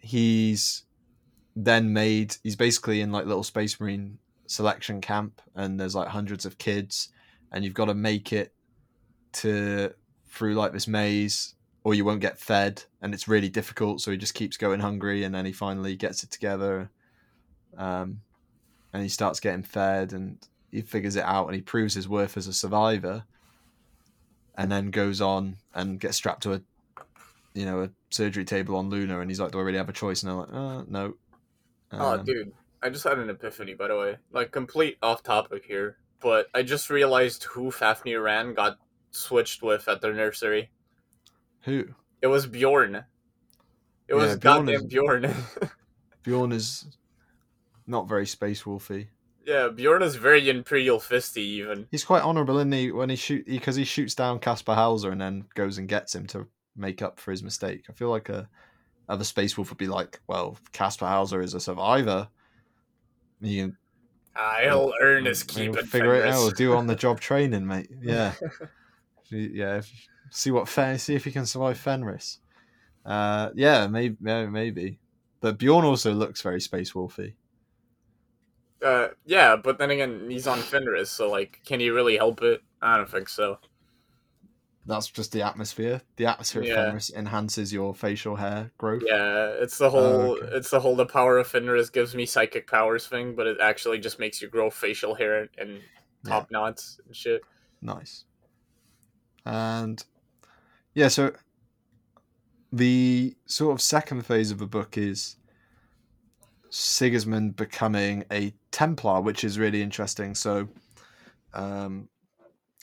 he's 0.00 0.84
then 1.56 1.92
made. 1.92 2.36
He's 2.42 2.56
basically 2.56 3.00
in 3.00 3.12
like 3.12 3.26
little 3.26 3.44
Space 3.44 3.78
Marine 3.80 4.18
selection 4.46 5.00
camp, 5.00 5.40
and 5.54 5.78
there's 5.78 5.94
like 5.94 6.08
hundreds 6.08 6.44
of 6.44 6.58
kids, 6.58 7.10
and 7.52 7.64
you've 7.64 7.74
got 7.74 7.86
to 7.86 7.94
make 7.94 8.32
it 8.32 8.52
to 9.34 9.92
through 10.28 10.54
like 10.54 10.72
this 10.72 10.88
maze, 10.88 11.54
or 11.84 11.94
you 11.94 12.04
won't 12.04 12.20
get 12.20 12.38
fed, 12.38 12.82
and 13.00 13.14
it's 13.14 13.28
really 13.28 13.48
difficult. 13.48 14.00
So 14.00 14.10
he 14.10 14.16
just 14.16 14.34
keeps 14.34 14.56
going 14.56 14.80
hungry, 14.80 15.24
and 15.24 15.34
then 15.34 15.46
he 15.46 15.52
finally 15.52 15.96
gets 15.96 16.24
it 16.24 16.30
together, 16.30 16.90
um, 17.76 18.20
and 18.92 19.02
he 19.02 19.08
starts 19.08 19.38
getting 19.38 19.62
fed, 19.62 20.12
and 20.12 20.38
he 20.72 20.82
figures 20.82 21.14
it 21.14 21.24
out, 21.24 21.46
and 21.46 21.54
he 21.54 21.60
proves 21.60 21.94
his 21.94 22.08
worth 22.08 22.36
as 22.36 22.48
a 22.48 22.52
survivor, 22.52 23.24
and 24.56 24.70
then 24.70 24.90
goes 24.90 25.20
on 25.20 25.56
and 25.74 25.98
gets 26.00 26.16
strapped 26.16 26.42
to 26.44 26.54
a, 26.54 26.62
you 27.54 27.64
know, 27.64 27.82
a 27.84 27.90
surgery 28.10 28.44
table 28.44 28.76
on 28.76 28.90
Luna, 28.90 29.20
and 29.20 29.30
he's 29.30 29.40
like, 29.40 29.52
"Do 29.52 29.58
I 29.58 29.62
really 29.62 29.78
have 29.78 29.88
a 29.88 29.92
choice?" 29.92 30.22
And 30.22 30.32
I'm 30.32 30.38
like, 30.38 30.52
uh, 30.52 30.84
"No." 30.88 31.14
Oh, 31.92 32.14
Um, 32.18 32.24
dude, 32.24 32.52
I 32.82 32.90
just 32.90 33.04
had 33.04 33.18
an 33.18 33.30
epiphany, 33.30 33.74
by 33.74 33.88
the 33.88 33.96
way. 33.98 34.16
Like, 34.32 34.50
complete 34.50 34.98
off 35.02 35.22
topic 35.22 35.64
here, 35.64 35.98
but 36.20 36.46
I 36.54 36.62
just 36.62 36.90
realized 36.90 37.44
who 37.44 37.70
Fafnir 37.70 38.22
Rann 38.22 38.54
got 38.54 38.78
switched 39.12 39.62
with 39.62 39.86
at 39.88 40.00
their 40.00 40.12
nursery. 40.14 40.70
Who? 41.62 41.86
It 42.20 42.26
was 42.26 42.46
Bjorn. 42.46 43.04
It 44.08 44.14
was 44.14 44.30
Yeah, 44.32 44.36
Bjorn 44.36 44.66
goddamn 44.66 44.74
is- 44.74 44.86
Bjorn. 44.86 45.34
Bjorn 46.22 46.52
is 46.52 46.96
not 47.86 48.08
very 48.08 48.26
space 48.26 48.62
wolfy. 48.64 49.08
Yeah, 49.46 49.68
Bjorn 49.68 50.02
is 50.02 50.16
very 50.16 50.48
Imperial 50.48 50.98
Fisty, 50.98 51.42
even. 51.42 51.86
He's 51.90 52.04
quite 52.04 52.22
honourable, 52.22 52.58
isn't 52.58 52.72
he? 52.72 52.92
When 52.92 53.10
he 53.10 53.16
shoot 53.16 53.46
because 53.46 53.76
he 53.76 53.84
shoots 53.84 54.14
down 54.14 54.38
Kaspar 54.38 54.74
Hawser 54.74 55.12
and 55.12 55.20
then 55.20 55.44
goes 55.54 55.78
and 55.78 55.88
gets 55.88 56.14
him 56.14 56.26
to 56.28 56.46
make 56.76 57.02
up 57.02 57.20
for 57.20 57.30
his 57.30 57.42
mistake. 57.42 57.84
I 57.88 57.92
feel 57.92 58.08
like 58.10 58.28
a 58.28 58.48
other 59.08 59.24
space 59.24 59.56
wolf 59.56 59.70
would 59.70 59.78
be 59.78 59.86
like, 59.86 60.20
well, 60.26 60.56
Kaspar 60.72 61.06
Hawser 61.06 61.42
is 61.42 61.54
a 61.54 61.60
survivor. 61.60 62.28
You, 63.40 63.74
I'll 64.34 64.92
earn 65.00 65.26
his 65.26 65.42
keep 65.42 65.76
figure 65.76 66.14
it 66.14 66.26
out. 66.26 66.56
Do 66.56 66.74
on 66.74 66.86
the 66.86 66.96
job 66.96 67.20
training, 67.20 67.66
mate. 67.66 67.90
Yeah, 68.00 68.32
yeah. 69.30 69.82
See 70.30 70.50
what 70.50 70.68
Fen- 70.68 70.98
see 70.98 71.14
if 71.14 71.24
he 71.24 71.30
can 71.30 71.46
survive 71.46 71.78
Fenris. 71.78 72.38
Uh, 73.04 73.50
yeah, 73.54 73.86
maybe, 73.86 74.16
maybe. 74.20 74.98
But 75.40 75.58
Bjorn 75.58 75.84
also 75.84 76.12
looks 76.12 76.40
very 76.40 76.60
space 76.60 76.92
wolfy. 76.92 77.34
Uh, 78.84 79.08
yeah, 79.24 79.56
but 79.56 79.78
then 79.78 79.90
again, 79.90 80.26
he's 80.28 80.46
on 80.46 80.58
Fenris, 80.58 81.10
so 81.10 81.30
like, 81.30 81.60
can 81.64 81.80
he 81.80 81.88
really 81.90 82.16
help 82.16 82.42
it? 82.42 82.62
I 82.82 82.98
don't 82.98 83.08
think 83.10 83.28
so. 83.28 83.58
That's 84.86 85.06
just 85.08 85.32
the 85.32 85.40
atmosphere. 85.40 86.02
The 86.16 86.26
atmosphere 86.26 86.60
of 86.62 86.68
Fenris 86.68 87.10
enhances 87.10 87.72
your 87.72 87.94
facial 87.94 88.36
hair 88.36 88.70
growth. 88.76 89.02
Yeah, 89.06 89.46
it's 89.58 89.78
the 89.78 89.88
whole, 89.88 90.02
Oh, 90.02 90.36
okay. 90.36 90.50
it's 90.52 90.68
the 90.68 90.80
whole 90.80 90.94
the 90.94 91.06
power 91.06 91.38
of 91.38 91.46
Fenris 91.46 91.88
gives 91.88 92.14
me 92.14 92.26
psychic 92.26 92.70
powers 92.70 93.06
thing, 93.06 93.34
but 93.34 93.46
it 93.46 93.56
actually 93.62 93.98
just 93.98 94.18
makes 94.18 94.42
you 94.42 94.48
grow 94.48 94.68
facial 94.68 95.14
hair 95.14 95.48
and 95.56 95.80
top 96.26 96.50
knots 96.50 97.00
and 97.06 97.16
shit. 97.16 97.40
Nice. 97.80 98.24
And 99.46 100.04
yeah, 100.94 101.08
so 101.08 101.32
the 102.70 103.34
sort 103.46 103.72
of 103.72 103.80
second 103.80 104.26
phase 104.26 104.50
of 104.50 104.58
the 104.58 104.66
book 104.66 104.98
is 104.98 105.36
Sigismund 106.68 107.56
becoming 107.56 108.24
a 108.30 108.52
Templar, 108.74 109.20
which 109.20 109.44
is 109.44 109.58
really 109.58 109.80
interesting. 109.80 110.34
So 110.34 110.68
um, 111.54 112.08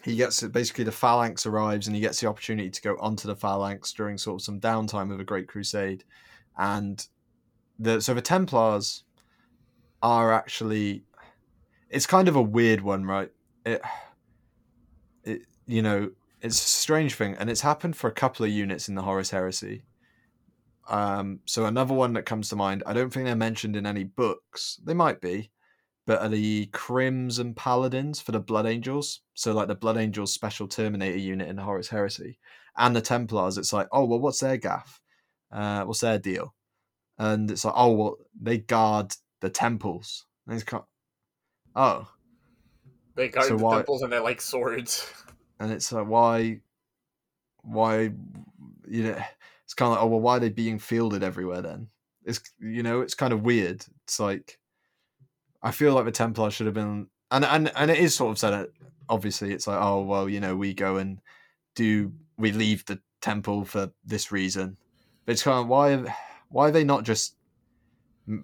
he 0.04 0.16
gets 0.16 0.42
basically 0.42 0.86
the 0.86 0.92
phalanx 0.92 1.46
arrives 1.46 1.88
and 1.88 1.96
he 1.96 2.02
gets 2.02 2.22
the 2.22 2.28
opportunity 2.28 2.70
to 2.70 2.82
go 2.82 2.96
onto 3.00 3.28
the 3.28 3.36
phalanx 3.36 3.92
during 3.92 4.18
sort 4.18 4.42
of 4.42 4.46
some 4.46 4.60
downtime 4.60 5.12
of 5.14 5.20
a 5.20 5.26
Great 5.26 5.50
Crusade, 5.50 6.06
and 6.58 7.06
the 7.78 8.02
so 8.02 8.14
the 8.14 8.22
Templars 8.22 9.04
are 10.02 10.32
actually 10.32 11.04
it's 11.90 12.08
kind 12.08 12.30
of 12.30 12.38
a 12.38 12.42
weird 12.42 12.82
one, 12.82 13.06
right? 13.06 13.30
It 13.66 13.82
it 15.26 15.42
you 15.68 15.82
know 15.82 16.10
it's 16.42 16.56
a 16.56 16.70
strange 16.70 17.16
thing, 17.16 17.36
and 17.38 17.50
it's 17.50 17.62
happened 17.62 17.98
for 17.98 18.08
a 18.08 18.14
couple 18.14 18.46
of 18.46 18.52
units 18.52 18.88
in 18.88 18.96
the 18.96 19.02
Horus 19.04 19.30
Heresy. 19.30 19.84
Um, 20.90 21.42
so 21.46 21.66
another 21.66 21.94
one 21.94 22.14
that 22.14 22.26
comes 22.26 22.50
to 22.50 22.56
mind, 22.56 22.82
I 22.86 22.94
don't 22.94 23.12
think 23.12 23.26
they're 23.26 23.36
mentioned 23.36 23.76
in 23.76 23.86
any 23.86 24.04
books. 24.04 24.80
They 24.84 24.96
might 24.96 25.22
be, 25.22 25.52
but 26.08 26.22
are 26.22 26.30
the 26.30 26.66
Crimson 26.68 27.54
Paladins 27.54 28.20
for 28.22 28.32
the 28.32 28.40
Blood 28.40 28.66
Angels. 28.66 29.22
So 29.34 29.54
like 29.54 29.68
the 29.68 29.76
Blood 29.76 29.98
Angels 29.98 30.34
special 30.34 30.68
Terminator 30.68 31.18
unit 31.18 31.48
in 31.50 31.58
Horus 31.58 31.90
Heresy, 31.90 32.40
and 32.78 32.96
the 32.96 33.02
Templars. 33.02 33.58
It's 33.58 33.74
like, 33.74 33.88
oh 33.92 34.06
well, 34.06 34.20
what's 34.20 34.40
their 34.40 34.58
gaff? 34.58 35.00
Uh, 35.52 35.84
what's 35.84 36.00
their 36.02 36.18
deal? 36.20 36.54
And 37.18 37.52
it's 37.52 37.66
like, 37.66 37.74
oh 37.78 37.92
well, 37.92 38.18
they 38.42 38.58
guard 38.60 39.14
the 39.42 39.50
temples. 39.50 40.26
And 40.48 40.56
it's 40.56 40.64
kind 40.64 40.84
oh, 41.76 42.08
They 43.16 43.30
guard 43.30 43.48
So 43.48 43.58
the 43.58 43.64
why- 43.64 43.76
temples 43.78 44.02
and 44.02 44.12
they 44.12 44.20
like 44.20 44.42
swords. 44.42 45.12
and 45.60 45.72
it's 45.72 45.92
like 45.92 46.08
why 46.08 46.62
why 47.64 48.12
you 48.88 49.04
know 49.04 49.22
it's 49.66 49.76
kind 49.76 49.92
of 49.92 49.98
like 49.98 50.02
oh 50.04 50.08
well 50.08 50.20
why 50.20 50.38
are 50.38 50.40
they 50.40 50.50
being 50.50 50.80
fielded 50.80 51.22
everywhere 51.24 51.62
then 51.62 51.88
it's 52.26 52.42
you 52.60 52.82
know 52.82 53.02
it's 53.02 53.14
kind 53.14 53.32
of 53.34 53.44
weird 53.44 53.86
it's 54.04 54.20
like 54.20 54.58
i 55.64 55.72
feel 55.72 55.94
like 55.94 56.06
the 56.06 56.12
templars 56.12 56.54
should 56.54 56.66
have 56.66 56.76
been 56.76 57.08
and 57.32 57.46
and 57.46 57.72
and 57.76 57.92
it 57.92 57.98
is 57.98 58.16
sort 58.16 58.32
of 58.32 58.38
said 58.38 58.54
it 58.54 58.74
obviously 59.10 59.54
it's 59.54 59.68
like 59.68 59.80
oh 59.82 60.02
well 60.02 60.28
you 60.28 60.40
know 60.40 60.56
we 60.56 60.74
go 60.74 60.98
and 60.98 61.20
do 61.76 62.12
we 62.38 62.52
leave 62.52 62.86
the 62.86 63.00
temple 63.22 63.64
for 63.64 63.92
this 64.04 64.32
reason. 64.32 64.76
But 65.26 65.34
it's 65.34 65.44
kind 65.44 65.60
of 65.60 65.68
why 65.68 66.14
why 66.50 66.68
are 66.68 66.72
they 66.72 66.84
not 66.84 67.04
just 67.04 67.36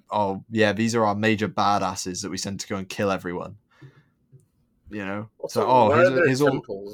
oh 0.10 0.44
yeah 0.50 0.74
these 0.74 0.96
are 0.96 1.06
our 1.06 1.16
major 1.16 1.50
badasses 1.50 2.22
that 2.22 2.30
we 2.30 2.38
send 2.38 2.60
to 2.62 2.68
go 2.68 2.78
and 2.78 2.88
kill 2.88 3.12
everyone. 3.12 3.58
You 4.90 5.06
know? 5.06 5.30
Also, 5.40 5.62
so 5.62 5.68
oh 5.68 5.92
here's, 5.92 6.26
here's 6.26 6.42
all 6.42 6.94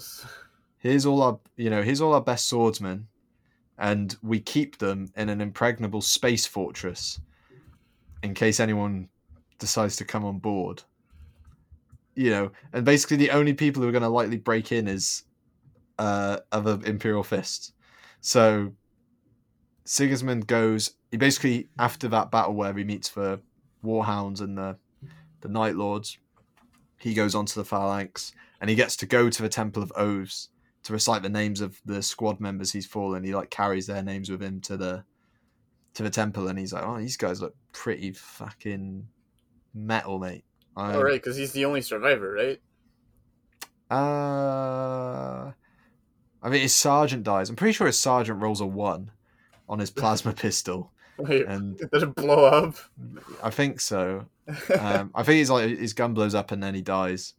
here's 0.77 1.05
all 1.05 1.21
our 1.21 1.39
you 1.57 1.69
know 1.69 1.83
here's 1.83 2.01
all 2.01 2.13
our 2.13 2.21
best 2.21 2.47
swordsmen 2.47 3.07
and 3.77 4.15
we 4.21 4.39
keep 4.39 4.77
them 4.77 5.11
in 5.15 5.29
an 5.29 5.41
impregnable 5.41 6.01
space 6.01 6.45
fortress 6.45 7.19
in 8.21 8.33
case 8.33 8.59
anyone 8.59 9.09
decides 9.59 9.95
to 9.95 10.05
come 10.05 10.25
on 10.25 10.39
board 10.39 10.83
you 12.15 12.29
know 12.29 12.51
and 12.73 12.85
basically 12.85 13.17
the 13.17 13.31
only 13.31 13.53
people 13.53 13.81
who 13.81 13.87
are 13.87 13.91
going 13.91 14.03
to 14.03 14.09
likely 14.09 14.37
break 14.37 14.71
in 14.71 14.87
is 14.87 15.23
uh 15.99 16.37
other 16.51 16.79
imperial 16.85 17.23
fists 17.23 17.73
so 18.21 18.71
sigismund 19.85 20.47
goes 20.47 20.95
he 21.11 21.17
basically 21.17 21.67
after 21.79 22.07
that 22.07 22.31
battle 22.31 22.53
where 22.53 22.73
he 22.73 22.83
meets 22.83 23.09
the 23.09 23.39
warhounds 23.83 24.41
and 24.41 24.57
the 24.57 24.77
the 25.41 25.49
night 25.49 25.75
lords 25.75 26.17
he 26.97 27.13
goes 27.13 27.35
onto 27.35 27.59
the 27.59 27.65
phalanx 27.65 28.31
and 28.61 28.69
he 28.69 28.75
gets 28.75 28.95
to 28.95 29.05
go 29.05 29.29
to 29.29 29.41
the 29.41 29.49
temple 29.49 29.83
of 29.83 29.91
oaths 29.95 30.49
to 30.83 30.93
recite 30.93 31.21
the 31.21 31.29
names 31.29 31.61
of 31.61 31.81
the 31.85 32.01
squad 32.01 32.39
members 32.39 32.71
he's 32.71 32.85
fallen. 32.85 33.23
He 33.23 33.33
like 33.33 33.49
carries 33.49 33.87
their 33.87 34.03
names 34.03 34.29
with 34.29 34.41
him 34.41 34.61
to 34.61 34.77
the 34.77 35.03
to 35.95 36.03
the 36.03 36.09
temple, 36.09 36.47
and 36.47 36.57
he's 36.59 36.73
like, 36.73 36.83
"Oh, 36.83 36.97
these 36.97 37.17
guys 37.17 37.41
look 37.41 37.55
pretty 37.71 38.11
fucking 38.11 39.07
metal, 39.73 40.19
mate." 40.19 40.45
I, 40.75 40.95
All 40.95 41.03
right, 41.03 41.21
because 41.21 41.37
he's 41.37 41.51
the 41.51 41.65
only 41.65 41.81
survivor, 41.81 42.33
right? 42.33 42.61
Uh, 43.91 45.51
I 46.41 46.49
mean, 46.49 46.61
his 46.61 46.73
sergeant 46.73 47.23
dies. 47.23 47.49
I'm 47.49 47.55
pretty 47.55 47.73
sure 47.73 47.87
his 47.87 47.99
sergeant 47.99 48.41
rolls 48.41 48.61
a 48.61 48.65
one 48.65 49.11
on 49.69 49.79
his 49.79 49.91
plasma 49.91 50.33
pistol, 50.33 50.91
Wait, 51.17 51.45
and 51.45 51.77
did 51.91 52.03
it 52.03 52.15
blow 52.15 52.45
up? 52.45 52.75
I 53.41 53.49
think 53.49 53.79
so. 53.79 54.25
Um, 54.77 55.11
I 55.15 55.23
think 55.23 55.37
he's 55.37 55.49
like 55.49 55.69
his 55.69 55.93
gun 55.93 56.13
blows 56.13 56.35
up 56.35 56.51
and 56.51 56.61
then 56.61 56.75
he 56.75 56.81
dies. 56.81 57.33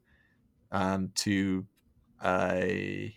Um, 0.72 1.12
to 1.16 1.66
a 2.24 3.14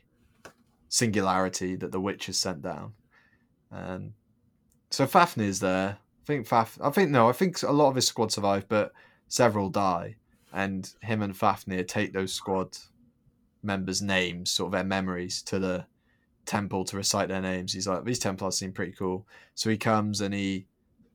singularity 0.89 1.75
that 1.75 1.91
the 1.91 1.99
witch 1.99 2.25
has 2.27 2.37
sent 2.37 2.61
down. 2.61 2.93
And 3.71 4.13
so 4.91 5.05
Fafnir 5.05 5.47
is 5.47 5.59
there. 5.59 5.97
I 5.99 6.25
think 6.25 6.47
Faf. 6.47 6.77
I 6.81 6.89
think 6.89 7.09
no. 7.09 7.29
I 7.29 7.31
think 7.31 7.61
a 7.63 7.71
lot 7.71 7.89
of 7.89 7.95
his 7.95 8.07
squad 8.07 8.31
survive, 8.31 8.67
but 8.67 8.91
several 9.27 9.69
die. 9.69 10.15
And 10.53 10.91
him 11.01 11.21
and 11.21 11.35
Fafnir 11.35 11.83
take 11.83 12.13
those 12.13 12.33
squad 12.33 12.77
members' 13.61 14.01
names, 14.01 14.49
sort 14.49 14.67
of 14.67 14.71
their 14.73 14.83
memories, 14.83 15.41
to 15.43 15.59
the 15.59 15.85
temple 16.45 16.85
to 16.85 16.97
recite 16.97 17.27
their 17.27 17.41
names. 17.41 17.73
He's 17.73 17.87
like, 17.87 18.05
these 18.05 18.19
Templars 18.19 18.57
seem 18.57 18.71
pretty 18.71 18.93
cool. 18.93 19.27
So 19.53 19.69
he 19.69 19.77
comes 19.77 20.21
and 20.21 20.33
he, 20.33 20.65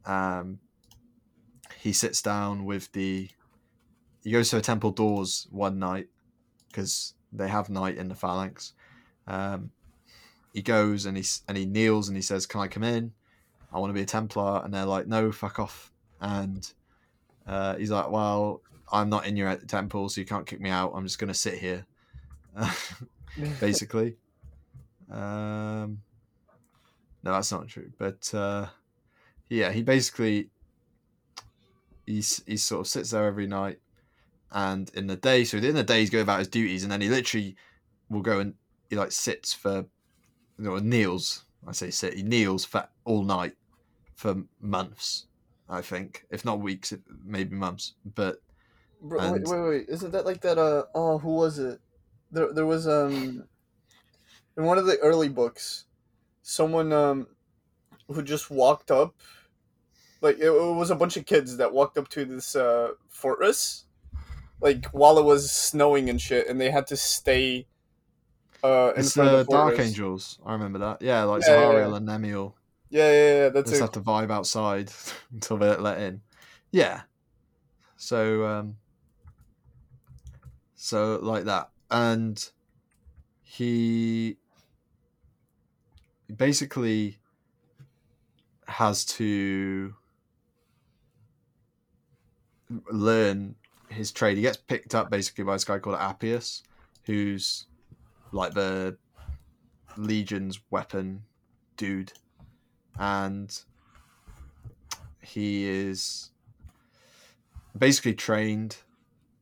um, 0.05 0.59
he 1.81 1.93
sits 1.93 2.23
down 2.23 2.65
with 2.65 2.93
the. 2.93 3.29
He 4.23 4.31
goes 4.31 4.51
to 4.51 4.57
the 4.57 4.63
temple 4.63 4.93
doors 4.93 5.49
one 5.51 5.81
night 5.81 6.07
because 6.69 7.15
they 7.33 7.49
have 7.49 7.69
night 7.69 7.97
in 7.97 8.09
the 8.09 8.15
phalanx. 8.15 8.75
Um, 9.27 9.73
he 10.55 10.63
goes 10.63 11.07
and 11.07 11.17
he 11.17 11.25
and 11.49 11.57
he 11.57 11.67
kneels 11.67 12.09
and 12.09 12.17
he 12.17 12.23
says, 12.23 12.47
"Can 12.47 12.61
I 12.61 12.69
come 12.69 12.85
in? 12.85 13.13
I 13.73 13.81
want 13.81 13.91
to 13.91 13.95
be 13.95 14.03
a 14.03 14.07
Templar." 14.07 14.63
And 14.65 14.73
they're 14.73 14.85
like, 14.85 15.09
"No, 15.09 15.33
fuck 15.33 15.59
off." 15.59 15.91
And 16.21 16.73
uh, 17.47 17.77
he's 17.77 17.91
like, 17.91 18.11
"Well, 18.11 18.63
I'm 18.93 19.09
not 19.09 19.27
in 19.27 19.37
your 19.37 19.55
temple, 19.57 20.09
so 20.09 20.21
you 20.21 20.27
can't 20.27 20.47
kick 20.47 20.61
me 20.61 20.71
out. 20.71 20.93
I'm 20.95 21.05
just 21.05 21.19
gonna 21.19 21.35
sit 21.35 21.59
here." 21.59 21.87
Basically, 23.61 24.17
um, 25.11 26.03
no, 27.23 27.33
that's 27.33 27.53
not 27.53 27.69
true. 27.69 27.91
But 27.99 28.33
uh, 28.35 28.67
yeah, 29.49 29.73
he 29.73 29.83
basically 29.83 30.51
he's 32.07 32.43
he 32.47 32.57
sort 32.57 32.81
of 32.81 32.89
sits 32.89 33.11
there 33.11 33.27
every 33.27 33.47
night, 33.47 33.79
and 34.51 34.91
in 34.95 35.07
the 35.07 35.17
day, 35.17 35.45
so 35.45 35.59
in 35.59 35.75
the 35.75 35.83
day 35.83 36.01
he's 36.01 36.11
going 36.11 36.23
about 36.23 36.41
his 36.41 36.49
duties, 36.49 36.83
and 36.83 36.93
then 36.93 37.01
he 37.01 37.09
literally 37.09 37.57
will 38.09 38.23
go 38.23 38.41
and 38.41 38.55
he 38.91 38.97
like 38.97 39.13
sits 39.13 39.55
for 39.55 39.87
you 40.59 40.65
know, 40.65 40.79
kneels. 40.79 41.45
I 41.67 41.73
say 41.73 41.91
sit. 41.91 42.15
He 42.15 42.23
kneels 42.23 42.65
for 42.65 42.89
all 43.05 43.23
night 43.23 43.55
for 44.15 44.43
months. 44.61 45.27
I 45.73 45.81
think, 45.81 46.27
if 46.31 46.45
not 46.45 46.61
weeks, 46.61 46.93
maybe 47.25 47.57
months. 47.57 47.95
But 48.15 48.43
Bro, 49.01 49.21
and... 49.21 49.33
wait, 49.33 49.43
wait, 49.47 49.69
wait! 49.69 49.89
Isn't 49.89 50.13
that 50.13 50.27
like 50.27 50.41
that? 50.43 50.59
Uh, 50.59 50.85
oh, 50.95 51.19
who 51.19 51.35
was 51.35 51.59
it? 51.59 51.81
There, 52.31 52.53
there 52.53 52.67
was 52.67 52.87
um, 52.87 53.45
in 54.57 54.65
one 54.65 54.79
of 54.79 54.87
the 54.87 54.99
early 54.99 55.29
books, 55.29 55.87
someone 56.43 56.93
um, 56.93 57.27
who 58.09 58.23
just 58.23 58.51
walked 58.51 58.91
up, 58.91 59.15
like 60.21 60.39
it, 60.39 60.47
it 60.47 60.75
was 60.75 60.91
a 60.91 60.97
bunch 60.97 61.17
of 61.17 61.27
kids 61.27 61.57
that 61.57 61.73
walked 61.73 61.99
up 61.99 62.09
to 62.09 62.25
this 62.25 62.55
uh 62.55 62.93
fortress, 63.09 63.87
like 64.61 64.87
while 64.87 65.19
it 65.19 65.25
was 65.25 65.51
snowing 65.51 66.11
and 66.11 66.21
shit, 66.21 66.49
and 66.49 66.61
they 66.61 66.71
had 66.71 66.87
to 66.89 66.97
stay 66.97 67.67
uh, 68.63 68.93
it's 68.97 69.15
the, 69.15 69.39
the 69.39 69.45
Dark 69.45 69.79
Angels. 69.79 70.39
I 70.47 70.53
remember 70.53 70.79
that. 70.81 71.03
Yeah, 71.03 71.25
like 71.25 71.43
yeah, 71.43 71.49
Zahariel 71.49 71.91
yeah. 71.91 71.97
and 71.97 72.09
Nemiel. 72.09 72.53
Yeah, 72.93 73.11
yeah, 73.11 73.35
yeah. 73.35 73.49
That's 73.49 73.71
just 73.71 73.81
have 73.81 73.93
to 73.93 74.01
vibe 74.01 74.31
outside 74.31 74.93
until 75.33 75.57
they 75.57 75.75
let 75.77 75.99
in. 75.99 76.21
Yeah. 76.71 77.03
So, 77.97 78.45
um, 78.45 78.77
so 80.75 81.19
like 81.23 81.45
that, 81.45 81.71
and 81.91 82.51
he 83.43 84.37
basically 86.37 87.19
has 88.69 89.07
to 89.07 89.95
learn 92.91 93.55
his 93.89 94.13
trade. 94.13 94.37
He 94.37 94.43
gets 94.43 94.59
picked 94.59 94.95
up 94.95 95.11
basically 95.11 95.45
by 95.45 95.55
this 95.55 95.65
guy 95.65 95.79
called 95.79 95.97
Appius, 95.97 96.63
who's 97.05 97.67
like 98.33 98.53
the 98.53 98.99
Legion's 99.97 100.61
weapon 100.71 101.23
dude, 101.79 102.13
and 102.99 103.63
he 105.21 105.69
is 105.69 106.31
basically 107.77 108.15
trained 108.15 108.77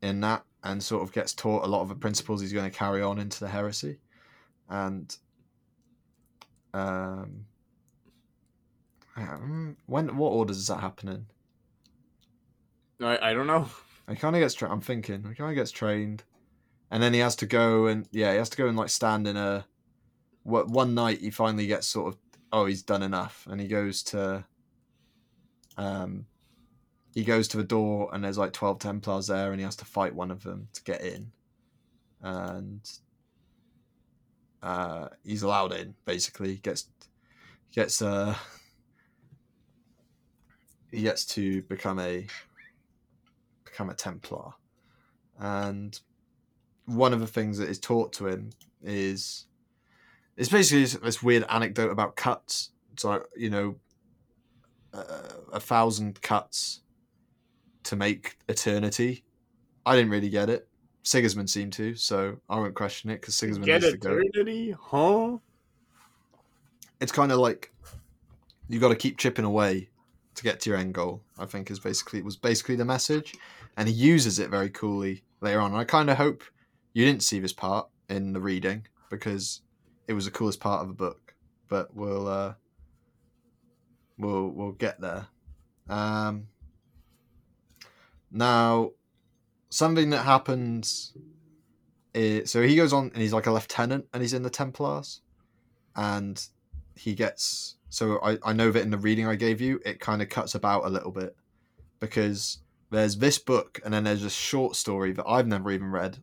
in 0.01 0.21
that 0.21 0.43
and 0.63 0.81
sort 0.81 1.03
of 1.03 1.11
gets 1.11 1.33
taught 1.33 1.65
a 1.65 1.67
lot 1.67 1.81
of 1.81 1.89
the 1.89 1.95
principles 1.95 2.41
he's 2.41 2.53
going 2.53 2.69
to 2.69 2.75
carry 2.75 3.01
on 3.01 3.19
into 3.19 3.39
the 3.39 3.49
heresy 3.49 3.97
and 4.69 5.17
um 6.73 7.45
when 9.85 10.15
what 10.15 10.29
orders 10.29 10.57
is 10.57 10.67
that 10.67 10.79
happening 10.79 11.25
i, 13.01 13.31
I 13.31 13.33
don't 13.33 13.47
know 13.47 13.67
he 14.07 14.15
kind 14.15 14.35
of 14.35 14.39
gets 14.39 14.53
tra- 14.53 14.71
i'm 14.71 14.81
thinking 14.81 15.25
he 15.27 15.35
kind 15.35 15.51
of 15.51 15.55
gets 15.55 15.71
trained 15.71 16.23
and 16.91 17.01
then 17.01 17.13
he 17.13 17.21
has 17.21 17.37
to 17.37 17.45
go 17.45 17.87
and 17.87 18.07
yeah, 18.11 18.33
he 18.33 18.37
has 18.37 18.49
to 18.49 18.57
go 18.57 18.67
and 18.67 18.77
like 18.77 18.89
stand 18.89 19.27
in 19.27 19.37
a. 19.37 19.65
What 20.43 20.67
one 20.67 20.93
night 20.93 21.19
he 21.19 21.29
finally 21.29 21.67
gets 21.67 21.87
sort 21.87 22.13
of 22.13 22.19
oh 22.51 22.65
he's 22.65 22.83
done 22.83 23.03
enough, 23.03 23.47
and 23.49 23.59
he 23.61 23.67
goes 23.67 24.03
to. 24.03 24.45
Um, 25.77 26.25
he 27.13 27.23
goes 27.23 27.47
to 27.49 27.57
the 27.57 27.63
door 27.63 28.09
and 28.13 28.23
there's 28.23 28.37
like 28.37 28.53
twelve 28.53 28.79
Templars 28.79 29.27
there, 29.27 29.51
and 29.51 29.59
he 29.59 29.65
has 29.65 29.75
to 29.77 29.85
fight 29.85 30.15
one 30.15 30.31
of 30.31 30.43
them 30.43 30.67
to 30.73 30.83
get 30.83 31.01
in, 31.01 31.31
and. 32.21 32.81
Uh, 34.63 35.07
he's 35.23 35.41
allowed 35.41 35.73
in. 35.73 35.95
Basically, 36.05 36.49
he 36.49 36.57
gets 36.57 36.87
gets 37.71 37.99
uh 38.01 38.35
he 40.91 41.01
gets 41.01 41.25
to 41.25 41.63
become 41.63 41.99
a 41.99 42.27
become 43.65 43.89
a 43.89 43.95
Templar, 43.95 44.51
and 45.39 45.99
one 46.85 47.11
of 47.13 47.19
the 47.19 47.27
things 47.27 47.57
that 47.57 47.69
is 47.69 47.79
taught 47.79 48.13
to 48.13 48.27
him 48.27 48.51
is 48.83 49.45
it's 50.37 50.49
basically 50.49 50.85
this, 50.99 51.21
weird 51.21 51.45
anecdote 51.49 51.91
about 51.91 52.15
cuts. 52.15 52.71
It's 52.93 53.03
like 53.03 53.23
you 53.35 53.49
know, 53.49 53.75
uh, 54.93 55.03
a 55.53 55.59
thousand 55.59 56.21
cuts 56.21 56.81
to 57.83 57.95
make 57.95 58.37
eternity. 58.47 59.23
I 59.85 59.95
didn't 59.95 60.11
really 60.11 60.29
get 60.29 60.49
it. 60.49 60.67
Sigismund 61.03 61.49
seemed 61.49 61.73
to, 61.73 61.95
so 61.95 62.37
I 62.47 62.57
won't 62.57 62.75
question 62.75 63.09
it 63.09 63.21
because 63.21 63.35
Sigismund 63.35 63.65
get 63.65 63.83
eternity, 63.83 64.75
huh? 64.79 65.37
It's 66.99 67.11
kind 67.11 67.31
of 67.31 67.39
like 67.39 67.73
you 68.69 68.79
got 68.79 68.89
to 68.89 68.95
keep 68.95 69.17
chipping 69.17 69.45
away 69.45 69.89
to 70.35 70.43
get 70.43 70.59
to 70.61 70.69
your 70.69 70.79
end 70.79 70.93
goal. 70.93 71.21
I 71.39 71.45
think 71.45 71.71
is 71.71 71.79
basically 71.79 72.19
it 72.19 72.25
was 72.25 72.37
basically 72.37 72.75
the 72.75 72.85
message, 72.85 73.33
and 73.77 73.87
he 73.87 73.93
uses 73.93 74.39
it 74.39 74.49
very 74.49 74.69
coolly 74.69 75.23
later 75.41 75.59
on. 75.59 75.71
And 75.71 75.79
I 75.79 75.83
kind 75.83 76.09
of 76.09 76.17
hope 76.17 76.43
you 76.93 77.05
didn't 77.05 77.23
see 77.23 77.39
this 77.39 77.53
part 77.53 77.87
in 78.09 78.33
the 78.33 78.41
reading 78.41 78.85
because 79.09 79.61
it 80.07 80.13
was 80.13 80.25
the 80.25 80.31
coolest 80.31 80.59
part 80.59 80.81
of 80.81 80.87
the 80.87 80.93
book, 80.93 81.35
but 81.67 81.95
we'll 81.95 82.27
uh, 82.27 82.53
we'll 84.17 84.49
we'll 84.49 84.71
get 84.71 84.99
there. 85.01 85.27
Um, 85.89 86.47
now, 88.31 88.91
something 89.69 90.09
that 90.11 90.23
happens. 90.23 91.13
Is, 92.13 92.51
so 92.51 92.61
he 92.61 92.75
goes 92.75 92.91
on 92.91 93.09
and 93.13 93.21
he's 93.21 93.31
like 93.31 93.47
a 93.47 93.51
lieutenant 93.51 94.05
and 94.13 94.21
he's 94.21 94.33
in 94.33 94.43
the 94.43 94.49
Templars, 94.49 95.21
and 95.95 96.45
he 96.95 97.15
gets. 97.15 97.75
So 97.89 98.19
I, 98.21 98.37
I 98.43 98.53
know 98.53 98.71
that 98.71 98.81
in 98.81 98.89
the 98.89 98.97
reading 98.97 99.27
I 99.27 99.35
gave 99.35 99.61
you, 99.61 99.79
it 99.85 99.99
kind 99.99 100.21
of 100.21 100.29
cuts 100.29 100.55
about 100.55 100.85
a 100.85 100.89
little 100.89 101.11
bit 101.11 101.35
because 101.99 102.59
there's 102.89 103.17
this 103.17 103.37
book 103.39 103.79
and 103.83 103.93
then 103.93 104.03
there's 104.03 104.23
a 104.23 104.29
short 104.29 104.75
story 104.75 105.13
that 105.13 105.25
I've 105.25 105.47
never 105.47 105.71
even 105.71 105.91
read 105.91 106.17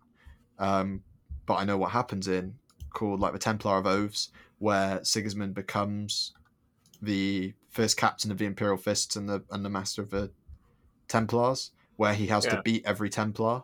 um, 0.58 1.02
but 1.46 1.54
I 1.54 1.64
know 1.64 1.78
what 1.78 1.90
happens 1.92 2.28
in 2.28 2.54
called 2.98 3.20
like 3.20 3.32
the 3.32 3.38
Templar 3.38 3.76
of 3.76 3.86
Oaths, 3.86 4.30
where 4.58 5.02
Sigismund 5.04 5.54
becomes 5.54 6.32
the 7.00 7.54
first 7.70 7.96
captain 7.96 8.32
of 8.32 8.38
the 8.38 8.44
Imperial 8.44 8.76
Fists 8.76 9.14
and 9.14 9.28
the 9.28 9.44
and 9.50 9.64
the 9.64 9.70
master 9.70 10.02
of 10.02 10.10
the 10.10 10.30
Templars, 11.06 11.70
where 11.96 12.12
he 12.12 12.26
has 12.26 12.44
yeah. 12.44 12.56
to 12.56 12.62
beat 12.62 12.84
every 12.84 13.08
Templar. 13.08 13.62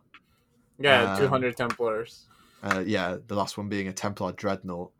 Yeah, 0.79 1.13
um, 1.13 1.19
two 1.19 1.29
hundred 1.29 1.57
Templars. 1.57 2.27
Uh, 2.63 2.85
yeah, 2.87 3.17
the 3.27 3.35
last 3.35 3.59
one 3.59 3.69
being 3.69 3.89
a 3.89 3.93
Templar 3.93 4.33
dreadnought. 4.33 4.93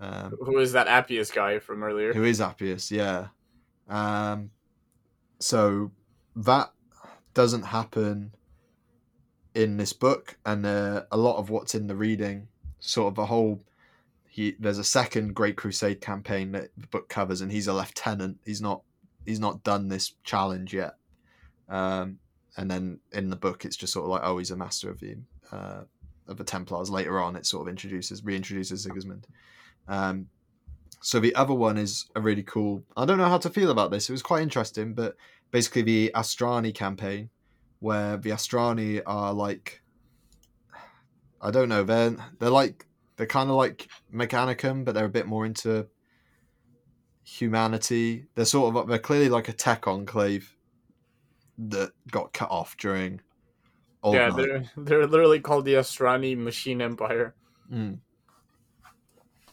Um, 0.00 0.36
who 0.40 0.58
is 0.58 0.72
that 0.72 0.86
Appius 0.86 1.30
guy 1.30 1.58
from 1.58 1.82
earlier? 1.82 2.12
Who 2.12 2.24
is 2.24 2.40
Appius? 2.40 2.90
Yeah. 2.90 3.28
Um, 3.88 4.50
so 5.40 5.90
that 6.36 6.72
doesn't 7.34 7.64
happen 7.64 8.34
in 9.54 9.76
this 9.76 9.92
book, 9.92 10.36
and 10.46 10.64
uh, 10.64 11.02
a 11.10 11.16
lot 11.16 11.36
of 11.38 11.50
what's 11.50 11.74
in 11.74 11.86
the 11.86 11.96
reading, 11.96 12.48
sort 12.84 13.12
of 13.12 13.18
a 13.18 13.26
whole. 13.26 13.60
He 14.28 14.56
there's 14.58 14.78
a 14.78 14.84
second 14.84 15.34
Great 15.34 15.56
Crusade 15.56 16.00
campaign 16.00 16.52
that 16.52 16.70
the 16.76 16.86
book 16.88 17.08
covers, 17.08 17.40
and 17.40 17.50
he's 17.50 17.68
a 17.68 17.74
lieutenant. 17.74 18.38
He's 18.44 18.60
not 18.60 18.82
he's 19.24 19.40
not 19.40 19.62
done 19.62 19.88
this 19.88 20.14
challenge 20.24 20.74
yet. 20.74 20.94
Um, 21.68 22.18
and 22.56 22.70
then 22.70 23.00
in 23.12 23.30
the 23.30 23.36
book, 23.36 23.64
it's 23.64 23.76
just 23.76 23.92
sort 23.92 24.04
of 24.04 24.10
like, 24.10 24.22
oh, 24.22 24.38
he's 24.38 24.50
a 24.50 24.56
master 24.56 24.90
of 24.90 25.00
the 25.00 25.16
uh, 25.50 25.82
of 26.28 26.36
the 26.36 26.44
Templars. 26.44 26.90
Later 26.90 27.20
on, 27.20 27.36
it 27.36 27.46
sort 27.46 27.66
of 27.66 27.70
introduces 27.70 28.22
reintroduces 28.22 28.78
Sigismund. 28.78 29.26
Um, 29.88 30.28
so 31.00 31.20
the 31.20 31.34
other 31.34 31.54
one 31.54 31.76
is 31.76 32.06
a 32.14 32.20
really 32.20 32.42
cool. 32.42 32.82
I 32.96 33.04
don't 33.04 33.18
know 33.18 33.28
how 33.28 33.38
to 33.38 33.50
feel 33.50 33.70
about 33.70 33.90
this. 33.90 34.08
It 34.08 34.12
was 34.12 34.22
quite 34.22 34.42
interesting, 34.42 34.94
but 34.94 35.16
basically 35.50 35.82
the 35.82 36.10
Astrani 36.14 36.74
campaign 36.74 37.30
where 37.80 38.16
the 38.16 38.30
Astrani 38.30 39.02
are 39.06 39.32
like 39.32 39.82
I 41.44 41.50
don't 41.50 41.68
know. 41.68 41.84
They're 41.84 42.16
they're 42.38 42.50
like 42.50 42.86
they're 43.16 43.26
kind 43.26 43.50
of 43.50 43.56
like 43.56 43.88
Mechanicum, 44.12 44.84
but 44.84 44.94
they're 44.94 45.04
a 45.04 45.10
bit 45.10 45.26
more 45.26 45.44
into 45.44 45.86
humanity. 47.22 48.24
They're 48.34 48.46
sort 48.46 48.74
of 48.74 48.88
they're 48.88 48.98
clearly 48.98 49.28
like 49.28 49.48
a 49.48 49.52
tech 49.52 49.86
enclave 49.86 50.56
that 51.58 51.92
got 52.10 52.32
cut 52.32 52.50
off 52.50 52.76
during. 52.78 53.20
Old 54.02 54.16
yeah, 54.16 54.28
Night. 54.28 54.36
they're 54.36 54.84
they're 54.84 55.06
literally 55.06 55.40
called 55.40 55.66
the 55.66 55.74
Astrani 55.74 56.36
Machine 56.36 56.80
Empire. 56.80 57.34
Mm. 57.70 57.98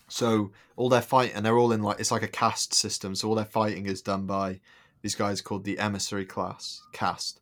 So 0.07 0.51
all 0.77 0.89
their 0.89 1.01
fight, 1.01 1.33
and 1.35 1.45
they're 1.45 1.57
all 1.57 1.73
in 1.73 1.83
like 1.83 1.99
it's 1.99 2.11
like 2.11 2.23
a 2.23 2.27
caste 2.27 2.73
system. 2.73 3.15
So 3.15 3.27
all 3.27 3.35
their 3.35 3.45
fighting 3.45 3.85
is 3.85 4.01
done 4.01 4.25
by 4.25 4.61
these 5.01 5.15
guys 5.15 5.41
called 5.41 5.65
the 5.65 5.77
emissary 5.79 6.25
class 6.25 6.81
caste, 6.93 7.41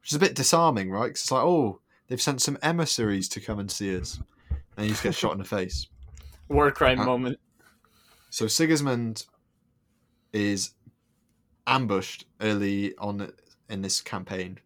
which 0.00 0.12
is 0.12 0.16
a 0.16 0.20
bit 0.20 0.34
disarming, 0.34 0.90
right? 0.90 1.06
Because 1.06 1.22
it's 1.22 1.32
like, 1.32 1.42
oh, 1.42 1.80
they've 2.08 2.20
sent 2.20 2.42
some 2.42 2.58
emissaries 2.62 3.28
to 3.30 3.40
come 3.40 3.58
and 3.58 3.70
see 3.70 3.96
us, 3.96 4.20
and 4.76 4.86
you 4.86 4.92
just 4.92 5.02
get 5.02 5.14
shot 5.14 5.32
in 5.32 5.38
the 5.38 5.44
face. 5.56 5.86
War 6.48 6.70
crime 6.70 7.00
Uh, 7.00 7.04
moment. 7.04 7.38
So 8.30 8.46
Sigismund 8.46 9.24
is 10.32 10.72
ambushed 11.66 12.24
early 12.40 12.96
on 12.96 13.32
in 13.68 13.82
this 13.82 14.00
campaign, 14.00 14.58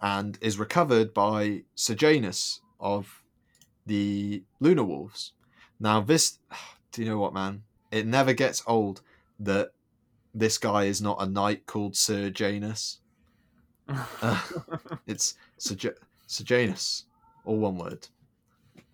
and 0.00 0.38
is 0.40 0.58
recovered 0.58 1.12
by 1.12 1.62
Sejanus 1.74 2.60
of 2.80 3.22
the 3.86 4.42
Lunar 4.60 4.84
Wolves. 4.84 5.32
Now, 5.80 6.00
this, 6.00 6.38
do 6.92 7.02
you 7.02 7.08
know 7.08 7.18
what, 7.18 7.34
man? 7.34 7.62
It 7.90 8.06
never 8.06 8.32
gets 8.32 8.62
old 8.66 9.00
that 9.40 9.70
this 10.34 10.58
guy 10.58 10.84
is 10.84 11.00
not 11.00 11.16
a 11.20 11.26
knight 11.26 11.66
called 11.66 11.96
Sir 11.96 12.30
Janus. 12.30 12.98
Uh, 14.20 14.38
it's 15.06 15.34
Sej- 15.58 15.96
Sejanus, 16.28 17.04
all 17.44 17.58
one 17.58 17.76
word. 17.76 18.06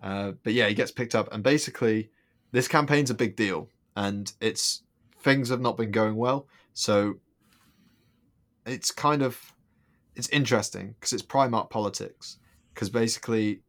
Uh, 0.03 0.32
but 0.43 0.55
yeah, 0.55 0.68
he 0.68 0.74
gets 0.74 0.91
picked 0.91 1.14
up, 1.14 1.30
and 1.32 1.43
basically, 1.43 2.11
this 2.53 2.68
campaign's 2.68 3.11
a 3.11 3.14
big 3.14 3.37
deal, 3.37 3.68
and 3.97 4.32
it's 4.41 4.82
things 5.20 5.49
have 5.51 5.61
not 5.61 5.76
been 5.76 5.91
going 5.91 6.16
well, 6.16 6.47
so 6.72 7.14
it's 8.66 8.91
kind 8.91 9.22
of 9.22 9.53
it's 10.14 10.28
interesting 10.28 10.95
because 10.99 11.12
it's 11.12 11.22
Primarch 11.22 11.70
politics. 11.70 12.39
Because 12.72 12.91
basically, 12.91 13.61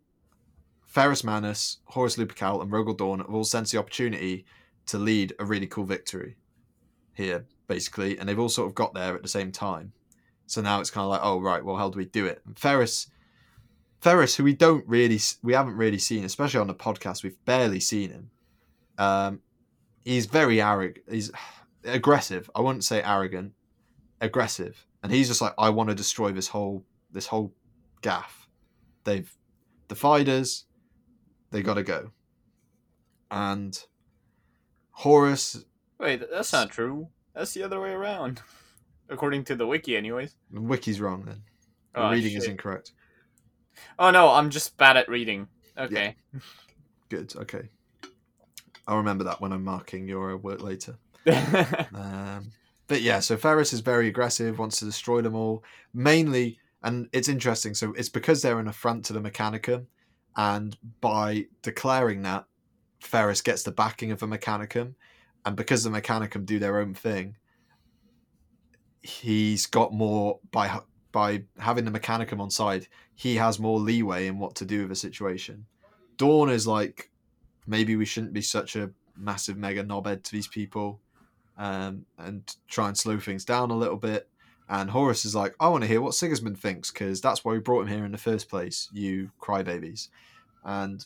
Ferrus 0.88 1.24
Manus, 1.24 1.78
Horus 1.86 2.18
Lupercal, 2.18 2.62
and 2.62 2.72
Rogal 2.72 2.98
Dorn 2.98 3.20
have 3.20 3.34
all 3.34 3.44
sensed 3.44 3.72
the 3.72 3.78
opportunity 3.78 4.46
to 4.88 4.98
lead 4.98 5.34
a 5.40 5.46
really 5.46 5.68
cool 5.68 5.84
victory 5.84 6.38
here, 7.14 7.46
basically, 7.68 8.18
and 8.18 8.28
they've 8.28 8.40
all 8.40 8.50
sort 8.50 8.68
of 8.68 8.76
got 8.76 8.94
there 8.94 9.16
at 9.16 9.22
the 9.22 9.28
same 9.28 9.52
time. 9.52 9.94
So 10.48 10.62
now 10.62 10.80
it's 10.80 10.92
kind 10.92 11.06
of 11.06 11.12
like, 11.12 11.22
oh 11.24 11.40
right, 11.40 11.64
well, 11.64 11.78
how 11.78 11.90
do 11.90 11.98
we 11.98 12.06
do 12.06 12.26
it? 12.26 12.42
And 12.46 12.58
Ferrus, 12.58 13.08
Ferrus, 14.02 14.36
who 14.36 14.44
we 14.44 14.54
don't 14.54 14.88
really, 14.88 15.20
we 15.42 15.54
haven't 15.54 15.76
really 15.78 15.98
seen, 15.98 16.24
especially 16.26 16.60
on 16.60 16.68
the 16.68 16.76
podcast, 16.76 17.24
we've 17.24 17.44
barely 17.46 17.80
seen 17.80 18.12
him. 18.12 18.30
Um, 18.98 19.40
he's 20.04 20.26
very 20.28 20.62
arrogant. 20.62 21.06
He's 21.10 21.32
aggressive. 21.84 22.50
I 22.56 22.62
wouldn't 22.62 22.84
say 22.84 23.02
arrogant, 23.02 23.54
aggressive, 24.22 24.86
and 25.04 25.12
he's 25.12 25.28
just 25.28 25.42
like, 25.42 25.54
I 25.58 25.70
want 25.70 25.90
to 25.90 25.96
destroy 25.96 26.32
this 26.32 26.48
whole 26.48 26.86
this 27.12 27.28
whole 27.28 27.54
gaff. 28.02 28.48
They've 29.06 29.32
defied 29.88 30.28
us. 30.30 30.66
They 31.52 31.62
got 31.62 31.76
to 31.76 31.84
go. 31.84 32.12
And 33.32 33.78
Horus, 34.92 35.66
Wait, 36.00 36.22
that's 36.32 36.52
not 36.54 36.70
true. 36.72 37.08
That's 37.34 37.54
the 37.54 37.64
other 37.64 37.80
way 37.82 37.92
around. 37.92 38.42
According 39.10 39.44
to 39.46 39.56
the 39.56 39.68
wiki, 39.68 39.96
anyways. 39.96 40.36
the 40.52 40.62
wiki's 40.62 41.00
wrong 41.00 41.24
then. 41.26 41.44
The 41.94 42.02
Oh, 42.08 42.12
reading 42.12 42.36
is 42.36 42.46
incorrect. 42.48 42.92
Oh 44.00 44.12
no, 44.12 44.30
I'm 44.30 44.50
just 44.50 44.78
bad 44.78 44.98
at 44.98 45.10
reading. 45.10 45.48
Okay. 45.78 46.16
Good. 47.10 47.36
Okay. 47.36 47.70
I'll 48.88 48.98
remember 48.98 49.24
that 49.24 49.42
when 49.42 49.52
I'm 49.52 49.64
marking 49.64 50.08
your 50.08 50.36
work 50.38 50.62
later. 50.62 50.98
Um, 51.94 52.52
but 52.88 53.02
yeah, 53.02 53.20
so 53.20 53.36
Ferrus 53.36 53.74
is 53.74 53.80
very 53.80 54.08
aggressive, 54.08 54.60
wants 54.60 54.78
to 54.80 54.86
destroy 54.86 55.22
them 55.22 55.36
all. 55.36 55.64
Mainly, 55.94 56.60
and 56.84 57.10
it's 57.14 57.28
interesting. 57.30 57.74
So 57.74 57.94
it's 57.94 58.10
because 58.10 58.42
they're 58.42 58.60
an 58.60 58.68
affront 58.68 59.06
to 59.06 59.14
the 59.14 59.22
Mechanicum, 59.22 59.88
and 60.36 60.78
by 61.02 61.46
declaring 61.64 62.22
that, 62.24 62.46
Ferrus 63.00 63.42
gets 63.42 63.64
the 63.64 63.72
backing 63.72 64.12
of 64.12 64.20
the 64.20 64.28
Mechanicum, 64.28 64.94
and 65.46 65.56
because 65.56 65.84
the 65.84 65.90
Mechanicum 65.90 66.46
do 66.46 66.60
their 66.60 66.80
own 66.80 66.94
thing, 66.94 67.38
he's 69.02 69.66
got 69.66 69.94
more 69.94 70.40
by 70.52 70.80
by 71.16 71.42
having 71.60 71.86
the 71.86 71.98
Mechanicum 71.98 72.42
on 72.42 72.52
side. 72.52 72.88
He 73.16 73.38
has 73.38 73.58
more 73.58 73.80
leeway 73.80 74.28
in 74.28 74.38
what 74.38 74.54
to 74.56 74.66
do 74.66 74.82
with 74.82 74.92
a 74.92 74.98
situation. 74.98 75.66
Dorn 76.18 76.50
is 76.50 76.68
like, 76.68 77.10
maybe 77.66 77.96
we 77.96 78.04
shouldn't 78.04 78.34
be 78.34 78.42
such 78.42 78.76
a 78.76 78.92
massive 79.16 79.56
mega 79.56 79.82
knobhead 79.82 80.24
to 80.24 80.32
these 80.34 80.50
people 80.50 81.00
um, 81.58 82.06
and 82.18 82.54
try 82.68 82.90
and 82.90 82.98
slow 82.98 83.18
things 83.18 83.46
down 83.46 83.72
a 83.72 83.78
little 83.78 83.96
bit. 83.96 84.28
And 84.68 84.90
Horus 84.90 85.24
is 85.24 85.34
like, 85.34 85.56
I 85.58 85.70
want 85.70 85.84
to 85.86 85.88
hear 85.88 86.02
what 86.02 86.16
Sigismund 86.16 86.60
thinks 86.60 86.92
because 86.92 87.22
that's 87.22 87.46
why 87.46 87.54
we 87.54 87.60
brought 87.60 87.84
him 87.84 87.96
here 87.96 88.04
in 88.04 88.12
the 88.12 88.18
first 88.18 88.50
place, 88.50 88.90
you 88.92 89.32
crybabies. 89.40 90.10
And 90.66 91.06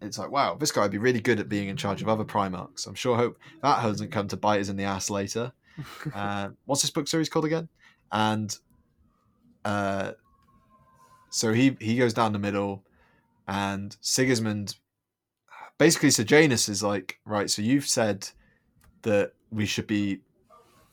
it's 0.00 0.18
like, 0.18 0.30
wow, 0.30 0.54
this 0.54 0.70
guy 0.70 0.82
would 0.82 0.92
be 0.92 0.98
really 0.98 1.20
good 1.20 1.40
at 1.40 1.48
being 1.48 1.68
in 1.68 1.76
charge 1.76 2.00
of 2.00 2.08
other 2.08 2.24
Primarchs. 2.24 2.86
I'm 2.86 2.94
sure 2.94 3.16
hope 3.16 3.40
that 3.60 3.80
hasn't 3.80 4.12
come 4.12 4.28
to 4.28 4.36
bite 4.36 4.60
us 4.60 4.68
in 4.68 4.76
the 4.76 4.84
ass 4.84 5.10
later. 5.10 5.50
uh, 6.14 6.50
what's 6.66 6.82
this 6.82 6.92
book 6.92 7.08
series 7.08 7.28
called 7.28 7.46
again? 7.46 7.68
And 8.12 8.56
uh, 9.64 10.12
so 11.30 11.52
he 11.52 11.76
he 11.80 11.96
goes 11.96 12.14
down 12.14 12.32
the 12.32 12.38
middle, 12.38 12.84
and 13.46 13.96
Sigismund 14.00 14.76
basically 15.78 16.10
Sejanus 16.10 16.68
is 16.68 16.82
like, 16.82 17.18
right, 17.24 17.48
so 17.48 17.62
you've 17.62 17.86
said 17.86 18.28
that 19.02 19.32
we 19.50 19.64
should 19.64 19.86
be 19.86 20.20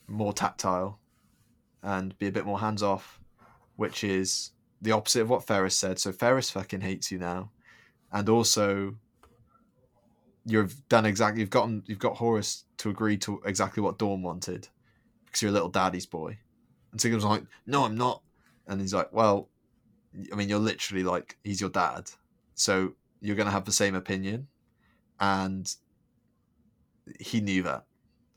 more 0.08 0.32
tactile 0.32 0.98
and 1.84 2.18
be 2.18 2.28
a 2.28 2.32
bit 2.32 2.46
more 2.46 2.60
hands 2.60 2.82
off, 2.82 3.20
which 3.76 4.04
is 4.04 4.52
the 4.82 4.92
opposite 4.92 5.22
of 5.22 5.30
what 5.30 5.46
Ferrus 5.46 5.78
said. 5.78 6.00
So 6.00 6.12
Ferrus 6.12 6.50
fucking 6.50 6.82
hates 6.82 7.12
you 7.12 7.20
now, 7.20 7.52
and 8.12 8.30
also 8.30 8.96
you've 10.46 10.88
done 10.88 11.06
exactly 11.06 11.42
you've 11.42 11.50
gotten 11.50 11.84
you've 11.86 12.00
got 12.00 12.16
Horus 12.16 12.64
to 12.78 12.90
agree 12.90 13.18
to 13.18 13.42
exactly 13.46 13.84
what 13.84 13.98
Dorn 13.98 14.22
wanted 14.22 14.70
because 15.26 15.42
you're 15.42 15.52
a 15.52 15.54
little 15.54 15.70
daddy's 15.70 16.06
boy, 16.06 16.38
and 16.92 17.02
Sigmund's 17.02 17.26
like, 17.26 17.44
no, 17.66 17.84
I'm 17.84 17.96
not, 17.96 18.22
and 18.68 18.82
he's 18.82 18.94
like, 18.94 19.12
well, 19.14 19.52
I 20.32 20.36
mean, 20.36 20.50
you're 20.50 20.60
literally 20.60 21.04
like 21.04 21.38
he's 21.44 21.62
your 21.62 21.70
dad, 21.70 22.12
so 22.56 22.96
you're 23.22 23.36
gonna 23.36 23.52
have 23.52 23.66
the 23.66 23.72
same 23.72 23.96
opinion, 23.96 24.50
and 25.20 25.74
he 27.20 27.42
knew 27.42 27.64
that. 27.64 27.86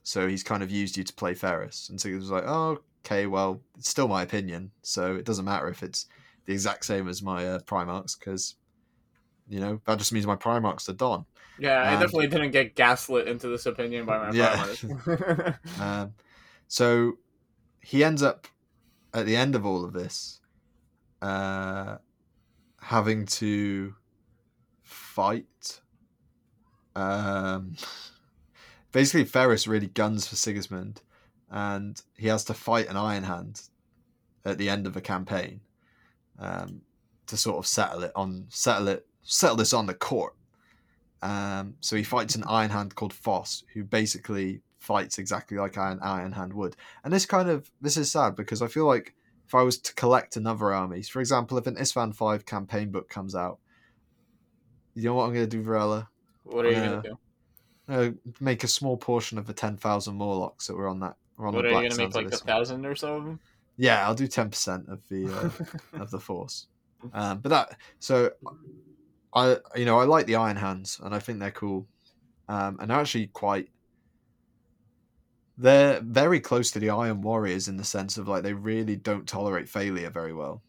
So 0.03 0.27
he's 0.27 0.43
kind 0.43 0.63
of 0.63 0.71
used 0.71 0.97
you 0.97 1.03
to 1.03 1.13
play 1.13 1.33
Ferrus. 1.33 1.89
And 1.89 1.99
so 2.01 2.09
he 2.09 2.15
was 2.15 2.31
like, 2.31 2.43
oh, 2.45 2.79
okay, 3.05 3.27
well, 3.27 3.61
it's 3.77 3.89
still 3.89 4.07
my 4.07 4.23
opinion. 4.23 4.71
So 4.83 5.15
it 5.15 5.25
doesn't 5.25 5.45
matter 5.45 5.67
if 5.69 5.83
it's 5.83 6.07
the 6.45 6.53
exact 6.53 6.85
same 6.85 7.07
as 7.07 7.21
my 7.21 7.47
uh, 7.47 7.59
Primarchs, 7.59 8.17
because, 8.17 8.55
you 9.47 9.59
know, 9.59 9.81
that 9.85 9.99
just 9.99 10.13
means 10.13 10.27
my 10.27 10.35
Primarchs 10.35 10.89
are 10.89 10.93
done. 10.93 11.25
yeah, 11.57 11.81
I 11.85 11.91
Um, 11.91 12.01
definitely 12.01 12.27
didn't 12.27 12.51
get 12.51 12.75
gaslit 12.75 13.27
into 13.27 13.47
this 13.47 13.65
opinion 13.65 14.05
by 14.05 14.17
my 14.17 14.33
Yeah. 14.33 14.55
farmers. 14.55 14.83
Um, 15.79 16.13
so 16.67 17.13
he 17.81 18.03
ends 18.03 18.23
up, 18.23 18.47
at 19.13 19.25
the 19.25 19.35
end 19.35 19.55
of 19.55 19.65
all 19.65 19.83
of 19.83 19.93
this, 19.93 20.39
uh, 21.21 21.97
having 22.81 23.25
to 23.25 23.95
fight. 24.83 25.81
Um, 26.95 27.75
basically, 28.91 29.25
Ferrus 29.25 29.67
really 29.67 29.87
guns 29.87 30.27
for 30.27 30.35
Sigismund, 30.35 31.01
and 31.49 32.01
he 32.17 32.27
has 32.27 32.43
to 32.45 32.53
fight 32.53 32.87
an 32.87 32.97
Iron 32.97 33.23
Hand 33.23 33.61
at 34.45 34.57
the 34.57 34.69
end 34.69 34.87
of 34.87 34.93
the 34.93 35.01
campaign 35.01 35.61
um, 36.39 36.81
to 37.27 37.37
sort 37.37 37.57
of 37.57 37.67
settle 37.67 38.03
it 38.03 38.11
on 38.15 38.47
settle 38.49 38.87
it 38.87 39.05
settle 39.23 39.57
this 39.57 39.73
on 39.73 39.85
the 39.85 39.93
court. 39.93 40.35
Um, 41.21 41.75
so 41.81 41.95
he 41.95 42.03
fights 42.03 42.35
an 42.35 42.43
Iron 42.47 42.71
Hand 42.71 42.95
called 42.95 43.13
Foss, 43.13 43.63
who 43.73 43.83
basically 43.83 44.61
fights 44.81 45.17
exactly 45.17 45.57
like 45.57 45.77
an 45.77 45.99
Iron 46.01 46.33
Hand 46.33 46.53
would. 46.53 46.75
And 47.03 47.13
this 47.13 47.25
kind 47.25 47.49
of 47.49 47.71
this 47.79 47.95
is 47.95 48.11
sad 48.11 48.35
because 48.35 48.61
I 48.61 48.67
feel 48.67 48.85
like 48.85 49.15
if 49.47 49.55
I 49.55 49.61
was 49.61 49.77
to 49.79 49.93
collect 49.95 50.35
another 50.35 50.73
army, 50.73 51.01
for 51.03 51.21
example, 51.21 51.57
if 51.57 51.67
an 51.67 51.75
Isstvan 51.75 52.13
Five 52.13 52.45
campaign 52.45 52.91
book 52.91 53.07
comes 53.09 53.35
out, 53.35 53.59
you 54.93 55.03
know 55.03 55.13
what 55.13 55.25
I'm 55.25 55.33
going 55.33 55.49
to 55.49 55.57
do, 55.57 55.61
Varela? 55.63 56.09
what 56.43 56.65
are 56.65 56.69
you 56.69 56.75
gonna 56.75 57.01
do? 57.01 57.17
Uh, 57.87 58.11
make 58.39 58.63
a 58.63 58.67
small 58.67 58.97
portion 58.97 59.37
of 59.37 59.45
the 59.47 59.53
ten 59.53 59.77
thousand 59.77 60.15
Morlocks 60.15 60.67
that 60.67 60.75
were 60.75 60.87
on 60.87 60.99
that. 60.99 61.15
Were 61.37 61.47
on 61.47 61.53
What 61.53 61.63
the 61.63 61.73
are 61.73 61.83
you 61.83 61.89
gonna 61.89 62.07
make 62.07 62.15
like 62.15 62.33
a 62.33 62.37
thousand 62.37 62.85
or 62.85 62.95
so 62.95 63.17
of 63.17 63.25
them? 63.25 63.39
Yeah, 63.77 64.05
I'll 64.07 64.15
do 64.15 64.27
ten 64.27 64.49
percent 64.49 64.87
of 64.89 65.07
the 65.09 65.27
uh, 65.27 65.49
of 66.01 66.11
the 66.11 66.19
force. 66.19 66.67
Um, 67.13 67.39
but 67.39 67.49
that 67.49 67.77
so 67.99 68.31
I 69.33 69.57
you 69.75 69.85
know 69.85 69.99
I 69.99 70.05
like 70.05 70.25
the 70.25 70.35
Iron 70.35 70.57
Hands 70.57 70.99
and 71.03 71.13
I 71.13 71.19
think 71.19 71.39
they're 71.39 71.51
cool, 71.51 71.87
um, 72.47 72.77
and 72.79 72.89
they're 72.89 72.99
actually 72.99 73.27
quite. 73.27 73.69
They're 75.61 76.01
very 76.01 76.39
close 76.39 76.71
to 76.71 76.79
the 76.79 76.89
Iron 76.89 77.21
Warriors 77.21 77.67
in 77.67 77.77
the 77.77 77.83
sense 77.83 78.17
of 78.17 78.27
like 78.27 78.41
they 78.41 78.53
really 78.53 78.95
don't 78.95 79.27
tolerate 79.27 79.69
failure 79.69 80.09
very 80.09 80.33
well, 80.33 80.63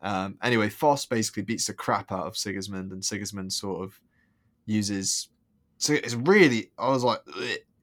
Um, 0.00 0.38
anyway, 0.42 0.68
Foss 0.68 1.06
basically 1.06 1.42
beats 1.42 1.66
the 1.66 1.74
crap 1.74 2.12
out 2.12 2.26
of 2.26 2.36
Sigismund, 2.36 2.92
and 2.92 3.04
Sigismund 3.04 3.52
sort 3.52 3.82
of 3.82 4.00
uses. 4.66 5.28
So 5.78 5.92
it's 5.92 6.14
really, 6.14 6.70
I 6.78 6.88
was 6.88 7.04
like, 7.04 7.20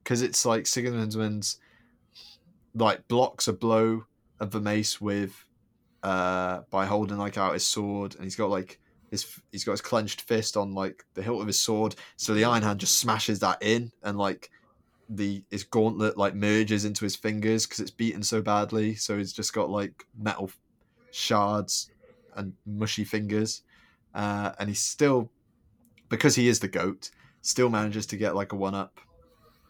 because 0.02 0.22
it's 0.22 0.44
like 0.46 0.64
Sigismund's 0.64 1.58
like 2.74 3.06
blocks 3.08 3.48
a 3.48 3.52
blow 3.52 4.04
of 4.40 4.50
the 4.50 4.60
mace 4.60 5.00
with, 5.00 5.44
uh, 6.02 6.60
by 6.70 6.86
holding 6.86 7.18
like 7.18 7.38
out 7.38 7.54
his 7.54 7.66
sword, 7.66 8.14
and 8.14 8.24
he's 8.24 8.36
got 8.36 8.50
like 8.50 8.80
his 9.10 9.40
he's 9.52 9.64
got 9.64 9.72
his 9.72 9.80
clenched 9.80 10.22
fist 10.22 10.56
on 10.56 10.72
like 10.72 11.04
the 11.14 11.22
hilt 11.22 11.40
of 11.40 11.46
his 11.46 11.60
sword, 11.60 11.94
so 12.16 12.34
the 12.34 12.44
Iron 12.44 12.62
Hand 12.62 12.80
just 12.80 12.98
smashes 12.98 13.40
that 13.40 13.62
in, 13.62 13.92
and 14.02 14.18
like 14.18 14.50
the 15.08 15.42
his 15.50 15.64
gauntlet 15.64 16.16
like 16.16 16.34
merges 16.34 16.84
into 16.84 17.04
his 17.04 17.16
fingers 17.16 17.66
because 17.66 17.80
it's 17.80 17.90
beaten 17.90 18.22
so 18.22 18.42
badly. 18.42 18.94
So 18.94 19.16
he's 19.18 19.32
just 19.32 19.52
got 19.52 19.70
like 19.70 20.06
metal 20.18 20.50
shards 21.10 21.90
and 22.34 22.52
mushy 22.66 23.04
fingers, 23.04 23.62
uh, 24.14 24.52
and 24.58 24.68
he's 24.68 24.82
still 24.82 25.30
because 26.08 26.34
he 26.34 26.48
is 26.48 26.60
the 26.60 26.68
goat, 26.68 27.10
still 27.42 27.68
manages 27.68 28.06
to 28.06 28.16
get 28.16 28.34
like 28.34 28.52
a 28.52 28.56
one 28.56 28.74
up 28.74 29.00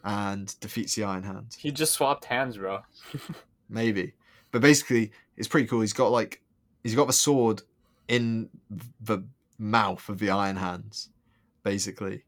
and 0.05 0.59
defeats 0.61 0.95
the 0.95 1.05
Iron 1.05 1.25
Hand. 1.25 1.57
He 1.59 1.71
just 1.71 1.95
swapped 1.95 2.25
hands, 2.27 2.57
bro. 2.57 2.81
Maybe, 3.69 4.15
but 4.53 4.63
basically 4.63 5.11
it's 5.37 5.49
pretty 5.49 5.67
cool. 5.67 5.81
He's 5.81 5.93
got 5.93 6.11
like 6.11 6.43
he's 6.83 6.95
got 6.95 7.07
the 7.07 7.13
sword 7.13 7.63
in 8.09 8.49
the 9.01 9.25
mouth 9.59 10.09
of 10.09 10.19
the 10.19 10.31
Iron 10.31 10.57
Hands, 10.57 11.09
basically, 11.63 12.23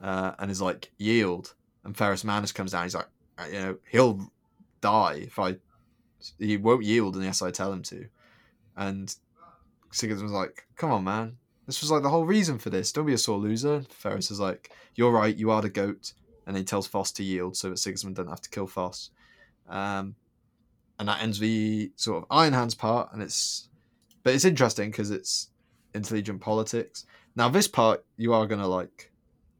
uh, 0.00 0.32
and 0.38 0.50
is 0.50 0.62
like 0.62 0.90
yield. 0.98 1.54
And 1.88 1.96
Ferrus 1.96 2.22
Manus 2.22 2.52
comes 2.52 2.72
down. 2.72 2.82
He's 2.82 2.94
like, 2.94 3.08
"Uh, 3.38 3.46
you 3.46 3.60
know, 3.60 3.78
he'll 3.90 4.30
die 4.82 5.20
if 5.22 5.38
I. 5.38 5.56
He 6.38 6.58
won't 6.58 6.84
yield 6.84 7.16
unless 7.16 7.40
I 7.40 7.50
tell 7.50 7.72
him 7.72 7.82
to. 7.84 8.06
And 8.76 9.14
Sigurd 9.90 10.20
was 10.20 10.30
like, 10.30 10.66
"Come 10.76 10.90
on, 10.92 11.04
man. 11.04 11.38
This 11.64 11.80
was 11.80 11.90
like 11.90 12.02
the 12.02 12.10
whole 12.10 12.26
reason 12.26 12.58
for 12.58 12.68
this. 12.68 12.92
Don't 12.92 13.06
be 13.06 13.14
a 13.14 13.18
sore 13.18 13.38
loser." 13.38 13.86
Ferrus 13.88 14.30
is 14.30 14.38
like, 14.38 14.70
"You're 14.96 15.12
right. 15.12 15.34
You 15.34 15.50
are 15.50 15.62
the 15.62 15.70
goat." 15.70 16.12
And 16.46 16.58
he 16.58 16.62
tells 16.62 16.86
Foss 16.86 17.10
to 17.12 17.24
yield 17.24 17.56
so 17.56 17.70
that 17.70 17.78
Sigismund 17.78 18.16
doesn't 18.16 18.28
have 18.28 18.42
to 18.42 18.50
kill 18.50 18.66
Foss. 18.66 19.08
Um, 19.66 20.14
and 20.98 21.08
that 21.08 21.22
ends 21.22 21.38
the 21.38 21.90
sort 21.96 22.18
of 22.22 22.26
Iron 22.30 22.52
Hands 22.52 22.74
part, 22.74 23.14
and 23.14 23.22
it's 23.22 23.70
but 24.22 24.34
it's 24.34 24.44
interesting 24.44 24.90
because 24.90 25.10
it's 25.10 25.48
intelligent 25.94 26.42
politics. 26.42 27.06
Now 27.34 27.48
this 27.48 27.66
part 27.66 28.04
you 28.18 28.34
are 28.34 28.46
gonna 28.46 28.68
like. 28.68 29.10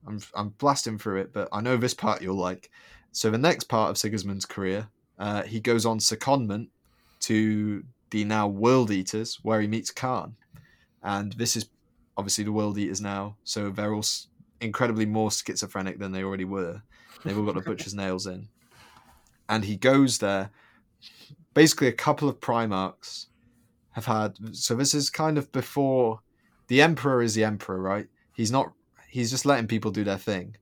I'm 0.09 0.21
I'm 0.35 0.49
blasting 0.51 0.99
through 0.99 1.21
it, 1.21 1.33
but 1.33 1.49
I 1.53 1.61
know 1.61 1.77
this 1.77 1.95
part 1.95 2.23
you'll 2.23 2.37
like. 2.37 2.71
So 3.13 3.31
the 3.31 3.39
next 3.39 3.65
part 3.65 3.91
of 3.91 3.97
Sigismund's 3.97 4.45
career, 4.45 4.89
uh, 5.19 5.43
he 5.43 5.61
goes 5.61 5.85
on 5.85 5.99
secondment 5.99 6.69
to 7.21 7.85
the 8.11 8.25
now 8.25 8.49
World 8.49 8.91
Eaters, 8.91 9.39
where 9.43 9.61
he 9.61 9.67
meets 9.67 9.93
Kharn, 9.93 10.33
and 11.03 11.33
this 11.33 11.57
is 11.57 11.69
obviously 12.17 12.45
the 12.45 12.53
World 12.53 12.79
Eaters 12.79 13.01
now. 13.01 13.37
So 13.45 13.71
they're 13.71 13.95
all 13.95 14.05
incredibly 14.61 15.07
more 15.07 15.31
schizophrenic 15.31 15.99
than 15.99 16.13
they 16.13 16.23
already 16.23 16.45
were. 16.45 16.83
They've 17.25 17.37
all 17.37 17.45
got 17.45 17.55
the 17.55 17.61
butcher's 17.61 17.95
nails 18.03 18.27
in, 18.27 18.49
and 19.49 19.65
he 19.65 19.77
goes 19.77 20.19
there. 20.19 20.51
Basically, 21.55 21.89
a 21.89 21.93
couple 21.93 22.29
of 22.29 22.41
Primarchs 22.41 23.27
have 23.93 24.07
had. 24.07 24.57
So 24.57 24.75
this 24.75 24.95
is 24.95 25.11
kind 25.11 25.37
of 25.39 25.51
before 25.53 26.21
the 26.69 26.81
Emperor 26.81 27.23
is 27.23 27.35
the 27.35 27.45
Emperor, 27.45 27.81
right? 27.81 28.07
He's 28.33 28.53
not. 28.53 28.73
He's 29.09 29.31
just 29.31 29.47
letting 29.47 29.67
people 29.67 29.91
do 29.91 30.05
their 30.05 30.19
thing. 30.19 30.57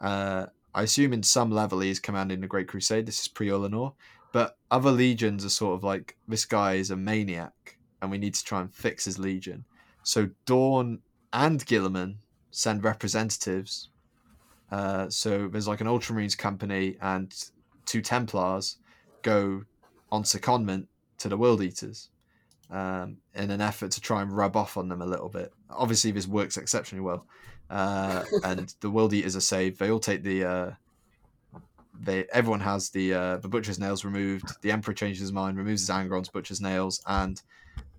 Uh, 0.00 0.46
I 0.74 0.82
assume 0.82 1.12
in 1.12 1.22
some 1.22 1.50
level 1.50 1.80
he's 1.80 2.00
commanding 2.00 2.40
the 2.40 2.46
Great 2.46 2.68
Crusade. 2.68 3.06
This 3.06 3.20
is 3.20 3.28
pre 3.28 3.48
Ullanor, 3.48 3.94
but 4.32 4.58
other 4.70 4.90
legions 4.90 5.44
are 5.44 5.50
sort 5.50 5.74
of 5.74 5.84
like 5.84 6.16
this 6.28 6.44
guy 6.44 6.74
is 6.74 6.90
a 6.90 6.96
maniac, 6.96 7.78
and 8.02 8.10
we 8.10 8.18
need 8.18 8.34
to 8.34 8.44
try 8.44 8.60
and 8.60 8.72
fix 8.72 9.04
his 9.04 9.18
legion. 9.18 9.64
So 10.02 10.28
Dorn 10.44 11.00
and 11.32 11.64
Guilliman 11.64 12.16
send 12.50 12.84
representatives. 12.84 13.88
Uh, 14.70 15.08
so 15.08 15.48
there's 15.48 15.68
like 15.68 15.80
an 15.80 15.86
Ultramarines 15.86 16.36
company 16.36 16.96
and 17.00 17.32
two 17.84 18.02
Templars 18.02 18.78
go 19.22 19.62
on 20.10 20.22
secondment 20.24 20.86
to 21.18 21.28
the 21.28 21.36
World 21.36 21.62
Eaters 21.62 22.10
um, 22.70 23.18
in 23.34 23.50
an 23.50 23.60
effort 23.60 23.90
to 23.92 24.00
try 24.00 24.22
and 24.22 24.32
rub 24.32 24.56
off 24.56 24.76
on 24.76 24.88
them 24.88 25.02
a 25.02 25.06
little 25.06 25.28
bit. 25.28 25.52
Obviously, 25.70 26.10
this 26.10 26.26
works 26.26 26.56
exceptionally 26.56 27.02
well, 27.02 27.26
uh, 27.70 28.24
and 28.44 28.74
the 28.80 28.90
World 28.90 29.12
Eaters 29.12 29.36
are 29.36 29.40
saved. 29.40 29.78
They 29.78 29.90
all 29.90 30.00
take 30.00 30.22
the. 30.22 30.44
Uh, 30.44 30.70
they 31.98 32.26
everyone 32.32 32.60
has 32.60 32.90
the 32.90 33.14
uh, 33.14 33.36
the 33.38 33.48
butcher's 33.48 33.78
nails 33.78 34.04
removed. 34.04 34.60
The 34.62 34.70
Emperor 34.70 34.94
changes 34.94 35.20
his 35.20 35.32
mind, 35.32 35.56
removes 35.56 35.82
his 35.82 35.90
Angron's 35.90 36.28
butcher's 36.28 36.60
nails, 36.60 37.02
and 37.06 37.40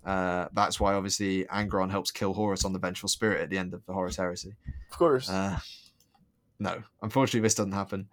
uh, 0.04 0.46
that's 0.52 0.78
why 0.78 0.94
obviously 0.94 1.44
Angron 1.46 1.90
helps 1.90 2.10
kill 2.10 2.32
Horus 2.32 2.64
on 2.64 2.72
the 2.72 2.78
Vengeful 2.78 3.08
Spirit 3.08 3.40
at 3.40 3.50
the 3.50 3.58
end 3.58 3.74
of 3.74 3.84
the 3.86 3.92
Horus 3.92 4.16
Heresy. 4.16 4.54
Of 4.90 4.98
course. 4.98 5.28
Uh, 5.28 5.58
no, 6.58 6.82
unfortunately, 7.02 7.40
this 7.40 7.54
doesn't 7.54 7.72
happen. 7.72 8.08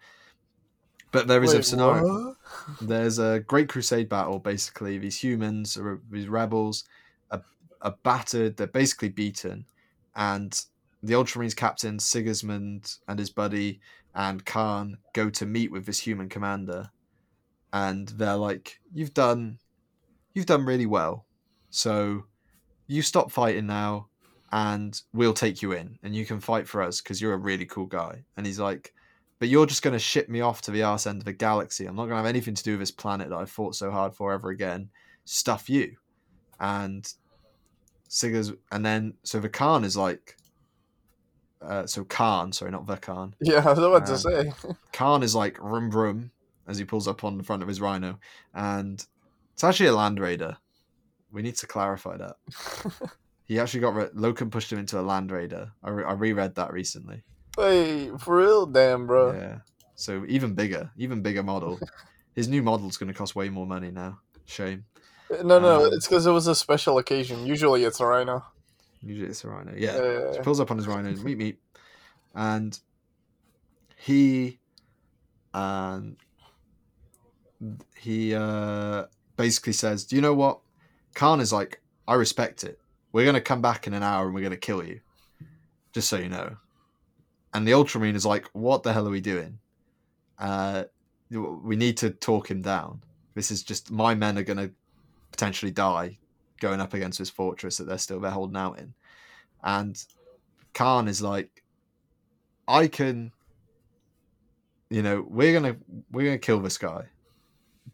But 1.11 1.27
there 1.27 1.41
is 1.41 1.53
a 1.53 1.63
scenario 1.63 2.03
what? 2.03 2.35
there's 2.81 3.19
a 3.19 3.39
great 3.39 3.69
crusade 3.69 4.09
battle 4.09 4.37
basically 4.37 4.97
these 4.97 5.17
humans 5.17 5.77
or 5.77 6.01
these 6.11 6.27
rebels 6.27 6.83
are, 7.31 7.41
are 7.81 7.95
battered 8.03 8.57
they're 8.57 8.67
basically 8.67 9.07
beaten 9.07 9.65
and 10.17 10.65
the 11.05 11.13
ultramarines 11.13 11.55
captain 11.55 11.99
sigismund 11.99 12.97
and 13.07 13.19
his 13.19 13.29
buddy 13.29 13.79
and 14.15 14.45
kharn 14.45 14.95
go 15.13 15.29
to 15.29 15.45
meet 15.45 15.71
with 15.71 15.85
this 15.85 15.99
human 15.99 16.29
commander 16.29 16.89
and 17.73 18.09
they're 18.09 18.35
like 18.35 18.79
you've 18.93 19.13
done 19.13 19.57
you've 20.33 20.45
done 20.45 20.65
really 20.65 20.85
well 20.85 21.25
so 21.69 22.23
you 22.87 23.01
stop 23.01 23.31
fighting 23.31 23.65
now 23.65 24.07
and 24.51 25.01
we'll 25.13 25.33
take 25.33 25.61
you 25.61 25.73
in 25.73 25.97
and 26.03 26.15
you 26.15 26.25
can 26.25 26.39
fight 26.39 26.67
for 26.67 26.81
us 26.81 27.01
because 27.01 27.21
you're 27.21 27.33
a 27.33 27.37
really 27.37 27.65
cool 27.65 27.85
guy 27.85 28.23
and 28.37 28.45
he's 28.45 28.59
like 28.59 28.93
but 29.39 29.49
you're 29.49 29.65
just 29.65 29.81
going 29.81 29.93
to 29.93 29.99
ship 29.99 30.29
me 30.29 30.41
off 30.41 30.61
to 30.61 30.71
the 30.71 30.83
arse 30.83 31.07
end 31.07 31.21
of 31.21 31.25
the 31.25 31.33
galaxy. 31.33 31.85
I'm 31.85 31.95
not 31.95 32.03
going 32.03 32.11
to 32.11 32.17
have 32.17 32.25
anything 32.25 32.55
to 32.55 32.63
do 32.63 32.71
with 32.71 32.79
this 32.79 32.91
planet 32.91 33.29
that 33.29 33.35
I 33.35 33.45
fought 33.45 33.75
so 33.75 33.91
hard 33.91 34.15
for 34.15 34.31
ever 34.31 34.49
again. 34.49 34.89
Stuff 35.25 35.69
you. 35.69 35.95
And 36.59 37.07
Sigur's, 38.07 38.53
and 38.71 38.85
then, 38.85 39.15
so 39.23 39.39
the 39.39 39.49
Khan 39.49 39.83
is 39.83 39.97
like, 39.97 40.37
uh, 41.61 41.85
so 41.85 42.03
Khan, 42.03 42.51
sorry, 42.51 42.71
not 42.71 43.01
Khan. 43.01 43.35
Yeah, 43.41 43.63
I 43.67 43.73
was 43.73 43.79
about 43.79 44.05
to 44.07 44.11
Um, 44.13 44.17
say. 44.17 44.53
Khan 44.93 45.23
is 45.23 45.35
like 45.35 45.57
rum 45.61 45.89
rum 45.89 46.31
as 46.67 46.77
he 46.77 46.85
pulls 46.85 47.07
up 47.07 47.23
on 47.23 47.37
the 47.37 47.43
front 47.43 47.61
of 47.61 47.67
his 47.67 47.79
rhino. 47.81 48.19
And 48.53 49.05
it's 49.53 49.63
actually 49.63 49.87
a 49.87 49.93
Land 49.95 50.19
Raider. 50.19 50.57
We 51.31 51.41
need 51.41 51.55
to 51.57 51.67
clarify 51.67 52.17
that. 52.17 52.35
He 53.47 53.59
actually 53.59 53.81
got, 53.81 53.93
re- 53.93 54.05
Loken 54.15 54.49
pushed 54.49 54.71
him 54.71 54.79
into 54.79 54.99
a 54.99 55.03
Land 55.03 55.29
Raider. 55.31 55.71
I, 55.83 55.89
re- 55.91 56.03
I 56.03 56.13
reread 56.13 56.55
that 56.55 56.73
recently. 56.73 57.21
Wait, 57.59 58.19
for 58.19 58.37
real? 58.37 58.65
Damn, 58.65 59.05
bro. 59.05 59.33
Yeah. 59.33 59.57
So 59.93 60.25
even 60.27 60.55
bigger, 60.55 60.89
even 60.97 61.21
bigger 61.21 61.43
model. 61.43 61.79
His 62.33 62.47
new 62.47 62.63
model's 62.63 62.97
going 62.97 63.07
to 63.07 63.13
cost 63.13 63.35
way 63.35 63.49
more 63.49 63.67
money 63.67 63.91
now. 63.91 64.17
Shame. 64.45 64.85
No, 65.43 65.59
no, 65.59 65.85
Um, 65.85 65.93
it's 65.93 66.07
because 66.07 66.25
it 66.25 66.31
was 66.31 66.47
a 66.47 66.55
special 66.55 66.97
occasion. 66.97 67.45
Usually 67.45 67.83
it's 67.83 67.99
a 67.99 68.07
rhino. 68.07 68.43
Usually 69.05 69.29
it's 69.29 69.43
a 69.43 69.49
rhino. 69.49 69.73
Yeah. 69.77 70.33
He 70.33 70.39
pulls 70.39 70.59
up 70.59 70.71
on 70.71 70.77
his 70.77 70.87
rhino, 70.87 71.11
meet 71.23 71.37
meet, 71.37 71.59
and 72.33 72.77
he, 73.97 74.59
um, 75.53 76.17
he 77.95 78.33
uh, 78.33 79.05
basically 79.37 79.73
says, 79.73 80.05
"Do 80.05 80.15
you 80.15 80.21
know 80.21 80.33
what?" 80.33 80.59
Kharn 81.15 81.39
is 81.39 81.53
like, 81.53 81.81
"I 82.07 82.15
respect 82.15 82.63
it. 82.63 82.79
We're 83.11 83.25
gonna 83.25 83.41
come 83.41 83.61
back 83.61 83.85
in 83.87 83.93
an 83.93 84.03
hour 84.03 84.25
and 84.25 84.33
we're 84.33 84.43
gonna 84.43 84.57
kill 84.57 84.83
you, 84.83 85.01
just 85.93 86.09
so 86.09 86.17
you 86.17 86.29
know." 86.29 86.57
And 87.53 87.67
the 87.67 87.73
Ultramarine 87.73 88.15
is 88.15 88.25
like, 88.25 88.49
"What 88.53 88.83
the 88.83 88.91
hell 88.91 89.07
are 89.07 89.11
we 89.11 89.21
doing? 89.21 89.59
Uh, 90.39 90.85
we 91.29 91.75
need 91.75 91.97
to 91.97 92.09
talk 92.09 92.49
him 92.49 92.61
down. 92.61 93.01
This 93.35 93.51
is 93.51 93.63
just 93.63 93.91
my 93.91 94.15
men 94.15 94.37
are 94.37 94.43
gonna 94.43 94.71
potentially 95.31 95.71
die." 95.71 96.17
Going 96.59 96.79
up 96.79 96.93
against 96.93 97.19
this 97.19 97.29
fortress 97.29 97.77
that 97.77 97.85
they're 97.85 97.97
still 97.97 98.19
they're 98.19 98.31
holding 98.31 98.55
out 98.55 98.79
in, 98.79 98.93
and 99.63 100.01
Kharn 100.73 101.07
is 101.07 101.21
like, 101.21 101.63
I 102.67 102.87
can, 102.87 103.31
you 104.89 105.01
know, 105.01 105.25
we're 105.27 105.53
gonna 105.53 105.75
we're 106.11 106.25
gonna 106.25 106.37
kill 106.37 106.61
this 106.61 106.77
guy, 106.77 107.05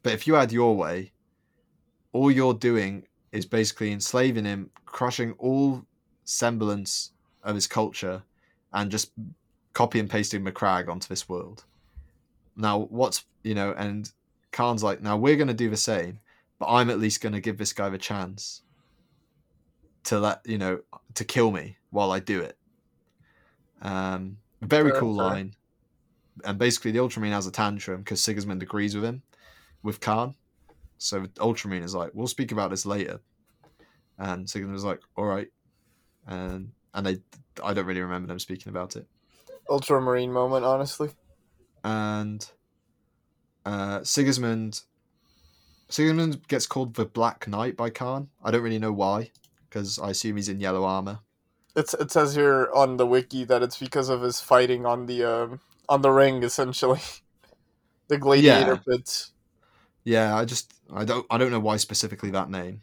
but 0.03 0.13
if 0.13 0.27
you 0.27 0.35
had 0.35 0.51
your 0.51 0.75
way, 0.75 1.11
all 2.13 2.29
you're 2.29 2.53
doing 2.53 3.07
is 3.31 3.45
basically 3.45 3.91
enslaving 3.91 4.45
him, 4.45 4.69
crushing 4.85 5.33
all 5.39 5.83
semblance 6.25 7.11
of 7.43 7.55
his 7.55 7.67
culture, 7.67 8.21
and 8.73 8.91
just 8.91 9.11
copy 9.73 9.99
and 9.99 10.09
pasting 10.09 10.43
Macragge 10.43 10.87
onto 10.87 11.07
this 11.07 11.27
world. 11.27 11.63
Now, 12.55 12.79
what's 12.89 13.25
you 13.43 13.55
know, 13.55 13.73
and 13.77 14.11
Kharn's 14.51 14.83
like, 14.83 15.01
now 15.01 15.17
we're 15.17 15.37
gonna 15.37 15.53
do 15.53 15.69
the 15.69 15.77
same, 15.77 16.19
but 16.61 16.71
I'm 16.71 16.91
at 16.91 16.99
least 16.99 17.21
gonna 17.21 17.41
give 17.41 17.57
this 17.57 17.73
guy 17.73 17.89
the 17.89 17.97
chance 17.97 18.61
to 20.03 20.19
let 20.19 20.41
you 20.45 20.59
know 20.59 20.81
to 21.15 21.25
kill 21.25 21.49
me 21.49 21.77
while 21.89 22.11
I 22.11 22.19
do 22.19 22.39
it. 22.39 22.55
Um, 23.81 24.37
very 24.61 24.91
cool 24.91 25.15
line. 25.15 25.55
And 26.45 26.59
basically, 26.59 26.91
the 26.91 26.99
Ultramarine 26.99 27.33
has 27.33 27.47
a 27.47 27.51
tantrum 27.51 28.01
because 28.01 28.21
Sigismund 28.21 28.61
agrees 28.61 28.93
with 28.93 29.03
him, 29.03 29.23
with 29.81 30.01
Kharn. 30.01 30.35
So 30.99 31.25
Ultramarine 31.39 31.81
is 31.81 31.95
like, 31.95 32.11
"We'll 32.13 32.27
speak 32.27 32.51
about 32.51 32.69
this 32.69 32.85
later." 32.85 33.21
And 34.19 34.47
Sigismund 34.47 34.73
was 34.73 34.83
like, 34.83 35.01
"All 35.17 35.25
right," 35.25 35.47
and 36.27 36.73
and 36.93 37.05
they 37.07 37.21
I 37.63 37.73
don't 37.73 37.87
really 37.87 38.01
remember 38.01 38.27
them 38.27 38.37
speaking 38.37 38.69
about 38.69 38.95
it. 38.95 39.07
Ultramarine 39.67 40.31
moment, 40.31 40.63
honestly. 40.63 41.09
And 41.83 42.47
uh, 43.65 44.03
Sigismund 44.03 44.83
Sigismund 45.91 46.47
gets 46.47 46.65
called 46.65 46.95
the 46.95 47.05
Black 47.05 47.47
Knight 47.47 47.75
by 47.75 47.89
Kharn. 47.89 48.27
I 48.43 48.51
don't 48.51 48.63
really 48.63 48.79
know 48.79 48.93
why, 48.93 49.31
because 49.69 49.99
I 49.99 50.11
assume 50.11 50.37
he's 50.37 50.49
in 50.49 50.59
yellow 50.59 50.83
armor. 50.83 51.19
It's 51.75 51.93
it 51.93 52.11
says 52.11 52.35
here 52.35 52.69
on 52.73 52.97
the 52.97 53.05
wiki 53.07 53.43
that 53.45 53.61
it's 53.63 53.77
because 53.77 54.09
of 54.09 54.21
his 54.21 54.41
fighting 54.41 54.85
on 54.85 55.05
the 55.05 55.23
um 55.23 55.59
on 55.87 56.01
the 56.01 56.11
ring 56.11 56.43
essentially. 56.43 56.99
the 58.07 58.17
gladiator 58.17 58.73
Yeah. 58.73 58.79
pits. 58.87 59.31
Yeah, 60.03 60.35
I 60.35 60.45
just 60.45 60.73
I 60.93 61.05
don't 61.05 61.25
I 61.29 61.37
don't 61.37 61.51
know 61.51 61.59
why 61.59 61.77
specifically 61.77 62.31
that 62.31 62.49
name. 62.49 62.81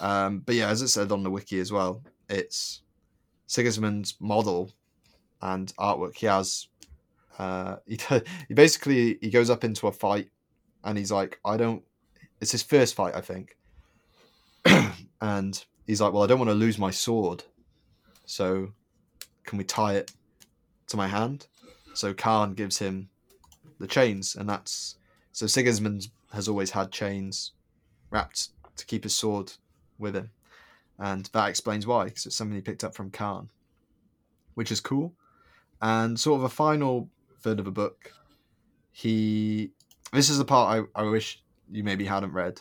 Um, 0.00 0.40
but 0.40 0.54
yeah, 0.54 0.68
as 0.68 0.82
it 0.82 0.88
said 0.88 1.12
on 1.12 1.22
the 1.22 1.30
wiki 1.30 1.58
as 1.60 1.72
well, 1.72 2.02
it's 2.28 2.82
Sigismund's 3.46 4.14
model 4.20 4.72
and 5.42 5.72
artwork. 5.78 6.16
He 6.16 6.26
has 6.26 6.68
uh, 7.38 7.76
he 7.86 7.98
he 8.48 8.54
basically 8.54 9.18
he 9.20 9.30
goes 9.30 9.50
up 9.50 9.64
into 9.64 9.86
a 9.86 9.92
fight 9.92 10.30
and 10.84 10.98
he's 10.98 11.12
like, 11.12 11.38
I 11.44 11.56
don't. 11.56 11.82
It's 12.40 12.52
his 12.52 12.62
first 12.62 12.94
fight, 12.94 13.14
I 13.14 13.20
think, 13.20 13.56
and 15.20 15.64
he's 15.86 16.00
like, 16.00 16.12
well, 16.12 16.22
I 16.22 16.26
don't 16.26 16.38
want 16.38 16.50
to 16.50 16.54
lose 16.54 16.78
my 16.78 16.90
sword, 16.90 17.44
so 18.26 18.72
can 19.44 19.58
we 19.58 19.64
tie 19.64 19.94
it 19.94 20.12
to 20.88 20.96
my 20.96 21.08
hand? 21.08 21.46
So 21.94 22.14
Kharn 22.14 22.54
gives 22.54 22.78
him 22.78 23.08
the 23.80 23.86
chains, 23.86 24.36
and 24.36 24.48
that's 24.48 24.96
so 25.32 25.46
Sigismund 25.46 26.08
has 26.32 26.48
always 26.48 26.70
had 26.70 26.92
chains 26.92 27.52
wrapped 28.10 28.48
to 28.76 28.86
keep 28.86 29.04
his 29.04 29.16
sword 29.16 29.52
with 29.98 30.14
him, 30.14 30.30
and 30.98 31.26
that 31.32 31.48
explains 31.48 31.86
why, 31.86 32.04
because 32.04 32.26
it's 32.26 32.36
something 32.36 32.54
he 32.54 32.62
picked 32.62 32.84
up 32.84 32.94
from 32.94 33.10
Kharn, 33.10 33.48
which 34.54 34.70
is 34.70 34.80
cool. 34.80 35.14
And 35.80 36.18
sort 36.18 36.40
of 36.40 36.44
a 36.44 36.48
final 36.48 37.08
third 37.40 37.58
of 37.58 37.64
the 37.64 37.70
book, 37.70 38.12
he. 38.90 39.70
This 40.12 40.28
is 40.28 40.38
the 40.38 40.44
part 40.44 40.88
I, 40.96 41.00
I 41.00 41.04
wish 41.04 41.42
you 41.70 41.84
maybe 41.84 42.04
hadn't 42.04 42.32
read, 42.32 42.60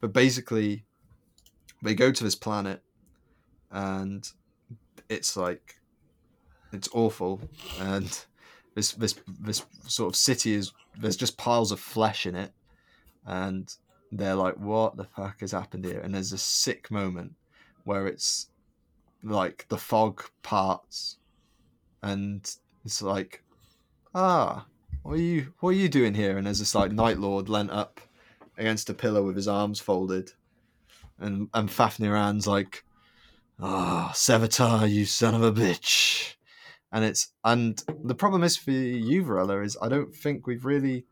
but 0.00 0.12
basically, 0.12 0.84
they 1.82 1.94
go 1.94 2.10
to 2.10 2.24
this 2.24 2.34
planet, 2.34 2.82
and 3.70 4.30
it's 5.08 5.36
like, 5.36 5.76
it's 6.72 6.88
awful, 6.92 7.40
and 7.80 8.24
this 8.74 8.92
this 8.92 9.14
this 9.40 9.64
sort 9.86 10.08
of 10.12 10.16
city 10.16 10.54
is 10.54 10.72
there's 10.98 11.16
just 11.16 11.36
piles 11.36 11.72
of 11.72 11.80
flesh 11.80 12.26
in 12.26 12.34
it, 12.34 12.52
and 13.26 13.74
they're 14.12 14.34
like, 14.34 14.56
"What 14.56 14.96
the 14.96 15.04
fuck 15.04 15.40
has 15.40 15.52
happened 15.52 15.84
here?" 15.84 16.00
And 16.00 16.14
there's 16.14 16.32
a 16.32 16.38
sick 16.38 16.90
moment 16.90 17.34
where 17.84 18.06
it's 18.06 18.48
like 19.22 19.66
the 19.68 19.78
fog 19.78 20.22
parts, 20.42 21.18
and 22.02 22.48
it's 22.84 23.02
like, 23.02 23.42
"Ah, 24.14 24.66
what 25.02 25.14
are 25.14 25.22
you 25.22 25.52
what 25.60 25.70
are 25.70 25.72
you 25.72 25.88
doing 25.88 26.14
here?" 26.14 26.36
And 26.36 26.46
there's 26.46 26.60
this 26.60 26.74
like 26.74 26.92
Night 26.92 27.18
Lord 27.18 27.48
lent 27.48 27.70
up 27.70 28.00
against 28.58 28.90
a 28.90 28.94
pillar 28.94 29.22
with 29.22 29.36
his 29.36 29.48
arms 29.48 29.80
folded, 29.80 30.32
and 31.18 31.48
and 31.54 31.70
Fafnir 31.70 32.46
like, 32.46 32.84
"Ah, 33.58 34.10
Sevatar, 34.14 34.90
you 34.90 35.06
son 35.06 35.34
of 35.34 35.42
a 35.42 35.52
bitch." 35.52 36.34
And 36.92 37.04
it's 37.04 37.32
and 37.44 37.82
the 38.02 38.14
problem 38.14 38.42
is 38.42 38.56
for 38.56 38.70
you, 38.70 39.22
Varela, 39.22 39.60
is 39.62 39.76
I 39.80 39.88
don't 39.88 40.14
think 40.14 40.46
we've 40.46 40.64
really 40.64 41.06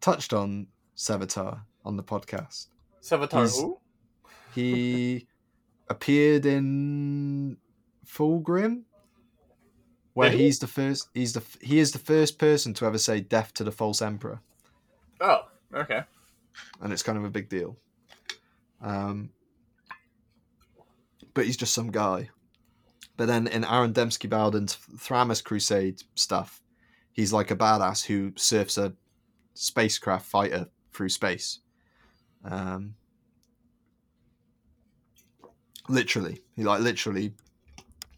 touched 0.00 0.32
on 0.32 0.66
Sevatar 0.96 1.62
on 1.84 1.96
the 1.96 2.02
podcast. 2.02 2.66
Sevatar 3.02 3.40
He's- 3.40 3.58
who? 3.58 3.78
He 4.54 5.26
appeared 5.88 6.44
in 6.44 7.56
Fulgrim, 8.04 8.82
where 10.14 10.30
he's 10.30 10.58
the 10.58 10.66
first. 10.66 11.08
He's 11.14 11.32
the 11.34 11.42
he 11.60 11.78
is 11.78 11.92
the 11.92 12.00
first 12.00 12.36
person 12.38 12.74
to 12.74 12.86
ever 12.86 12.98
say 12.98 13.20
"death 13.20 13.54
to 13.54 13.64
the 13.64 13.70
false 13.72 14.02
emperor," 14.02 14.40
Oh, 15.20 15.42
okay. 15.74 16.02
and 16.80 16.92
it's 16.92 17.02
kind 17.02 17.18
of 17.18 17.24
a 17.24 17.30
big 17.30 17.48
deal. 17.48 17.76
Um, 18.82 19.30
but 21.34 21.46
he's 21.46 21.56
just 21.56 21.74
some 21.74 21.90
guy. 21.90 22.30
But 23.16 23.26
then 23.26 23.46
in 23.46 23.64
Aaron 23.64 23.92
Dembski 23.92 24.28
Bowden's 24.28 24.76
Thramas 24.96 25.44
Crusade 25.44 26.02
stuff, 26.14 26.62
he's 27.12 27.32
like 27.32 27.50
a 27.50 27.56
badass 27.56 28.04
who 28.06 28.32
surfs 28.36 28.78
a 28.78 28.94
spacecraft 29.54 30.26
fighter 30.26 30.68
through 30.92 31.10
space. 31.10 31.58
Um, 32.44 32.94
literally, 35.88 36.40
he 36.56 36.64
like 36.64 36.80
literally 36.80 37.34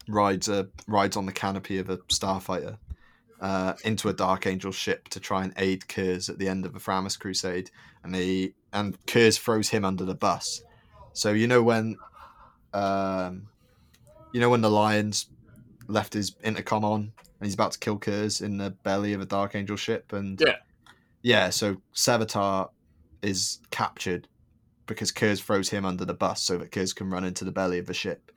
rides 0.07 0.47
a 0.47 0.69
rides 0.87 1.17
on 1.17 1.25
the 1.25 1.31
canopy 1.31 1.79
of 1.79 1.89
a 1.89 1.97
starfighter 1.97 2.77
uh, 3.43 3.73
into 3.83 4.07
a 4.07 4.13
Dark 4.13 4.47
Angel 4.47 4.71
ship 4.71 5.09
to 5.09 5.19
try 5.19 5.43
and 5.43 5.53
aid 5.57 5.85
Curze 5.89 6.29
at 6.29 6.39
the 6.39 6.47
end 6.47 6.65
of 6.65 6.71
the 6.71 6.79
Thramas 6.79 7.19
Crusade, 7.19 7.69
and 8.01 8.15
they 8.15 8.53
and 8.71 8.97
Curze 9.05 9.37
throws 9.37 9.69
him 9.69 9.83
under 9.83 10.05
the 10.05 10.15
bus. 10.15 10.63
So 11.11 11.33
you 11.33 11.45
know 11.45 11.61
when, 11.61 11.97
um, 12.73 13.47
you 14.31 14.39
know 14.39 14.49
when 14.49 14.61
the 14.61 14.71
Lions 14.71 15.27
left 15.89 16.13
his 16.13 16.35
intercom 16.41 16.85
on 16.85 17.01
and 17.01 17.45
he's 17.45 17.53
about 17.53 17.73
to 17.73 17.79
kill 17.79 17.99
Curze 17.99 18.41
in 18.41 18.57
the 18.57 18.69
belly 18.71 19.11
of 19.11 19.19
a 19.19 19.25
Dark 19.25 19.55
Angel 19.55 19.75
ship, 19.75 20.13
and 20.13 20.39
Yeah. 20.39 20.55
yeah. 21.21 21.49
So 21.49 21.81
Sevatar 21.93 22.69
is 23.21 23.59
captured 23.71 24.29
because 24.85 25.11
Curze 25.11 25.41
throws 25.41 25.69
him 25.69 25.83
under 25.83 26.05
the 26.05 26.13
bus 26.13 26.41
so 26.41 26.57
that 26.59 26.71
Curze 26.71 26.95
can 26.95 27.09
run 27.09 27.25
into 27.25 27.43
the 27.43 27.51
belly 27.51 27.77
of 27.77 27.87
the 27.87 27.93
ship, 27.93 28.31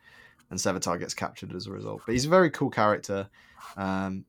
and 0.50 0.58
Sevatar 0.58 0.98
gets 0.98 1.14
captured 1.14 1.54
as 1.54 1.68
a 1.68 1.70
result. 1.70 2.02
But 2.04 2.12
he's 2.12 2.26
a 2.26 2.28
very 2.28 2.50
cool 2.50 2.70
character. 2.70 3.28
Um, 3.76 4.24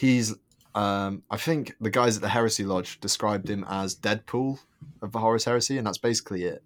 he's 0.00 0.34
um, 0.74 1.22
I 1.30 1.36
think 1.36 1.74
the 1.78 1.90
guys 1.90 2.16
at 2.16 2.22
the 2.22 2.28
Heresy 2.28 2.64
Lodge 2.64 3.00
described 3.00 3.50
him 3.50 3.66
as 3.68 3.94
Deadpool 3.94 4.58
of 5.02 5.12
the 5.12 5.18
Horus 5.18 5.44
Heresy, 5.44 5.76
and 5.76 5.86
that's 5.86 5.98
basically 5.98 6.44
it. 6.44 6.62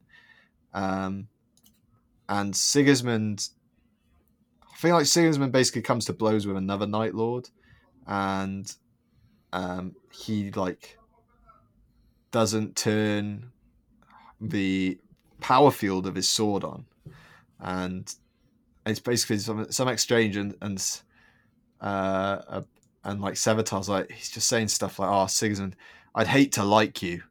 Um, 0.73 1.27
and 2.29 2.55
Sigismund, 2.55 3.49
I 4.63 4.77
feel 4.77 4.95
like 4.95 5.07
Sigismund 5.07 5.51
basically 5.51 5.83
comes 5.83 6.05
to 6.05 6.13
blows 6.13 6.47
with 6.47 6.57
another 6.57 6.87
Night 6.87 7.15
Lord, 7.15 7.49
and 8.07 8.73
um, 9.53 9.97
he 10.13 10.53
like 10.53 10.97
doesn't 12.31 12.77
turn 12.77 13.51
the 14.41 14.97
power 15.41 15.73
field 15.73 16.07
of 16.07 16.15
his 16.15 16.29
sword 16.29 16.63
on, 16.63 16.85
and 17.59 18.15
it's 18.87 19.01
basically 19.01 19.39
some 19.39 19.73
some 19.73 19.89
exchange 19.89 20.37
and 20.37 20.55
and 20.61 21.01
uh, 21.81 22.43
uh 22.47 22.63
and 23.05 23.21
like 23.21 23.35
Sevatar's 23.35 23.89
like 23.89 24.11
he's 24.11 24.31
just 24.31 24.49
saying 24.49 24.69
stuff 24.69 24.99
like, 24.99 25.11
"Oh, 25.11 25.27
Sigismund, 25.27 25.77
I'd 26.15 26.27
hate 26.27 26.53
to 26.53 26.65
like 26.65 27.03
you, 27.03 27.23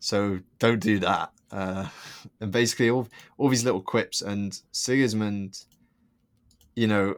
so 0.00 0.40
don't 0.58 0.80
do 0.80 0.98
that." 1.00 1.30
Uh, 1.52 1.88
and 2.40 2.50
basically 2.50 2.90
all 2.90 3.08
all 3.36 3.48
these 3.48 3.64
little 3.64 3.82
quips 3.82 4.22
and 4.22 4.60
Sigismund, 4.72 5.64
you 6.74 6.86
know, 6.86 7.16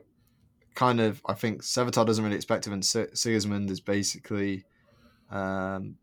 kind 0.75 1.01
of 1.01 1.23
I 1.27 1.35
think 1.35 1.63
Sevatar 1.63 2.05
doesn't 2.05 2.23
really 2.23 2.37
expect 2.37 2.67
him, 2.67 2.73
and 2.73 2.85
Si- 2.85 3.15
Sigismund 3.15 3.71
is 3.71 3.81
basically, 3.81 4.65
um, 5.31 5.97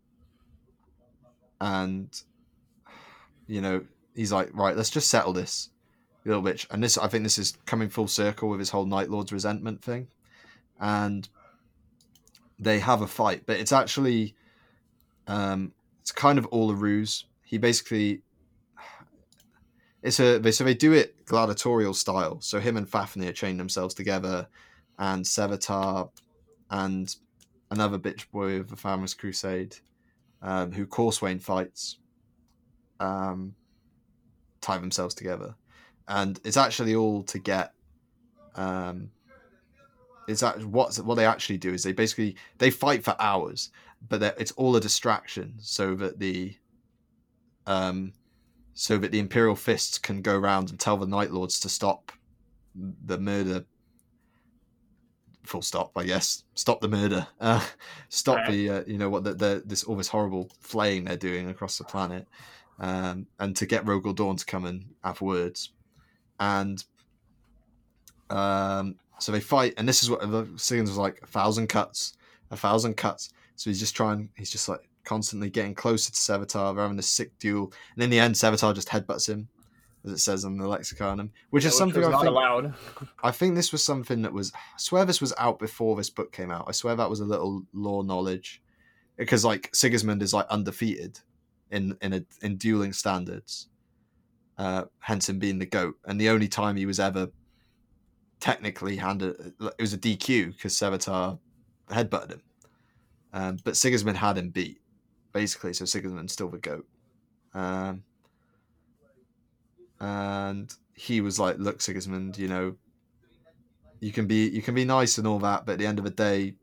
and 1.59 2.09
you 3.47 3.61
know 3.61 3.83
he's 4.15 4.31
like, 4.31 4.49
right, 4.53 4.75
let's 4.75 4.89
just 4.89 5.09
settle 5.09 5.33
this, 5.33 5.69
little 6.25 6.41
bitch. 6.41 6.65
And 6.71 6.81
this 6.81 6.97
I 6.97 7.07
think 7.07 7.23
this 7.23 7.37
is 7.37 7.57
coming 7.65 7.89
full 7.89 8.07
circle 8.07 8.49
with 8.49 8.59
his 8.59 8.69
whole 8.69 8.85
Night 8.85 9.09
Lord's 9.09 9.33
resentment 9.33 9.83
thing, 9.83 10.07
and 10.79 11.27
they 12.59 12.79
have 12.79 13.01
a 13.01 13.07
fight, 13.07 13.43
but 13.45 13.59
it's 13.59 13.71
actually, 13.71 14.35
um, 15.27 15.73
it's 16.01 16.11
kind 16.11 16.39
of 16.39 16.45
all 16.47 16.71
a 16.71 16.75
ruse. 16.75 17.25
He 17.43 17.57
basically 17.57 18.21
it's 20.03 20.19
a 20.19 20.51
so 20.51 20.63
they 20.63 20.73
do 20.73 20.93
it 20.93 21.25
gladiatorial 21.25 21.93
style. 21.93 22.39
So 22.41 22.59
him 22.59 22.77
and 22.77 22.87
Fafnir 22.87 23.33
chain 23.33 23.57
themselves 23.57 23.93
together, 23.93 24.47
and 24.97 25.25
Sevatar 25.25 26.09
and 26.69 27.13
another 27.71 27.99
bitch 27.99 28.29
boy 28.31 28.55
of 28.55 28.69
the 28.69 28.75
Famous 28.75 29.13
Crusade, 29.13 29.77
um, 30.41 30.71
who 30.71 30.85
Corswain 30.85 31.39
fights, 31.39 31.97
um, 32.99 33.55
tie 34.61 34.77
themselves 34.77 35.13
together, 35.13 35.55
and 36.07 36.39
it's 36.43 36.57
actually 36.57 36.95
all 36.95 37.23
to 37.23 37.39
get. 37.39 37.73
Um, 38.55 39.11
is 40.27 40.41
that 40.41 40.63
what 40.65 40.95
what 40.97 41.15
they 41.15 41.25
actually 41.25 41.57
do 41.57 41.73
is 41.73 41.83
they 41.83 41.93
basically 41.93 42.35
they 42.57 42.69
fight 42.69 43.03
for 43.03 43.15
hours, 43.19 43.71
but 44.09 44.21
it's 44.37 44.51
all 44.53 44.75
a 44.75 44.81
distraction 44.81 45.53
so 45.59 45.95
that 45.95 46.19
the 46.19 46.55
um 47.65 48.13
so 48.73 48.97
that 48.97 49.11
the 49.11 49.19
Imperial 49.19 49.55
Fists 49.55 49.97
can 49.97 50.21
go 50.21 50.37
around 50.37 50.69
and 50.69 50.79
tell 50.79 50.97
the 50.97 51.07
Night 51.07 51.31
Lords 51.31 51.59
to 51.61 51.69
stop 51.69 52.11
the 52.75 53.17
murder. 53.17 53.65
Full 55.45 55.61
stop, 55.61 55.91
I 55.95 56.03
guess. 56.03 56.43
Stop 56.55 56.81
the 56.81 56.89
murder. 56.89 57.25
Uh, 57.39 57.65
stop 58.09 58.37
Right. 58.37 58.51
the 58.51 58.69
uh, 58.69 58.83
you 58.85 58.97
know 58.97 59.09
what 59.09 59.23
the, 59.23 59.33
the 59.33 59.63
this 59.65 59.83
all 59.85 59.95
this 59.95 60.09
horrible 60.09 60.49
flaying 60.59 61.05
they're 61.05 61.15
doing 61.17 61.49
across 61.49 61.77
the 61.77 61.85
planet, 61.85 62.27
um, 62.79 63.27
and 63.39 63.55
to 63.55 63.65
get 63.65 63.85
Rogal 63.85 64.13
Dorn 64.13 64.35
to 64.35 64.45
come 64.45 64.65
and 64.65 64.93
have 65.03 65.21
words, 65.21 65.71
and 66.39 66.83
um, 68.29 68.95
so 69.19 69.31
they 69.31 69.39
fight, 69.39 69.73
and 69.77 69.87
this 69.87 70.03
is 70.03 70.09
what 70.09 70.21
the 70.21 70.43
Siggins 70.57 70.89
was 70.89 70.97
like: 70.97 71.19
a 71.23 71.27
thousand 71.27 71.67
cuts, 71.67 72.13
a 72.51 72.57
thousand 72.57 72.95
cuts. 72.95 73.29
So 73.55 73.69
he's 73.69 73.79
just 73.79 73.95
trying, 73.95 74.29
he's 74.35 74.51
just 74.51 74.69
like 74.69 74.87
constantly 75.03 75.49
getting 75.49 75.73
closer 75.73 76.11
to 76.11 76.17
Sevatar. 76.17 76.75
They're 76.75 76.83
having 76.83 76.99
a 76.99 77.03
sick 77.03 77.37
duel, 77.39 77.73
and 77.95 78.03
in 78.03 78.09
the 78.09 78.19
end, 78.19 78.35
Sevatar 78.35 78.75
just 78.75 78.89
headbutts 78.89 79.27
him, 79.27 79.47
as 80.05 80.11
it 80.11 80.19
says 80.19 80.45
on 80.45 80.57
the 80.57 80.65
lexicanum, 80.65 81.29
which 81.49 81.65
is 81.65 81.71
Which 81.71 81.77
something 81.77 82.03
I 82.03 82.09
not 82.09 82.21
think. 82.21 82.31
allowed. 82.31 82.73
I 83.23 83.31
think 83.31 83.55
this 83.55 83.71
was 83.71 83.83
something 83.83 84.21
that 84.21 84.33
was. 84.33 84.51
I 84.53 84.77
swear 84.77 85.05
this 85.05 85.21
was 85.21 85.33
out 85.37 85.57
before 85.59 85.95
this 85.95 86.09
book 86.09 86.31
came 86.31 86.51
out. 86.51 86.65
I 86.67 86.71
swear 86.71 86.95
that 86.95 87.09
was 87.09 87.19
a 87.19 87.25
little 87.25 87.63
lore 87.73 88.03
knowledge, 88.03 88.61
because 89.15 89.43
like 89.43 89.69
Sigismund 89.73 90.21
is 90.21 90.33
like 90.33 90.47
undefeated 90.49 91.19
in 91.71 91.97
in 92.01 92.13
a, 92.13 92.23
in 92.41 92.57
dueling 92.57 92.93
standards. 92.93 93.69
Uh, 94.59 94.85
hence 94.99 95.29
him 95.29 95.37
being 95.37 95.59
the 95.59 95.65
goat, 95.67 95.95
and 96.05 96.19
the 96.19 96.29
only 96.29 96.47
time 96.47 96.75
he 96.75 96.85
was 96.85 96.99
ever 96.99 97.29
technically 98.39 98.97
handed 98.97 99.53
it 99.59 99.81
was 99.81 99.93
a 99.93 99.97
DQ 99.97 100.53
because 100.53 100.73
Sevatar 100.73 101.39
headbutted 101.89 102.31
him. 102.31 102.41
Um, 103.33 103.57
but 103.63 103.77
Sigismund 103.77 104.17
had 104.17 104.37
him 104.37 104.49
beat, 104.49 104.79
basically. 105.33 105.73
So 105.73 105.85
Sigismund's 105.85 106.33
still 106.33 106.49
the 106.49 106.57
goat. 106.57 106.87
Um, 107.53 108.03
and 109.99 110.73
he 110.93 111.21
was 111.21 111.39
like, 111.39 111.57
"Look, 111.57 111.81
Sigismund, 111.81 112.37
you 112.37 112.47
know, 112.47 112.75
you 113.99 114.11
can 114.11 114.27
be 114.27 114.47
you 114.49 114.61
can 114.61 114.75
be 114.75 114.85
nice 114.85 115.17
and 115.17 115.27
all 115.27 115.39
that, 115.39 115.65
but 115.65 115.73
at 115.73 115.79
the 115.79 115.85
end 115.85 115.99
of 115.99 116.05
the 116.05 116.11
day, 116.11 116.55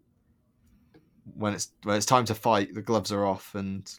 when 1.37 1.55
it's 1.55 1.72
when 1.83 1.97
it's 1.97 2.07
time 2.07 2.25
to 2.27 2.35
fight, 2.35 2.75
the 2.75 2.83
gloves 2.83 3.12
are 3.12 3.27
off, 3.27 3.55
and 3.55 3.93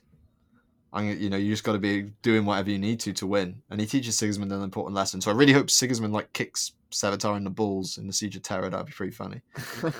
I'm 0.95 1.19
you 1.19 1.29
know 1.29 1.37
you 1.37 1.51
just 1.51 1.63
got 1.63 1.73
to 1.73 1.79
be 1.79 2.13
doing 2.23 2.45
whatever 2.45 2.71
you 2.71 2.79
need 2.79 2.99
to 3.01 3.13
to 3.13 3.27
win." 3.27 3.61
And 3.69 3.79
he 3.79 3.85
teaches 3.85 4.17
Sigismund 4.17 4.51
an 4.51 4.63
important 4.63 4.95
lesson. 4.95 5.21
So 5.21 5.29
I 5.29 5.35
really 5.35 5.53
hope 5.53 5.69
Sigismund 5.69 6.13
like 6.13 6.33
kicks 6.33 6.71
Sevatar 6.91 7.37
in 7.37 7.43
the 7.43 7.49
balls 7.49 7.97
in 7.97 8.07
the 8.07 8.13
Siege 8.13 8.35
of 8.35 8.41
Terra. 8.41 8.69
That'd 8.69 8.87
be 8.87 8.93
pretty 8.93 9.13
funny. 9.13 9.41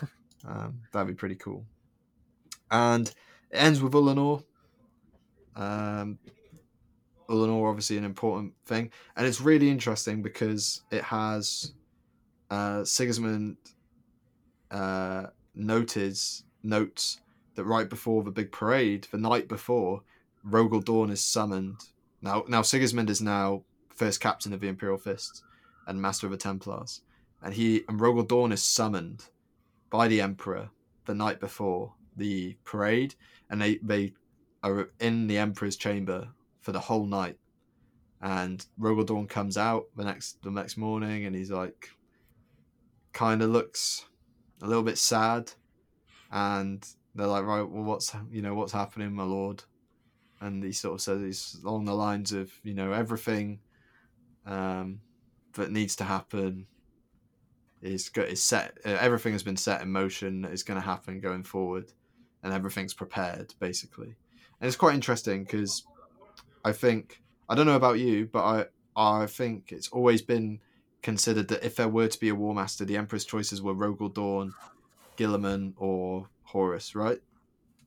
Um, 0.47 0.81
that'd 0.91 1.07
be 1.07 1.13
pretty 1.13 1.35
cool. 1.35 1.65
And 2.71 3.07
it 3.51 3.57
ends 3.57 3.81
with 3.81 3.93
Ullanor. 3.93 4.43
Um, 5.55 6.19
Ullanor, 7.29 7.67
obviously, 7.69 7.97
an 7.97 8.03
important 8.03 8.53
thing, 8.65 8.91
and 9.15 9.25
it's 9.25 9.41
really 9.41 9.69
interesting 9.69 10.21
because 10.21 10.81
it 10.91 11.03
has 11.03 11.73
uh, 12.51 12.83
Sigismund 12.83 13.57
uh, 14.69 15.27
notes 15.55 16.43
that 17.55 17.63
right 17.63 17.89
before 17.89 18.23
the 18.23 18.31
big 18.31 18.51
parade, 18.51 19.07
the 19.11 19.17
night 19.17 19.47
before, 19.47 20.01
Rogal 20.47 20.83
Dorn 20.83 21.09
is 21.09 21.23
summoned. 21.23 21.79
Now, 22.21 22.45
now 22.47 22.61
Sigismund 22.61 23.09
is 23.09 23.21
now 23.21 23.63
first 23.95 24.19
captain 24.19 24.53
of 24.53 24.59
the 24.59 24.67
Imperial 24.67 24.97
Fists 24.97 25.43
and 25.87 26.01
master 26.01 26.27
of 26.27 26.31
the 26.31 26.37
Templars, 26.37 27.01
and 27.41 27.53
he 27.53 27.83
and 27.87 27.99
Rogal 27.99 28.27
Dorn 28.27 28.51
is 28.51 28.63
summoned 28.63 29.25
by 29.89 30.07
the 30.07 30.21
Emperor 30.21 30.69
the 31.05 31.15
night 31.15 31.39
before 31.39 31.93
the 32.15 32.57
parade, 32.63 33.15
and 33.49 33.61
they 33.61 33.77
they 33.77 34.13
are 34.63 34.89
in 34.99 35.27
the 35.27 35.37
Emperor's 35.37 35.75
chamber 35.75 36.29
for 36.61 36.71
the 36.71 36.79
whole 36.79 37.05
night. 37.05 37.37
And 38.21 38.65
Rogal 38.79 39.05
Dorn 39.05 39.27
comes 39.27 39.57
out 39.57 39.85
the 39.95 40.03
next 40.03 40.41
the 40.43 40.51
next 40.51 40.77
morning, 40.77 41.25
and 41.25 41.35
he's 41.35 41.51
like, 41.51 41.89
kind 43.13 43.41
of 43.41 43.49
looks 43.49 44.05
a 44.61 44.67
little 44.67 44.83
bit 44.83 44.97
sad, 44.97 45.51
and 46.31 46.85
they're 47.13 47.27
like, 47.27 47.45
right, 47.45 47.61
well, 47.61 47.83
what's 47.83 48.15
you 48.31 48.41
know 48.41 48.55
what's 48.55 48.73
happening, 48.73 49.13
my 49.13 49.23
lord? 49.23 49.63
And 50.41 50.63
he 50.63 50.71
sort 50.71 50.95
of 50.95 51.01
says 51.01 51.57
along 51.63 51.85
the 51.85 51.95
lines 51.95 52.31
of 52.31 52.51
you 52.63 52.73
know 52.73 52.91
everything 52.91 53.59
um, 54.45 55.01
that 55.53 55.71
needs 55.71 55.95
to 55.97 56.03
happen 56.03 56.67
is 57.81 58.11
is 58.15 58.43
set. 58.43 58.77
Uh, 58.85 58.97
everything 58.99 59.33
has 59.33 59.43
been 59.43 59.57
set 59.57 59.81
in 59.81 59.91
motion. 59.91 60.45
Is 60.45 60.63
going 60.63 60.79
to 60.79 60.85
happen 60.85 61.19
going 61.19 61.43
forward, 61.43 61.91
and 62.43 62.53
everything's 62.53 62.93
prepared 62.93 63.53
basically. 63.59 64.15
And 64.59 64.67
it's 64.67 64.75
quite 64.75 64.95
interesting 64.95 65.43
because 65.43 65.83
I 66.63 66.71
think 66.71 67.21
I 67.49 67.55
don't 67.55 67.65
know 67.65 67.75
about 67.75 67.99
you, 67.99 68.27
but 68.31 68.43
I 68.43 68.65
I 68.95 69.25
think 69.27 69.71
it's 69.71 69.89
always 69.89 70.21
been 70.21 70.59
considered 71.01 71.49
that 71.49 71.63
if 71.63 71.75
there 71.75 71.87
were 71.87 72.07
to 72.07 72.19
be 72.19 72.29
a 72.29 72.35
War 72.35 72.55
Master, 72.55 72.85
the 72.85 72.97
Emperor's 72.97 73.25
choices 73.25 73.61
were 73.61 73.75
Rogal 73.75 74.13
Dorn, 74.13 74.53
Guilliman, 75.17 75.73
or 75.77 76.29
Horus, 76.43 76.95
right? 76.95 77.19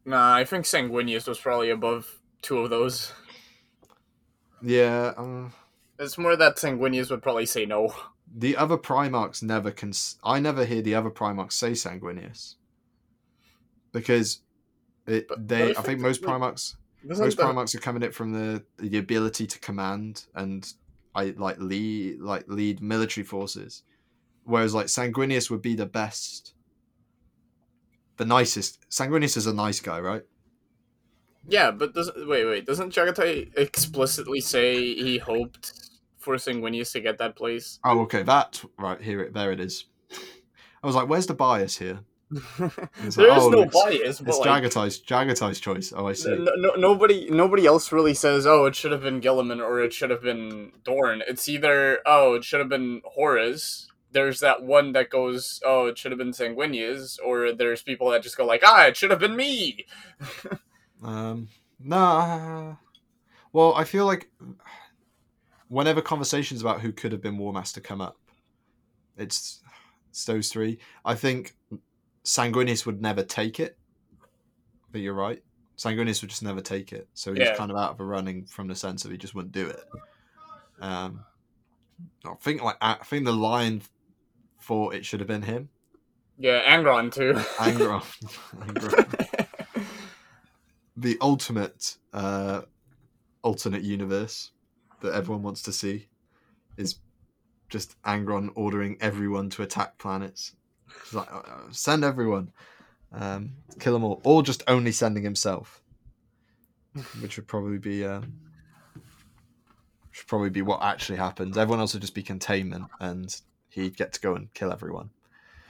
Nah, 0.05 0.34
I 0.34 0.44
think 0.44 0.64
Sanguinius 0.64 1.26
was 1.26 1.38
probably 1.38 1.70
above 1.70 2.17
two 2.43 2.59
of 2.59 2.70
those. 2.70 3.12
Yeah. 4.62 5.12
Uh, 5.16 5.51
It's 5.99 6.18
more 6.18 6.36
that 6.36 6.57
Sanguinius 6.57 7.11
would 7.11 7.22
probably 7.22 7.47
say 7.47 7.64
no. 7.66 7.95
the 8.34 8.57
other 8.57 8.76
Primarchs 8.76 9.43
never 9.43 9.70
cons- 9.70 10.16
I 10.22 10.39
never 10.41 10.64
hear 10.64 10.82
the 10.82 10.95
other 10.95 11.11
Primarchs 11.11 11.53
say 11.53 11.72
Sanguinius 11.72 12.57
because 13.93 14.43
it 15.07 15.26
they. 15.39 15.74
I 15.74 15.82
think 15.82 16.01
most 16.01 16.22
Primarchs 16.22 16.74
most 17.05 17.36
the- 17.36 17.43
Primarchs 17.43 17.74
are 17.74 17.78
coming 17.80 18.03
it 18.03 18.14
from 18.14 18.32
the 18.32 18.64
the 18.78 18.99
ability 18.99 19.47
to 19.47 19.59
command 19.61 20.26
and 20.34 20.70
I 21.14 21.34
like 21.36 21.59
lead 21.59 22.20
like 22.20 22.45
lead 22.49 22.80
military 22.82 23.24
forces, 23.24 23.82
whereas 24.45 24.74
like 24.74 24.86
Sanguinius 24.86 25.51
would 25.51 25.62
be 25.62 25.74
the 25.74 25.86
best, 25.86 26.55
the 28.18 28.24
nicest. 28.26 28.89
Sanguinius 28.91 29.36
is 29.36 29.47
a 29.47 29.55
nice 29.55 29.80
guy, 29.80 30.01
right? 30.01 30.22
Yeah, 31.49 31.70
but 31.70 31.94
doesn't 31.94 32.28
wait, 32.28 32.44
wait, 32.44 32.66
doesn't 32.66 32.92
Jaghatai 32.94 33.57
explicitly 33.57 34.40
say 34.40 34.94
he 34.94 35.18
hoped 35.18 35.72
for 36.18 36.34
Sanguinius 36.36 36.92
to 36.92 37.01
get 37.01 37.18
that 37.18 37.36
place? 37.36 37.78
Oh, 37.84 38.01
okay, 38.03 38.22
that 38.22 38.62
right 38.78 39.01
here 39.01 39.20
it 39.22 39.32
there 39.34 39.51
it 39.53 39.61
is. 39.61 39.86
I 40.82 40.86
was 40.86 40.94
like, 40.94 41.09
where's 41.09 41.26
the 41.26 41.34
bias 41.34 41.78
here? 41.78 42.01
there 42.59 42.70
is 43.05 43.16
like, 43.16 43.26
oh, 43.30 43.49
no 43.49 43.62
it's- 43.62 43.72
bias, 43.72 44.20
but 44.20 44.28
It's 44.28 44.38
like, 44.38 44.62
Jaghatai's 44.62 45.01
Jaghatai's 45.01 45.59
choice. 45.61 45.94
Oh, 45.96 46.07
I 46.07 46.12
see. 46.12 46.36
no, 46.36 46.53
no, 46.57 46.74
nobody, 46.74 47.30
nobody 47.30 47.64
else 47.64 47.90
really 47.90 48.12
says, 48.12 48.46
"Oh, 48.46 48.66
it 48.66 48.74
should 48.74 48.92
have 48.92 49.01
been 49.01 49.22
Guilliman" 49.22 49.61
or 49.64 49.80
"It 49.80 49.94
should 49.94 50.11
have 50.11 50.20
been 50.22 50.72
Dorn." 50.84 51.22
It's 51.26 51.49
either, 51.49 52.01
"Oh, 52.05 52.34
it 52.34 52.44
should 52.44 52.61
have 52.61 52.68
been 52.68 53.01
Horus." 53.07 53.86
There's 54.12 54.40
that 54.40 54.62
one 54.62 54.92
that 54.92 55.09
goes, 55.09 55.61
"Oh, 55.64 55.86
it 55.86 55.96
should 55.96 56.12
have 56.12 56.18
been 56.18 56.32
Sanguinius," 56.32 57.18
or 57.24 57.53
there's 57.55 57.80
people 57.82 58.11
that 58.11 58.22
just 58.22 58.36
go 58.36 58.44
like, 58.44 58.62
"Ah, 58.62 58.84
it 58.88 58.96
should 58.99 59.11
have 59.11 59.20
been 59.20 59.34
me." 59.36 59.86
Um, 61.03 61.49
nah. 61.80 62.76
Well, 63.53 63.74
I 63.74 63.84
feel 63.84 64.05
like 64.07 64.30
whenever 65.68 66.01
conversations 66.01 66.61
about 66.61 66.80
who 66.80 66.92
could 66.92 67.12
have 67.12 67.22
been 67.22 67.38
War 67.38 67.53
Master 67.53 67.80
come 67.80 68.01
up, 68.01 68.16
it's, 69.16 69.61
it's 70.11 70.24
those 70.24 70.49
three. 70.49 70.78
I 71.05 71.14
think 71.14 71.55
Sanguinius 72.24 72.86
would 72.86 73.01
never 73.01 73.22
take 73.22 73.59
it, 73.61 73.76
but 74.92 75.01
you're 75.01 75.14
right. 75.14 75.42
Sanguinius 75.76 76.20
would 76.22 76.30
just 76.30 76.42
never 76.42 76.61
take 76.61 76.92
it, 76.92 77.09
so 77.14 77.32
he's 77.32 77.40
Yeah. 77.46 77.55
kind 77.57 77.70
of 77.70 77.76
out 77.76 77.92
of 77.92 77.99
the 77.99 78.05
running 78.05 78.44
from 78.46 78.66
the 78.68 78.74
sense 78.74 79.05
of 79.05 79.11
he 79.12 79.16
just 79.16 79.34
wouldn't 79.34 79.53
do 79.53 79.68
it. 79.68 79.84
Um, 80.80 81.24
I 82.24 82.34
think 82.40 82.62
like 82.62 82.76
I 82.80 82.94
think 82.94 83.24
the 83.24 83.32
lion 83.32 83.82
thought 84.62 84.94
it 84.94 85.05
should 85.07 85.20
have 85.20 85.26
been 85.28 85.42
him. 85.42 85.68
Yeah, 86.36 86.62
Angron 86.76 87.12
too. 87.12 87.32
Angron. 87.59 88.03
Angron. 88.61 89.17
The 90.99 91.16
ultimate 91.20 91.96
uh, 92.12 92.62
alternate 93.42 93.82
universe 93.82 94.51
that 95.01 95.14
everyone 95.14 95.42
wants 95.44 95.62
to 95.62 95.72
see 95.72 96.09
is 96.76 96.96
just 97.68 98.01
Angron 98.03 98.51
ordering 98.57 98.96
everyone 99.01 99.49
to 99.51 99.62
attack 99.62 99.96
planets. 99.99 100.57
It's 101.03 101.14
like, 101.14 101.32
uh, 101.32 101.38
uh, 101.38 101.61
send 101.70 102.03
everyone, 102.03 102.51
um, 103.12 103.53
kill 103.78 103.92
them 103.92 104.03
all, 104.03 104.20
or 104.24 104.42
just 104.42 104.62
only 104.66 104.90
sending 104.90 105.22
himself, 105.22 105.82
which 107.20 107.36
would 107.36 107.46
probably 107.46 107.78
be 107.78 108.05
um, 108.05 108.32
should 110.11 110.26
probably 110.26 110.51
be 110.51 110.62
what 110.62 110.82
actually 110.82 111.18
happens. 111.18 111.57
Everyone 111.57 111.78
else 111.78 111.92
would 111.92 112.03
just 112.03 112.14
be 112.14 112.22
containment, 112.24 112.86
and 112.99 113.40
he'd 113.68 113.96
get 113.96 114.12
to 114.14 114.20
go 114.20 114.34
and 114.34 114.53
kill 114.55 114.72
everyone. 114.72 115.11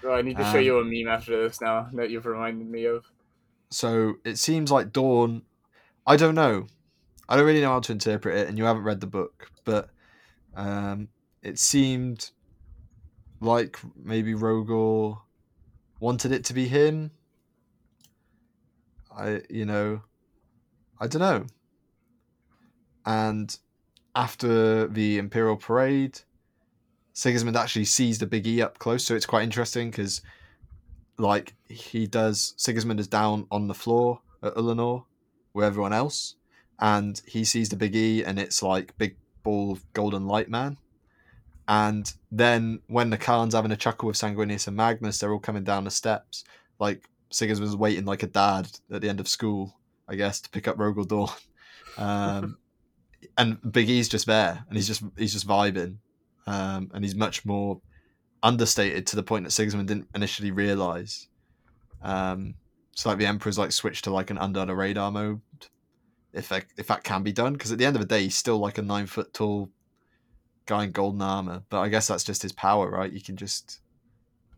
Oh, 0.04 0.12
I 0.12 0.22
need 0.22 0.36
to 0.38 0.44
show 0.44 0.58
Um, 0.58 0.64
you 0.64 0.78
a 0.78 0.84
meme 0.84 1.12
after 1.12 1.42
this 1.42 1.60
now 1.60 1.90
that 1.92 2.08
you've 2.08 2.24
reminded 2.24 2.70
me 2.70 2.84
of. 2.86 3.04
So 3.70 4.14
it 4.24 4.38
seems 4.38 4.70
like 4.70 4.92
Dorn. 4.92 5.42
I 6.06 6.16
don't 6.16 6.34
know. 6.34 6.66
I 7.28 7.36
don't 7.36 7.44
really 7.44 7.60
know 7.60 7.72
how 7.72 7.80
to 7.80 7.92
interpret 7.92 8.36
it, 8.36 8.48
and 8.48 8.56
you 8.56 8.64
haven't 8.64 8.84
read 8.84 9.00
the 9.00 9.06
book, 9.06 9.50
but 9.64 9.90
um, 10.56 11.08
it 11.42 11.58
seemed 11.58 12.30
like 13.40 13.78
maybe 13.94 14.34
Rogal 14.34 15.20
wanted 16.00 16.32
it 16.32 16.44
to 16.46 16.54
be 16.54 16.68
him. 16.68 17.10
I, 19.14 19.42
you 19.50 19.66
know, 19.66 20.02
I 20.98 21.06
don't 21.06 21.20
know. 21.20 21.46
And 23.04 23.56
after 24.14 24.86
the 24.86 25.18
Imperial 25.18 25.56
Parade, 25.56 26.20
Sigismund 27.12 27.56
actually 27.56 27.84
sees 27.84 28.18
the 28.18 28.26
Big 28.26 28.46
E 28.46 28.62
up 28.62 28.78
close, 28.78 29.04
so 29.04 29.14
it's 29.14 29.26
quite 29.26 29.42
interesting 29.42 29.90
because 29.90 30.22
like 31.18 31.54
he 31.68 32.06
does 32.06 32.54
Sigismund 32.56 33.00
is 33.00 33.08
down 33.08 33.46
on 33.50 33.68
the 33.68 33.74
floor 33.74 34.20
at 34.42 34.54
Ullanor 34.54 35.04
with 35.52 35.64
everyone 35.64 35.92
else 35.92 36.36
and 36.78 37.20
he 37.26 37.44
sees 37.44 37.68
the 37.68 37.76
Big 37.76 37.96
E, 37.96 38.24
and 38.24 38.38
it's 38.38 38.62
like 38.62 38.96
big 38.98 39.16
ball 39.42 39.72
of 39.72 39.92
golden 39.92 40.26
light 40.26 40.48
man. 40.48 40.76
And 41.66 42.12
then 42.30 42.80
when 42.86 43.10
the 43.10 43.18
Khan's 43.18 43.54
having 43.54 43.72
a 43.72 43.76
chuckle 43.76 44.06
with 44.06 44.16
Sanguinius 44.16 44.68
and 44.68 44.76
Magnus, 44.76 45.18
they're 45.18 45.32
all 45.32 45.38
coming 45.38 45.64
down 45.64 45.84
the 45.84 45.90
steps. 45.90 46.44
Like 46.78 47.08
Sigismund's 47.30 47.76
waiting 47.76 48.04
like 48.04 48.22
a 48.22 48.28
dad 48.28 48.68
at 48.90 49.02
the 49.02 49.08
end 49.08 49.20
of 49.20 49.28
school, 49.28 49.76
I 50.08 50.14
guess, 50.14 50.40
to 50.40 50.50
pick 50.50 50.68
up 50.68 50.76
Rogal 50.76 51.06
Dorn. 51.06 51.30
Um, 51.96 52.58
and 53.36 53.58
Big 53.72 53.90
E's 53.90 54.08
just 54.08 54.26
there, 54.26 54.64
and 54.68 54.76
he's 54.76 54.86
just 54.86 55.02
he's 55.16 55.32
just 55.32 55.48
vibing, 55.48 55.96
um, 56.46 56.92
and 56.94 57.02
he's 57.02 57.16
much 57.16 57.44
more 57.44 57.80
understated 58.42 59.06
to 59.08 59.16
the 59.16 59.22
point 59.22 59.44
that 59.44 59.50
Sigismund 59.50 59.88
didn't 59.88 60.08
initially 60.14 60.50
realize. 60.50 61.28
Um, 62.02 62.54
so 62.94 63.08
like 63.08 63.18
the 63.18 63.26
Emperor's 63.26 63.58
like 63.58 63.72
switched 63.72 64.04
to 64.04 64.10
like 64.10 64.30
an 64.30 64.38
under 64.38 64.64
the 64.64 64.74
radar 64.74 65.10
mode, 65.10 65.40
if 66.32 66.48
that, 66.48 66.66
if 66.76 66.86
that 66.88 67.04
can 67.04 67.22
be 67.22 67.32
done, 67.32 67.52
because 67.54 67.72
at 67.72 67.78
the 67.78 67.86
end 67.86 67.96
of 67.96 68.02
the 68.02 68.08
day, 68.08 68.22
he's 68.22 68.36
still 68.36 68.58
like 68.58 68.78
a 68.78 68.82
nine 68.82 69.06
foot 69.06 69.32
tall 69.32 69.70
guy 70.66 70.84
in 70.84 70.92
golden 70.92 71.22
armor. 71.22 71.62
But 71.68 71.80
I 71.80 71.88
guess 71.88 72.08
that's 72.08 72.24
just 72.24 72.42
his 72.42 72.52
power, 72.52 72.90
right? 72.90 73.12
You 73.12 73.20
can 73.20 73.36
just 73.36 73.80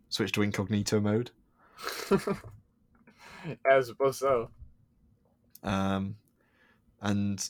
switch 0.08 0.32
to 0.32 0.42
incognito 0.42 1.00
mode. 1.00 1.30
I 2.10 3.80
suppose 3.80 4.18
so. 4.18 4.50
Um, 5.62 6.16
and 7.00 7.48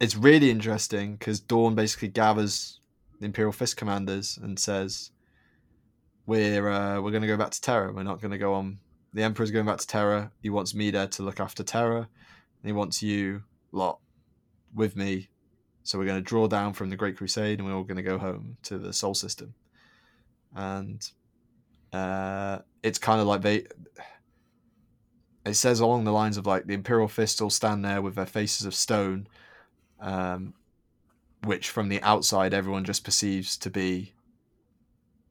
it's 0.00 0.16
really 0.16 0.50
interesting 0.50 1.16
because 1.16 1.40
Dorn 1.40 1.74
basically 1.74 2.08
gathers 2.08 2.80
the 3.18 3.26
Imperial 3.26 3.52
Fist 3.52 3.76
commanders 3.76 4.38
and 4.40 4.58
says, 4.58 5.10
"We're 6.26 6.68
uh, 6.68 7.00
we're 7.00 7.10
going 7.10 7.22
to 7.22 7.28
go 7.28 7.36
back 7.36 7.50
to 7.50 7.60
Terra. 7.60 7.92
We're 7.92 8.02
not 8.02 8.20
going 8.20 8.32
to 8.32 8.38
go 8.38 8.54
on. 8.54 8.78
The 9.14 9.22
Emperor's 9.22 9.50
going 9.50 9.66
back 9.66 9.78
to 9.78 9.86
Terra. 9.86 10.30
He 10.42 10.50
wants 10.50 10.74
me 10.74 10.90
there 10.90 11.06
to 11.06 11.22
look 11.22 11.40
after 11.40 11.62
Terra, 11.62 11.98
and 11.98 12.64
he 12.64 12.72
wants 12.72 13.02
you 13.02 13.42
lot 13.72 13.98
with 14.74 14.96
me. 14.96 15.28
So 15.82 15.98
we're 15.98 16.06
going 16.06 16.22
to 16.22 16.28
draw 16.28 16.48
down 16.48 16.72
from 16.72 16.90
the 16.90 16.96
Great 16.96 17.16
Crusade, 17.16 17.58
and 17.58 17.66
we're 17.66 17.74
all 17.74 17.84
going 17.84 17.96
to 17.96 18.02
go 18.02 18.18
home 18.18 18.56
to 18.64 18.78
the 18.78 18.92
Sol 18.92 19.14
System. 19.14 19.54
And 20.54 21.08
uh, 21.92 22.58
it's 22.82 22.98
kind 22.98 23.20
of 23.20 23.26
like 23.26 23.42
they." 23.42 23.66
It 25.44 25.54
says 25.54 25.78
along 25.78 26.02
the 26.02 26.12
lines 26.12 26.36
of 26.38 26.46
like 26.46 26.66
the 26.66 26.74
Imperial 26.74 27.06
Fist 27.06 27.40
all 27.40 27.50
stand 27.50 27.84
there 27.84 28.02
with 28.02 28.16
their 28.16 28.26
faces 28.26 28.66
of 28.66 28.74
stone, 28.74 29.28
um, 30.00 30.54
which 31.44 31.70
from 31.70 31.88
the 31.88 32.02
outside 32.02 32.54
everyone 32.54 32.84
just 32.84 33.04
perceives 33.04 33.56
to 33.58 33.70
be 33.70 34.14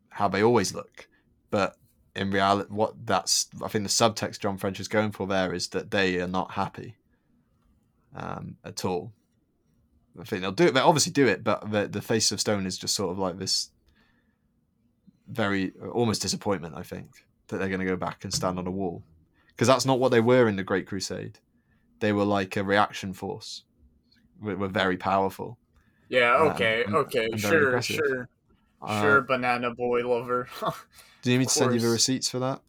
how 0.10 0.28
they 0.28 0.44
always 0.44 0.74
look. 0.74 1.08
But 1.50 1.76
in 2.16 2.32
reality, 2.32 2.70
what 2.72 3.06
that's 3.06 3.48
I 3.64 3.68
think 3.68 3.84
the 3.84 3.90
subtext 3.90 4.40
John 4.40 4.58
French 4.58 4.80
is 4.80 4.88
going 4.88 5.12
for 5.12 5.28
there 5.28 5.54
is 5.54 5.68
that 5.70 5.92
they 5.92 6.20
are 6.20 6.28
not 6.28 6.52
happy 6.52 6.96
um, 8.16 8.58
at 8.64 8.86
all. 8.86 9.12
I 10.20 10.24
think 10.24 10.42
they'll 10.42 10.52
do 10.52 10.68
it. 10.68 10.74
They 10.74 10.80
obviously 10.80 11.12
do 11.12 11.28
it, 11.28 11.44
but 11.44 11.70
the 11.72 11.88
the 11.88 12.02
face 12.02 12.32
of 12.32 12.40
stone 12.40 12.66
is 12.66 12.78
just 12.78 12.96
sort 12.96 13.12
of 13.12 13.20
like 13.20 13.38
this 13.38 13.72
very 15.28 15.74
almost 15.94 16.22
disappointment. 16.22 16.76
I 16.78 16.84
think 16.84 17.26
that 17.48 17.58
they're 17.58 17.70
going 17.70 17.80
to 17.80 17.86
go 17.86 17.98
back 17.98 18.24
and 18.24 18.34
stand 18.34 18.58
on 18.58 18.68
a 18.68 18.72
wall 18.72 19.04
because 19.50 19.68
that's 19.68 19.86
not 19.86 20.00
what 20.00 20.10
they 20.10 20.22
were 20.22 20.48
in 20.48 20.56
the 20.56 20.64
Great 20.64 20.88
Crusade. 20.88 21.40
They 22.00 22.14
were 22.14 22.26
like 22.26 22.56
a 22.56 22.64
reaction 22.64 23.14
force. 23.14 23.64
Were, 24.42 24.56
were 24.56 24.68
very 24.68 24.98
powerful. 24.98 25.58
Yeah. 26.10 26.36
Okay. 26.52 26.84
and- 26.86 26.96
okay. 26.96 27.26
and 27.32 27.40
Sure. 27.40 27.82
Sure. 27.82 28.30
Uh, 28.82 29.02
Sure. 29.02 29.22
Banana 29.22 29.74
boy 29.74 30.08
lover. 30.08 30.48
Do 31.22 31.32
you 31.32 31.38
need 31.38 31.40
me 31.40 31.46
to 31.46 31.52
send 31.52 31.74
you 31.74 31.80
the 31.80 31.88
receipts 31.90 32.30
for 32.30 32.40
that? 32.40 32.62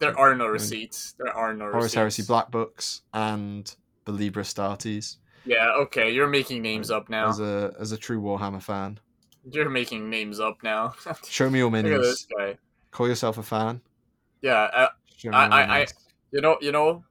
there 0.00 0.16
are 0.18 0.34
no 0.34 0.46
receipts. 0.46 1.14
There 1.18 1.32
are 1.34 1.54
no 1.54 1.66
Horus 1.66 1.74
receipts. 1.84 1.94
Heresy 1.94 2.22
Black 2.22 2.50
Books 2.50 3.02
and 3.12 3.72
the 4.04 4.12
Liber 4.12 4.42
Astartes. 4.42 5.16
Yeah. 5.44 5.72
Okay. 5.82 6.10
You're 6.12 6.28
making 6.28 6.62
names 6.62 6.90
up 6.90 7.08
now. 7.08 7.28
As 7.28 7.40
a 7.40 7.74
as 7.78 7.92
a 7.92 7.96
true 7.96 8.20
Warhammer 8.20 8.62
fan, 8.62 8.98
You're 9.50 9.70
making 9.70 10.10
names 10.10 10.40
up 10.40 10.62
now. 10.62 10.94
show 11.28 11.48
me 11.48 11.58
your 11.60 11.70
Look 11.70 11.84
at 11.84 12.00
this 12.00 12.26
minis. 12.26 12.36
guy. 12.36 12.58
Call 12.90 13.08
yourself 13.08 13.38
a 13.38 13.42
fan. 13.42 13.80
Yeah. 14.42 14.54
Uh, 14.72 14.88
I- 15.32 15.46
I- 15.46 15.78
I- 15.82 15.86
you 16.32 16.40
know. 16.40 16.58
You 16.60 16.72
know. 16.72 17.04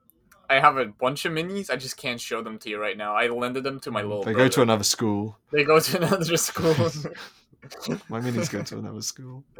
I 0.49 0.59
have 0.59 0.77
a 0.77 0.85
bunch 0.85 1.25
of 1.25 1.33
minis. 1.33 1.69
I 1.69 1.75
just 1.75 1.97
can't 1.97 2.21
show 2.21 2.41
them 2.41 2.57
to 2.59 2.69
you 2.69 2.79
right 2.79 2.97
now. 2.97 3.15
I 3.15 3.27
lended 3.27 3.63
them 3.63 3.79
to 3.81 3.91
my 3.91 4.01
little. 4.01 4.23
They 4.23 4.33
brother. 4.33 4.49
go 4.49 4.53
to 4.55 4.61
another 4.61 4.83
school. 4.83 5.37
They 5.51 5.63
go 5.63 5.79
to 5.79 5.97
another 6.01 6.37
school. 6.37 6.73
My 8.09 8.21
minis 8.21 8.49
go 8.49 8.63
to 8.63 8.77
another 8.77 9.01
school. 9.01 9.43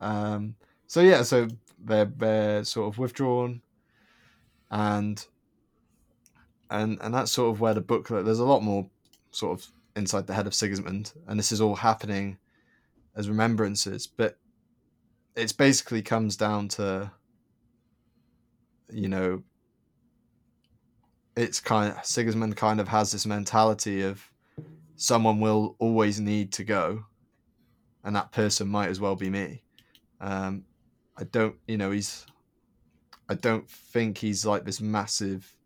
Um, 0.00 0.56
so 0.86 1.00
yeah, 1.00 1.22
so 1.22 1.48
they're 1.82 2.04
they're 2.04 2.64
sort 2.64 2.92
of 2.92 2.98
withdrawn, 2.98 3.62
and 4.70 5.26
and 6.70 6.98
and 7.00 7.14
that's 7.14 7.32
sort 7.32 7.54
of 7.54 7.60
where 7.60 7.74
the 7.74 7.80
booklet. 7.80 8.24
There's 8.24 8.38
a 8.38 8.44
lot 8.44 8.62
more 8.62 8.88
sort 9.30 9.58
of 9.58 9.66
inside 9.94 10.26
the 10.26 10.34
head 10.34 10.46
of 10.46 10.54
Sigismund, 10.54 11.12
and 11.26 11.38
this 11.38 11.52
is 11.52 11.60
all 11.60 11.76
happening 11.76 12.38
as 13.14 13.28
remembrances, 13.28 14.06
but 14.06 14.38
it's 15.34 15.52
basically 15.52 16.02
comes 16.02 16.36
down 16.36 16.68
to 16.68 17.10
you 18.90 19.08
know 19.08 19.42
it's 21.36 21.60
kind 21.60 21.92
of 21.92 22.04
Sigismund 22.04 22.56
kind 22.56 22.80
of 22.80 22.88
has 22.88 23.12
this 23.12 23.26
mentality 23.26 24.02
of 24.02 24.30
someone 24.96 25.40
will 25.40 25.76
always 25.78 26.18
need 26.18 26.52
to 26.54 26.64
go 26.64 27.04
and 28.04 28.16
that 28.16 28.32
person 28.32 28.68
might 28.68 28.88
as 28.88 29.00
well 29.00 29.16
be 29.16 29.28
me. 29.28 29.62
Um 30.20 30.64
i 31.18 31.24
don't 31.24 31.56
you 31.66 31.78
know 31.78 31.90
he's 31.90 32.26
i 33.28 33.34
don't 33.34 33.68
think 33.70 34.18
he's 34.18 34.44
like 34.44 34.64
this 34.64 34.82
massive 34.82 35.56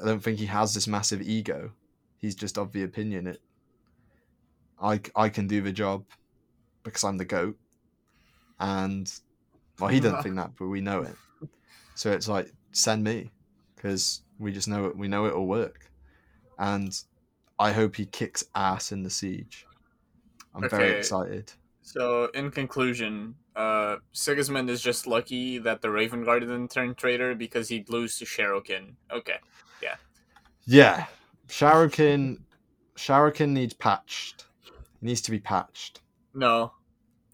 i 0.00 0.04
don't 0.04 0.22
think 0.22 0.38
he 0.38 0.46
has 0.46 0.74
this 0.74 0.86
massive 0.86 1.22
ego. 1.22 1.72
He's 2.18 2.34
just 2.34 2.58
of 2.58 2.70
the 2.72 2.84
opinion 2.84 3.26
it 3.26 3.40
i 4.80 5.00
i 5.16 5.28
can 5.28 5.46
do 5.46 5.60
the 5.60 5.72
job 5.72 6.04
because 6.84 7.04
i'm 7.04 7.16
the 7.16 7.24
goat. 7.24 7.56
And 8.60 9.12
well 9.78 9.90
he 9.90 10.00
doesn't 10.00 10.22
think 10.24 10.36
that 10.36 10.52
but 10.56 10.68
we 10.68 10.80
know 10.80 11.02
it 11.02 11.16
so 11.94 12.10
it's 12.10 12.28
like 12.28 12.52
send 12.72 13.02
me 13.04 13.30
because 13.74 14.22
we 14.38 14.52
just 14.52 14.68
know 14.68 14.86
it 14.86 14.96
we 14.96 15.08
know 15.08 15.26
it'll 15.26 15.46
work 15.46 15.90
and 16.58 17.02
i 17.58 17.72
hope 17.72 17.96
he 17.96 18.06
kicks 18.06 18.44
ass 18.54 18.92
in 18.92 19.02
the 19.02 19.10
siege 19.10 19.66
i'm 20.54 20.68
very 20.68 20.92
excited 20.98 21.52
So, 21.84 22.26
in 22.32 22.52
conclusion, 22.52 23.34
uh, 23.56 23.96
Sigismund 24.12 24.70
is 24.70 24.80
just 24.80 25.08
lucky 25.08 25.58
that 25.58 25.82
the 25.82 25.90
Raven 25.90 26.22
Guard 26.24 26.42
didn't 26.42 26.70
turn 26.70 26.94
traitor 26.94 27.34
because 27.34 27.68
he'd 27.68 27.90
lose 27.90 28.16
to 28.18 28.24
Sharrowkyn. 28.24 28.94
Okay. 29.10 29.38
Yeah, 29.82 29.96
yeah, 30.64 31.06
Sharrowkyn. 31.48 32.38
Sharrowkyn 32.96 33.48
needs 33.48 33.74
patched. 33.74 34.46
He 35.00 35.06
needs 35.06 35.20
to 35.22 35.32
be 35.32 35.40
patched. 35.40 36.00
No. 36.34 36.72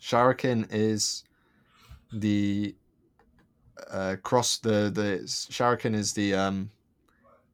Sharrowkyn 0.01 0.67
is 0.71 1.25
the 2.11 2.75
uh, 3.91 4.17
cross. 4.23 4.59
The 4.59 4.91
the 4.93 5.21
Sharrowkyn 5.25 5.95
is 5.95 6.13
the 6.13 6.35
um, 6.35 6.71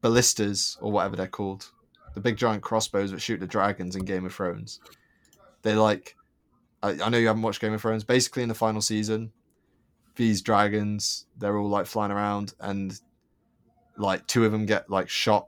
ballistas 0.01 0.77
or 0.81 0.91
whatever 0.91 1.15
they're 1.15 1.27
called. 1.27 1.69
The 2.13 2.21
big 2.21 2.37
giant 2.37 2.63
crossbows 2.63 3.11
that 3.11 3.21
shoot 3.21 3.39
the 3.39 3.47
dragons 3.47 3.95
in 3.95 4.05
Game 4.05 4.25
of 4.25 4.33
Thrones. 4.33 4.79
They 5.61 5.75
like. 5.75 6.15
I, 6.83 6.91
I 7.01 7.09
know 7.09 7.17
you 7.17 7.27
haven't 7.27 7.41
watched 7.41 7.61
Game 7.61 7.73
of 7.73 7.81
Thrones. 7.81 8.03
Basically, 8.03 8.43
in 8.43 8.49
the 8.49 8.55
final 8.55 8.81
season, 8.81 9.31
these 10.15 10.41
dragons 10.41 11.25
they're 11.37 11.57
all 11.57 11.69
like 11.69 11.85
flying 11.85 12.11
around 12.11 12.53
and 12.59 12.99
like 13.97 14.25
two 14.27 14.45
of 14.45 14.51
them 14.51 14.65
get 14.65 14.89
like 14.89 15.09
shot. 15.09 15.47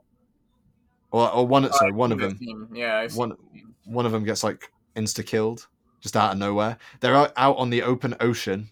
Or, 1.10 1.30
or 1.32 1.46
one, 1.46 1.70
sorry, 1.72 1.92
one 1.92 2.12
of 2.12 2.18
them 2.18 2.68
Yeah. 2.72 3.08
One 3.14 3.34
one 3.84 4.04
of 4.04 4.12
them 4.12 4.24
gets 4.24 4.44
like 4.44 4.70
insta 4.94 5.24
killed 5.24 5.66
just 6.00 6.16
out 6.16 6.32
of 6.32 6.38
nowhere. 6.38 6.76
They're 7.00 7.14
out, 7.14 7.32
out 7.36 7.56
on 7.56 7.70
the 7.70 7.82
open 7.82 8.14
ocean, 8.20 8.70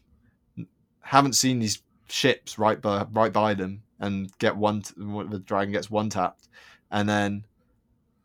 haven't 1.00 1.34
seen 1.34 1.58
these 1.58 1.82
ships 2.08 2.58
right 2.58 2.80
by 2.80 3.06
right 3.12 3.32
by 3.32 3.54
them, 3.54 3.82
and 4.00 4.36
get 4.38 4.56
one. 4.56 4.82
T- 4.82 4.94
the 4.96 5.42
dragon 5.44 5.72
gets 5.72 5.90
one 5.90 6.10
tapped, 6.10 6.48
and 6.90 7.08
then. 7.08 7.44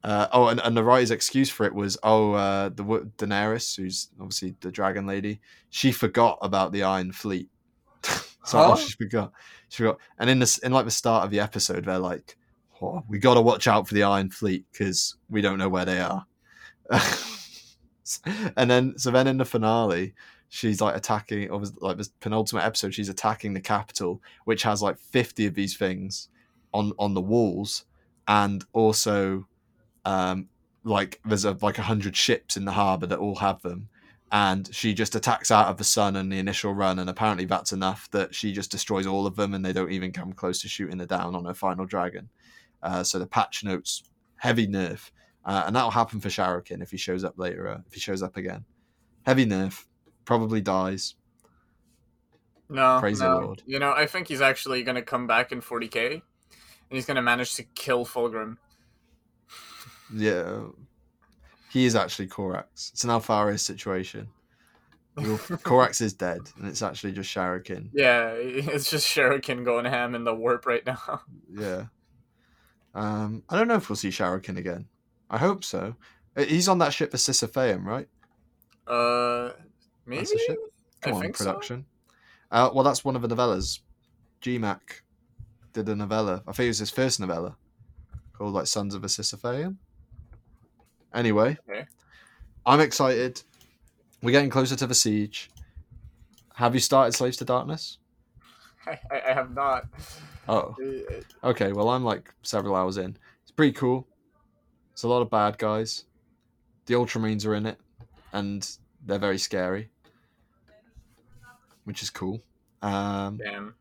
Uh, 0.03 0.27
oh, 0.33 0.47
and, 0.47 0.59
and 0.61 0.75
the 0.75 0.83
writer's 0.83 1.11
excuse 1.11 1.47
for 1.51 1.63
it 1.63 1.75
was, 1.75 1.95
oh, 2.01 2.33
uh, 2.33 2.69
the 2.69 2.83
Daenerys, 3.19 3.77
who's 3.77 4.09
obviously 4.19 4.55
the 4.61 4.71
dragon 4.71 5.05
lady, 5.05 5.39
she 5.69 5.91
forgot 5.91 6.39
about 6.41 6.71
the 6.71 6.81
Iron 6.81 7.11
Fleet. 7.11 7.49
so 8.43 8.57
Huh? 8.57 8.75
she 8.77 8.93
forgot. 8.93 9.31
She 9.69 9.83
forgot. 9.83 9.99
And 10.17 10.27
in 10.27 10.39
this, 10.39 10.57
in 10.57 10.71
like 10.71 10.85
the 10.85 10.91
start 10.91 11.23
of 11.23 11.29
the 11.29 11.39
episode, 11.39 11.85
they're 11.85 11.99
like, 11.99 12.35
oh, 12.81 13.03
we 13.07 13.19
got 13.19 13.35
to 13.35 13.41
watch 13.41 13.67
out 13.67 13.87
for 13.87 13.93
the 13.93 14.01
Iron 14.01 14.31
Fleet 14.31 14.65
because 14.71 15.17
we 15.29 15.39
don't 15.39 15.59
know 15.59 15.69
where 15.69 15.85
they 15.85 16.01
are. 16.01 16.25
and 18.57 18.71
then, 18.71 18.97
so 18.97 19.11
then 19.11 19.27
in 19.27 19.37
the 19.37 19.45
finale, 19.45 20.15
she's 20.53 20.81
like 20.81 20.97
attacking, 20.97 21.49
or 21.49 21.57
was 21.57 21.73
like 21.81 21.95
this 21.95 22.09
penultimate 22.19 22.65
episode, 22.65 22.93
she's 22.93 23.07
attacking 23.07 23.53
the 23.53 23.61
capital, 23.61 24.21
which 24.43 24.63
has 24.63 24.81
like 24.81 24.99
fifty 24.99 25.45
of 25.45 25.55
these 25.55 25.77
things 25.77 26.27
on 26.73 26.91
on 26.99 27.13
the 27.13 27.21
walls, 27.21 27.85
and 28.27 28.65
also, 28.73 29.47
um, 30.03 30.49
like 30.83 31.21
there's 31.23 31.45
a, 31.45 31.57
like 31.61 31.77
a 31.77 31.83
hundred 31.83 32.17
ships 32.17 32.57
in 32.57 32.65
the 32.65 32.73
harbor 32.73 33.07
that 33.07 33.19
all 33.19 33.35
have 33.35 33.61
them, 33.61 33.87
and 34.33 34.69
she 34.75 34.93
just 34.93 35.15
attacks 35.15 35.51
out 35.51 35.67
of 35.67 35.77
the 35.77 35.85
sun 35.85 36.17
in 36.17 36.27
the 36.27 36.37
initial 36.37 36.73
run, 36.73 36.99
and 36.99 37.09
apparently 37.09 37.45
that's 37.45 37.71
enough 37.71 38.11
that 38.11 38.35
she 38.35 38.51
just 38.51 38.71
destroys 38.71 39.07
all 39.07 39.25
of 39.25 39.37
them, 39.37 39.53
and 39.53 39.63
they 39.63 39.73
don't 39.73 39.93
even 39.93 40.11
come 40.11 40.33
close 40.33 40.61
to 40.61 40.67
shooting 40.67 40.99
her 40.99 41.05
down 41.05 41.33
on 41.33 41.45
her 41.45 41.53
final 41.53 41.85
dragon. 41.85 42.27
Uh, 42.83 43.03
so 43.03 43.17
the 43.19 43.25
patch 43.25 43.63
notes 43.63 44.03
heavy 44.35 44.67
nerf, 44.67 45.11
uh, 45.45 45.63
and 45.65 45.73
that'll 45.73 45.91
happen 45.91 46.19
for 46.19 46.27
Sharrowkyn 46.27 46.81
if 46.81 46.91
he 46.91 46.97
shows 46.97 47.23
up 47.23 47.39
later. 47.39 47.69
Uh, 47.69 47.79
if 47.87 47.93
he 47.93 48.01
shows 48.01 48.21
up 48.21 48.35
again, 48.35 48.65
heavy 49.25 49.45
nerf, 49.45 49.85
probably 50.25 50.61
dies. 50.61 51.15
No, 52.69 52.99
Praise 53.01 53.19
the 53.19 53.27
no. 53.27 53.39
Lord. 53.39 53.63
You 53.65 53.79
know, 53.79 53.91
I 53.91 54.05
think 54.05 54.27
he's 54.27 54.41
actually 54.41 54.83
gonna 54.83 55.01
come 55.01 55.27
back 55.27 55.51
in 55.51 55.61
40k, 55.61 56.13
and 56.13 56.21
he's 56.89 57.05
gonna 57.05 57.21
manage 57.21 57.55
to 57.55 57.63
kill 57.63 58.05
Fulgrim. 58.05 58.57
Yeah, 60.13 60.63
he 61.69 61.85
is 61.85 61.95
actually 61.95 62.27
Corax. 62.27 62.91
It's 62.93 63.03
an 63.03 63.09
Alpharius 63.09 63.59
situation. 63.63 64.27
Your- 65.19 65.37
Corax 65.63 65.99
is 66.01 66.13
dead, 66.13 66.39
and 66.57 66.67
it's 66.67 66.81
actually 66.81 67.11
just 67.13 67.33
Sharrowkyn. 67.33 67.89
Yeah, 67.93 68.29
it's 68.35 68.89
just 68.89 69.05
Sharrowkyn 69.07 69.65
going 69.65 69.85
ham 69.85 70.15
in 70.15 70.23
the 70.23 70.33
warp 70.33 70.65
right 70.65 70.85
now. 70.85 71.21
Yeah. 71.53 71.85
Um, 72.93 73.43
I 73.49 73.57
don't 73.57 73.67
know 73.69 73.75
if 73.75 73.89
we'll 73.89 73.95
see 73.95 74.09
Sharrowkyn 74.09 74.57
again. 74.57 74.85
I 75.29 75.37
hope 75.37 75.63
so. 75.63 75.95
Uh, 76.35 76.43
He's 76.43 76.67
on 76.67 76.79
that 76.79 76.93
ship 76.93 77.11
for 77.11 77.17
Sisypheum, 77.17 77.83
right? 77.85 78.07
Uh, 78.87 79.51
maybe. 80.05 80.19
That's 80.19 80.31
the 80.31 80.39
ship. 80.39 80.57
Come 81.01 81.13
I 81.13 81.15
on, 81.15 81.21
think 81.21 81.37
so. 81.37 81.45
production. 81.45 81.85
Uh, 82.51 82.69
well, 82.73 82.83
that's 82.83 83.03
one 83.05 83.15
of 83.15 83.21
the 83.21 83.27
novellas. 83.33 83.79
GMAC 84.41 84.79
did 85.73 85.87
a 85.87 85.95
novella. 85.95 86.43
I 86.47 86.51
think 86.51 86.65
it 86.65 86.69
was 86.69 86.79
his 86.79 86.89
first 86.91 87.19
novella 87.19 87.55
called 88.33 88.53
like 88.53 88.67
Sons 88.67 88.95
of 88.95 89.03
a 89.03 89.07
Sisypheum. 89.07 89.77
Anyway, 91.13 91.57
Okay. 91.69 91.85
I'm 92.65 92.79
excited. 92.79 93.41
We're 94.21 94.31
getting 94.31 94.49
closer 94.49 94.75
to 94.75 94.87
the 94.87 94.95
siege. 94.95 95.49
Have 96.55 96.73
you 96.73 96.79
started 96.79 97.13
Slaves 97.13 97.37
to 97.37 97.45
Darkness? 97.45 97.97
I, 98.87 98.99
I, 99.11 99.33
have 99.33 99.53
not. 99.53 99.85
Oh, 100.47 100.75
okay. 101.43 101.71
Well, 101.71 101.89
I'm 101.89 102.03
like 102.03 102.33
several 102.43 102.75
hours 102.75 102.97
in. 102.97 103.17
It's 103.43 103.51
pretty 103.51 103.73
cool. 103.73 104.07
It's 104.93 105.03
a 105.03 105.07
lot 105.07 105.21
of 105.21 105.29
bad 105.29 105.57
guys. 105.57 106.05
The 106.85 106.95
Ultramarines 106.95 107.45
are 107.45 107.55
in 107.55 107.65
it, 107.65 107.79
and 108.33 108.67
they're 109.05 109.19
very 109.19 109.37
scary, 109.37 109.89
which 111.85 112.01
is 112.03 112.09
cool. 112.09 112.41
Um, 112.81 113.37
Damn. 113.37 113.75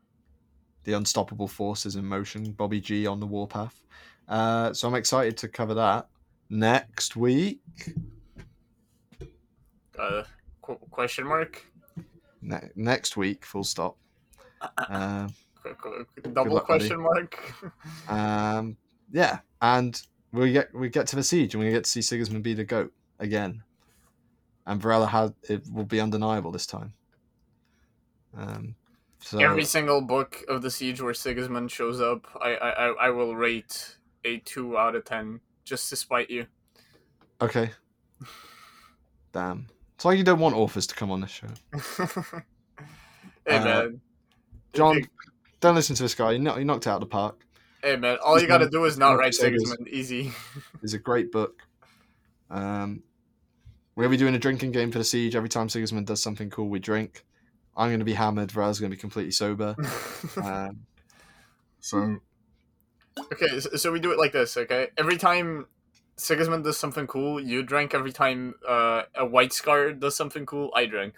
the 0.83 0.93
Unstoppable 0.93 1.47
Force 1.47 1.85
is 1.85 1.95
in 1.95 2.05
motion. 2.05 2.51
Bobby 2.51 2.79
G 2.81 3.07
on 3.07 3.19
the 3.19 3.25
warpath. 3.27 3.81
Uh, 4.27 4.73
so 4.73 4.87
I'm 4.87 4.95
excited 4.95 5.37
to 5.37 5.47
cover 5.47 5.73
that 5.75 6.07
next 6.49 7.15
week. 7.15 7.59
Uh, 9.99 10.23
qu- 10.61 10.79
question 10.89 11.25
mark. 11.27 11.65
Ne- 12.41 12.69
next 12.75 13.17
week, 13.17 13.45
full 13.45 13.63
stop. 13.63 13.97
Um, 14.89 15.33
Double 16.33 16.53
luck, 16.55 16.67
buddy. 16.67 16.87
question 16.87 17.01
mark. 17.01 17.53
um, 18.09 18.77
yeah, 19.11 19.39
and 19.61 19.99
we 20.31 20.51
get 20.51 20.73
we 20.73 20.89
get 20.89 21.07
to 21.07 21.15
the 21.15 21.23
siege, 21.23 21.53
and 21.55 21.63
we 21.63 21.69
get 21.71 21.83
to 21.83 21.89
see 21.89 22.01
Sigismund 22.01 22.43
be 22.43 22.53
the 22.53 22.63
goat 22.63 22.91
again. 23.19 23.63
And 24.65 24.81
Varela 24.81 25.07
had 25.07 25.33
it 25.49 25.63
will 25.71 25.85
be 25.85 25.99
undeniable 25.99 26.51
this 26.51 26.67
time. 26.67 26.93
Um, 28.37 28.75
so 29.19 29.39
Every 29.39 29.65
single 29.65 30.01
book 30.01 30.43
of 30.47 30.61
the 30.61 30.71
siege 30.71 31.01
where 31.01 31.13
Sigismund 31.13 31.69
shows 31.71 31.99
up, 31.99 32.25
I, 32.41 32.55
I, 32.55 32.87
I- 33.07 33.09
will 33.09 33.35
rate 33.35 33.97
a 34.23 34.37
two 34.39 34.77
out 34.77 34.95
of 34.95 35.03
ten 35.05 35.39
just 35.63 35.89
to 35.89 35.95
spite 35.95 36.29
you. 36.29 36.45
okay, 37.41 37.71
damn. 39.33 39.67
It's 39.95 40.05
like 40.05 40.17
you 40.17 40.23
don't 40.23 40.39
want 40.39 40.55
authors 40.55 40.87
to 40.87 40.95
come 40.95 41.11
on 41.11 41.21
this 41.21 41.29
show. 41.31 41.47
hey 43.45 43.57
Uh, 43.57 43.63
man, 43.63 44.01
John, 44.73 44.97
If 44.97 45.05
don't 45.59 45.75
listen 45.75 45.95
to 45.95 46.03
this 46.03 46.15
guy. 46.15 46.33
He 46.33 46.39
knocked 46.39 46.87
out 46.87 46.95
of 46.95 46.99
the 47.01 47.05
park. 47.05 47.45
Hey 47.83 47.95
man, 47.97 48.17
all 48.23 48.33
He's 48.35 48.43
you 48.43 48.47
gotta 48.47 48.69
do 48.69 48.85
is 48.85 48.97
not 48.97 49.13
write. 49.13 49.33
Sigismund. 49.33 49.87
Easy. 49.87 50.31
It's 50.83 50.93
a 50.93 50.99
great 50.99 51.31
book. 51.31 51.61
Um, 52.49 53.03
we're 54.01 54.05
gonna 54.07 54.17
be 54.17 54.17
doing 54.17 54.33
a 54.33 54.39
drinking 54.39 54.71
game 54.71 54.91
for 54.91 54.97
the 54.97 55.03
siege. 55.03 55.35
Every 55.35 55.47
time 55.47 55.69
Sigismund 55.69 56.07
does 56.07 56.23
something 56.23 56.49
cool, 56.49 56.69
we 56.69 56.79
drink. 56.79 57.23
I'm 57.77 57.91
gonna 57.91 58.03
be 58.03 58.15
hammered. 58.15 58.49
Varel's 58.51 58.79
gonna 58.79 58.89
be 58.89 58.97
completely 58.97 59.31
sober. 59.31 59.75
Um, 60.43 60.85
so 61.81 62.17
okay, 63.31 63.59
so, 63.59 63.91
we 63.91 63.99
do 63.99 64.11
it 64.11 64.17
like 64.17 64.31
this. 64.31 64.57
Okay, 64.57 64.87
every 64.97 65.17
time 65.17 65.67
Sigismund 66.15 66.63
does 66.63 66.79
something 66.79 67.05
cool, 67.05 67.39
you 67.39 67.61
drink. 67.61 67.93
Every 67.93 68.11
time 68.11 68.55
uh, 68.67 69.03
a 69.13 69.23
White 69.23 69.53
Scar 69.53 69.93
does 69.93 70.15
something 70.15 70.47
cool, 70.47 70.71
I 70.75 70.87
drink. 70.87 71.13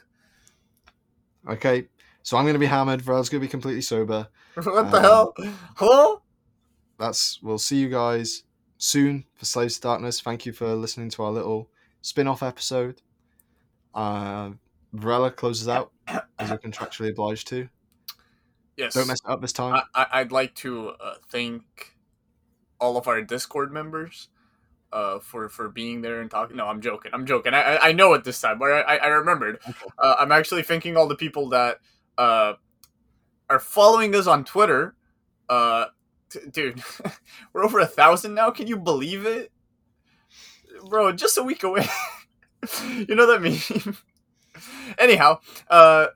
okay, 1.49 1.87
so 2.21 2.35
I'm 2.35 2.45
gonna 2.45 2.59
be 2.59 2.65
hammered. 2.65 3.01
Varel's 3.01 3.29
gonna 3.29 3.39
be 3.39 3.47
completely 3.47 3.81
sober. 3.81 4.27
what 4.55 4.91
the 4.91 4.97
Um, 4.97 5.03
hell? 5.03 5.33
Hello? 5.77 6.21
That's 6.99 7.41
we'll 7.41 7.59
see 7.59 7.77
you 7.77 7.87
guys 7.87 8.43
soon 8.77 9.23
for 9.35 9.45
Slaves 9.45 9.75
to 9.75 9.81
Darkness. 9.81 10.19
Thank 10.19 10.45
you 10.45 10.51
for 10.51 10.75
listening 10.75 11.09
to 11.11 11.23
our 11.23 11.31
little 11.31 11.69
spin-off 12.03 12.43
episode. 12.43 13.01
Uh, 13.95 14.51
Varela 14.93 15.31
closes 15.31 15.67
out 15.67 15.91
as 16.07 16.49
you're 16.49 16.59
contractually 16.59 17.09
obliged 17.09 17.47
to. 17.47 17.67
Yes. 18.77 18.93
Don't 18.93 19.07
mess 19.07 19.19
it 19.25 19.29
up 19.29 19.41
this 19.41 19.53
time. 19.53 19.81
I, 19.95 20.05
I'd 20.13 20.31
like 20.31 20.53
to 20.55 20.89
uh, 20.89 21.15
thank 21.29 21.95
all 22.79 22.97
of 22.97 23.07
our 23.07 23.21
Discord 23.21 23.71
members 23.71 24.29
uh, 24.91 25.19
for 25.19 25.49
for 25.49 25.69
being 25.69 26.01
there 26.01 26.21
and 26.21 26.29
talking. 26.29 26.57
No, 26.57 26.67
I'm 26.67 26.81
joking. 26.81 27.11
I'm 27.13 27.25
joking. 27.25 27.53
I 27.53 27.77
I, 27.77 27.91
know 27.91 28.13
it 28.13 28.23
this 28.23 28.39
time. 28.39 28.59
Where 28.59 28.87
I, 28.87 28.97
I 28.97 29.07
remembered. 29.07 29.59
Okay. 29.67 29.85
Uh, 29.97 30.15
I'm 30.19 30.31
actually 30.31 30.63
thanking 30.63 30.97
all 30.97 31.07
the 31.07 31.15
people 31.15 31.49
that 31.49 31.79
uh, 32.17 32.53
are 33.49 33.59
following 33.59 34.15
us 34.15 34.27
on 34.27 34.43
Twitter. 34.43 34.95
Uh, 35.49 35.85
t- 36.29 36.39
dude, 36.51 36.81
we're 37.53 37.63
over 37.63 37.79
a 37.79 37.87
thousand 37.87 38.33
now. 38.33 38.51
Can 38.51 38.67
you 38.67 38.77
believe 38.77 39.25
it, 39.25 39.51
bro? 40.89 41.11
Just 41.11 41.37
a 41.37 41.43
week 41.43 41.63
away. 41.63 41.87
you 42.83 43.15
know 43.15 43.27
that 43.27 43.41
meme. 43.41 43.97
Anyhow, 44.97 45.39
uh, 45.69 46.07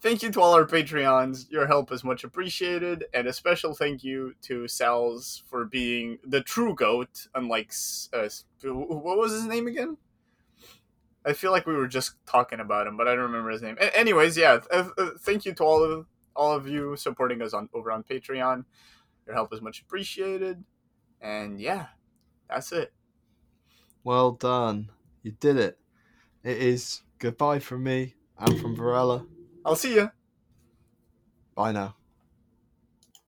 thank 0.00 0.22
you 0.22 0.30
to 0.30 0.40
all 0.40 0.54
our 0.54 0.64
Patreons. 0.64 1.50
Your 1.50 1.66
help 1.66 1.92
is 1.92 2.04
much 2.04 2.24
appreciated, 2.24 3.04
and 3.14 3.26
a 3.26 3.32
special 3.32 3.74
thank 3.74 4.02
you 4.02 4.34
to 4.42 4.66
Sal's 4.68 5.42
for 5.46 5.64
being 5.64 6.18
the 6.24 6.40
true 6.40 6.74
goat. 6.74 7.26
Unlike, 7.34 7.72
uh, 8.12 8.28
what 8.64 9.18
was 9.18 9.32
his 9.32 9.44
name 9.44 9.66
again? 9.66 9.96
I 11.24 11.34
feel 11.34 11.52
like 11.52 11.66
we 11.66 11.74
were 11.74 11.86
just 11.86 12.14
talking 12.26 12.58
about 12.58 12.86
him, 12.86 12.96
but 12.96 13.06
I 13.06 13.14
don't 13.14 13.24
remember 13.24 13.50
his 13.50 13.62
name. 13.62 13.76
A- 13.80 13.96
anyways, 13.96 14.36
yeah, 14.36 14.58
th- 14.58 14.86
uh, 14.98 15.10
thank 15.20 15.44
you 15.44 15.54
to 15.54 15.64
all 15.64 15.82
of 15.84 16.06
all 16.34 16.52
of 16.52 16.66
you 16.66 16.96
supporting 16.96 17.42
us 17.42 17.52
on 17.52 17.68
over 17.74 17.92
on 17.92 18.02
Patreon. 18.02 18.64
Your 19.26 19.34
help 19.34 19.52
is 19.52 19.60
much 19.60 19.82
appreciated, 19.82 20.64
and 21.20 21.60
yeah, 21.60 21.88
that's 22.48 22.72
it. 22.72 22.92
Well 24.04 24.32
done. 24.32 24.90
You 25.22 25.32
did 25.32 25.56
it. 25.56 25.78
It 26.42 26.58
is 26.58 27.02
goodbye 27.18 27.60
from 27.60 27.84
me 27.84 28.14
and 28.38 28.60
from 28.60 28.74
Varela. 28.74 29.26
I'll 29.64 29.76
see 29.76 29.94
you. 29.94 30.10
Bye 31.54 31.72
now. 31.72 31.96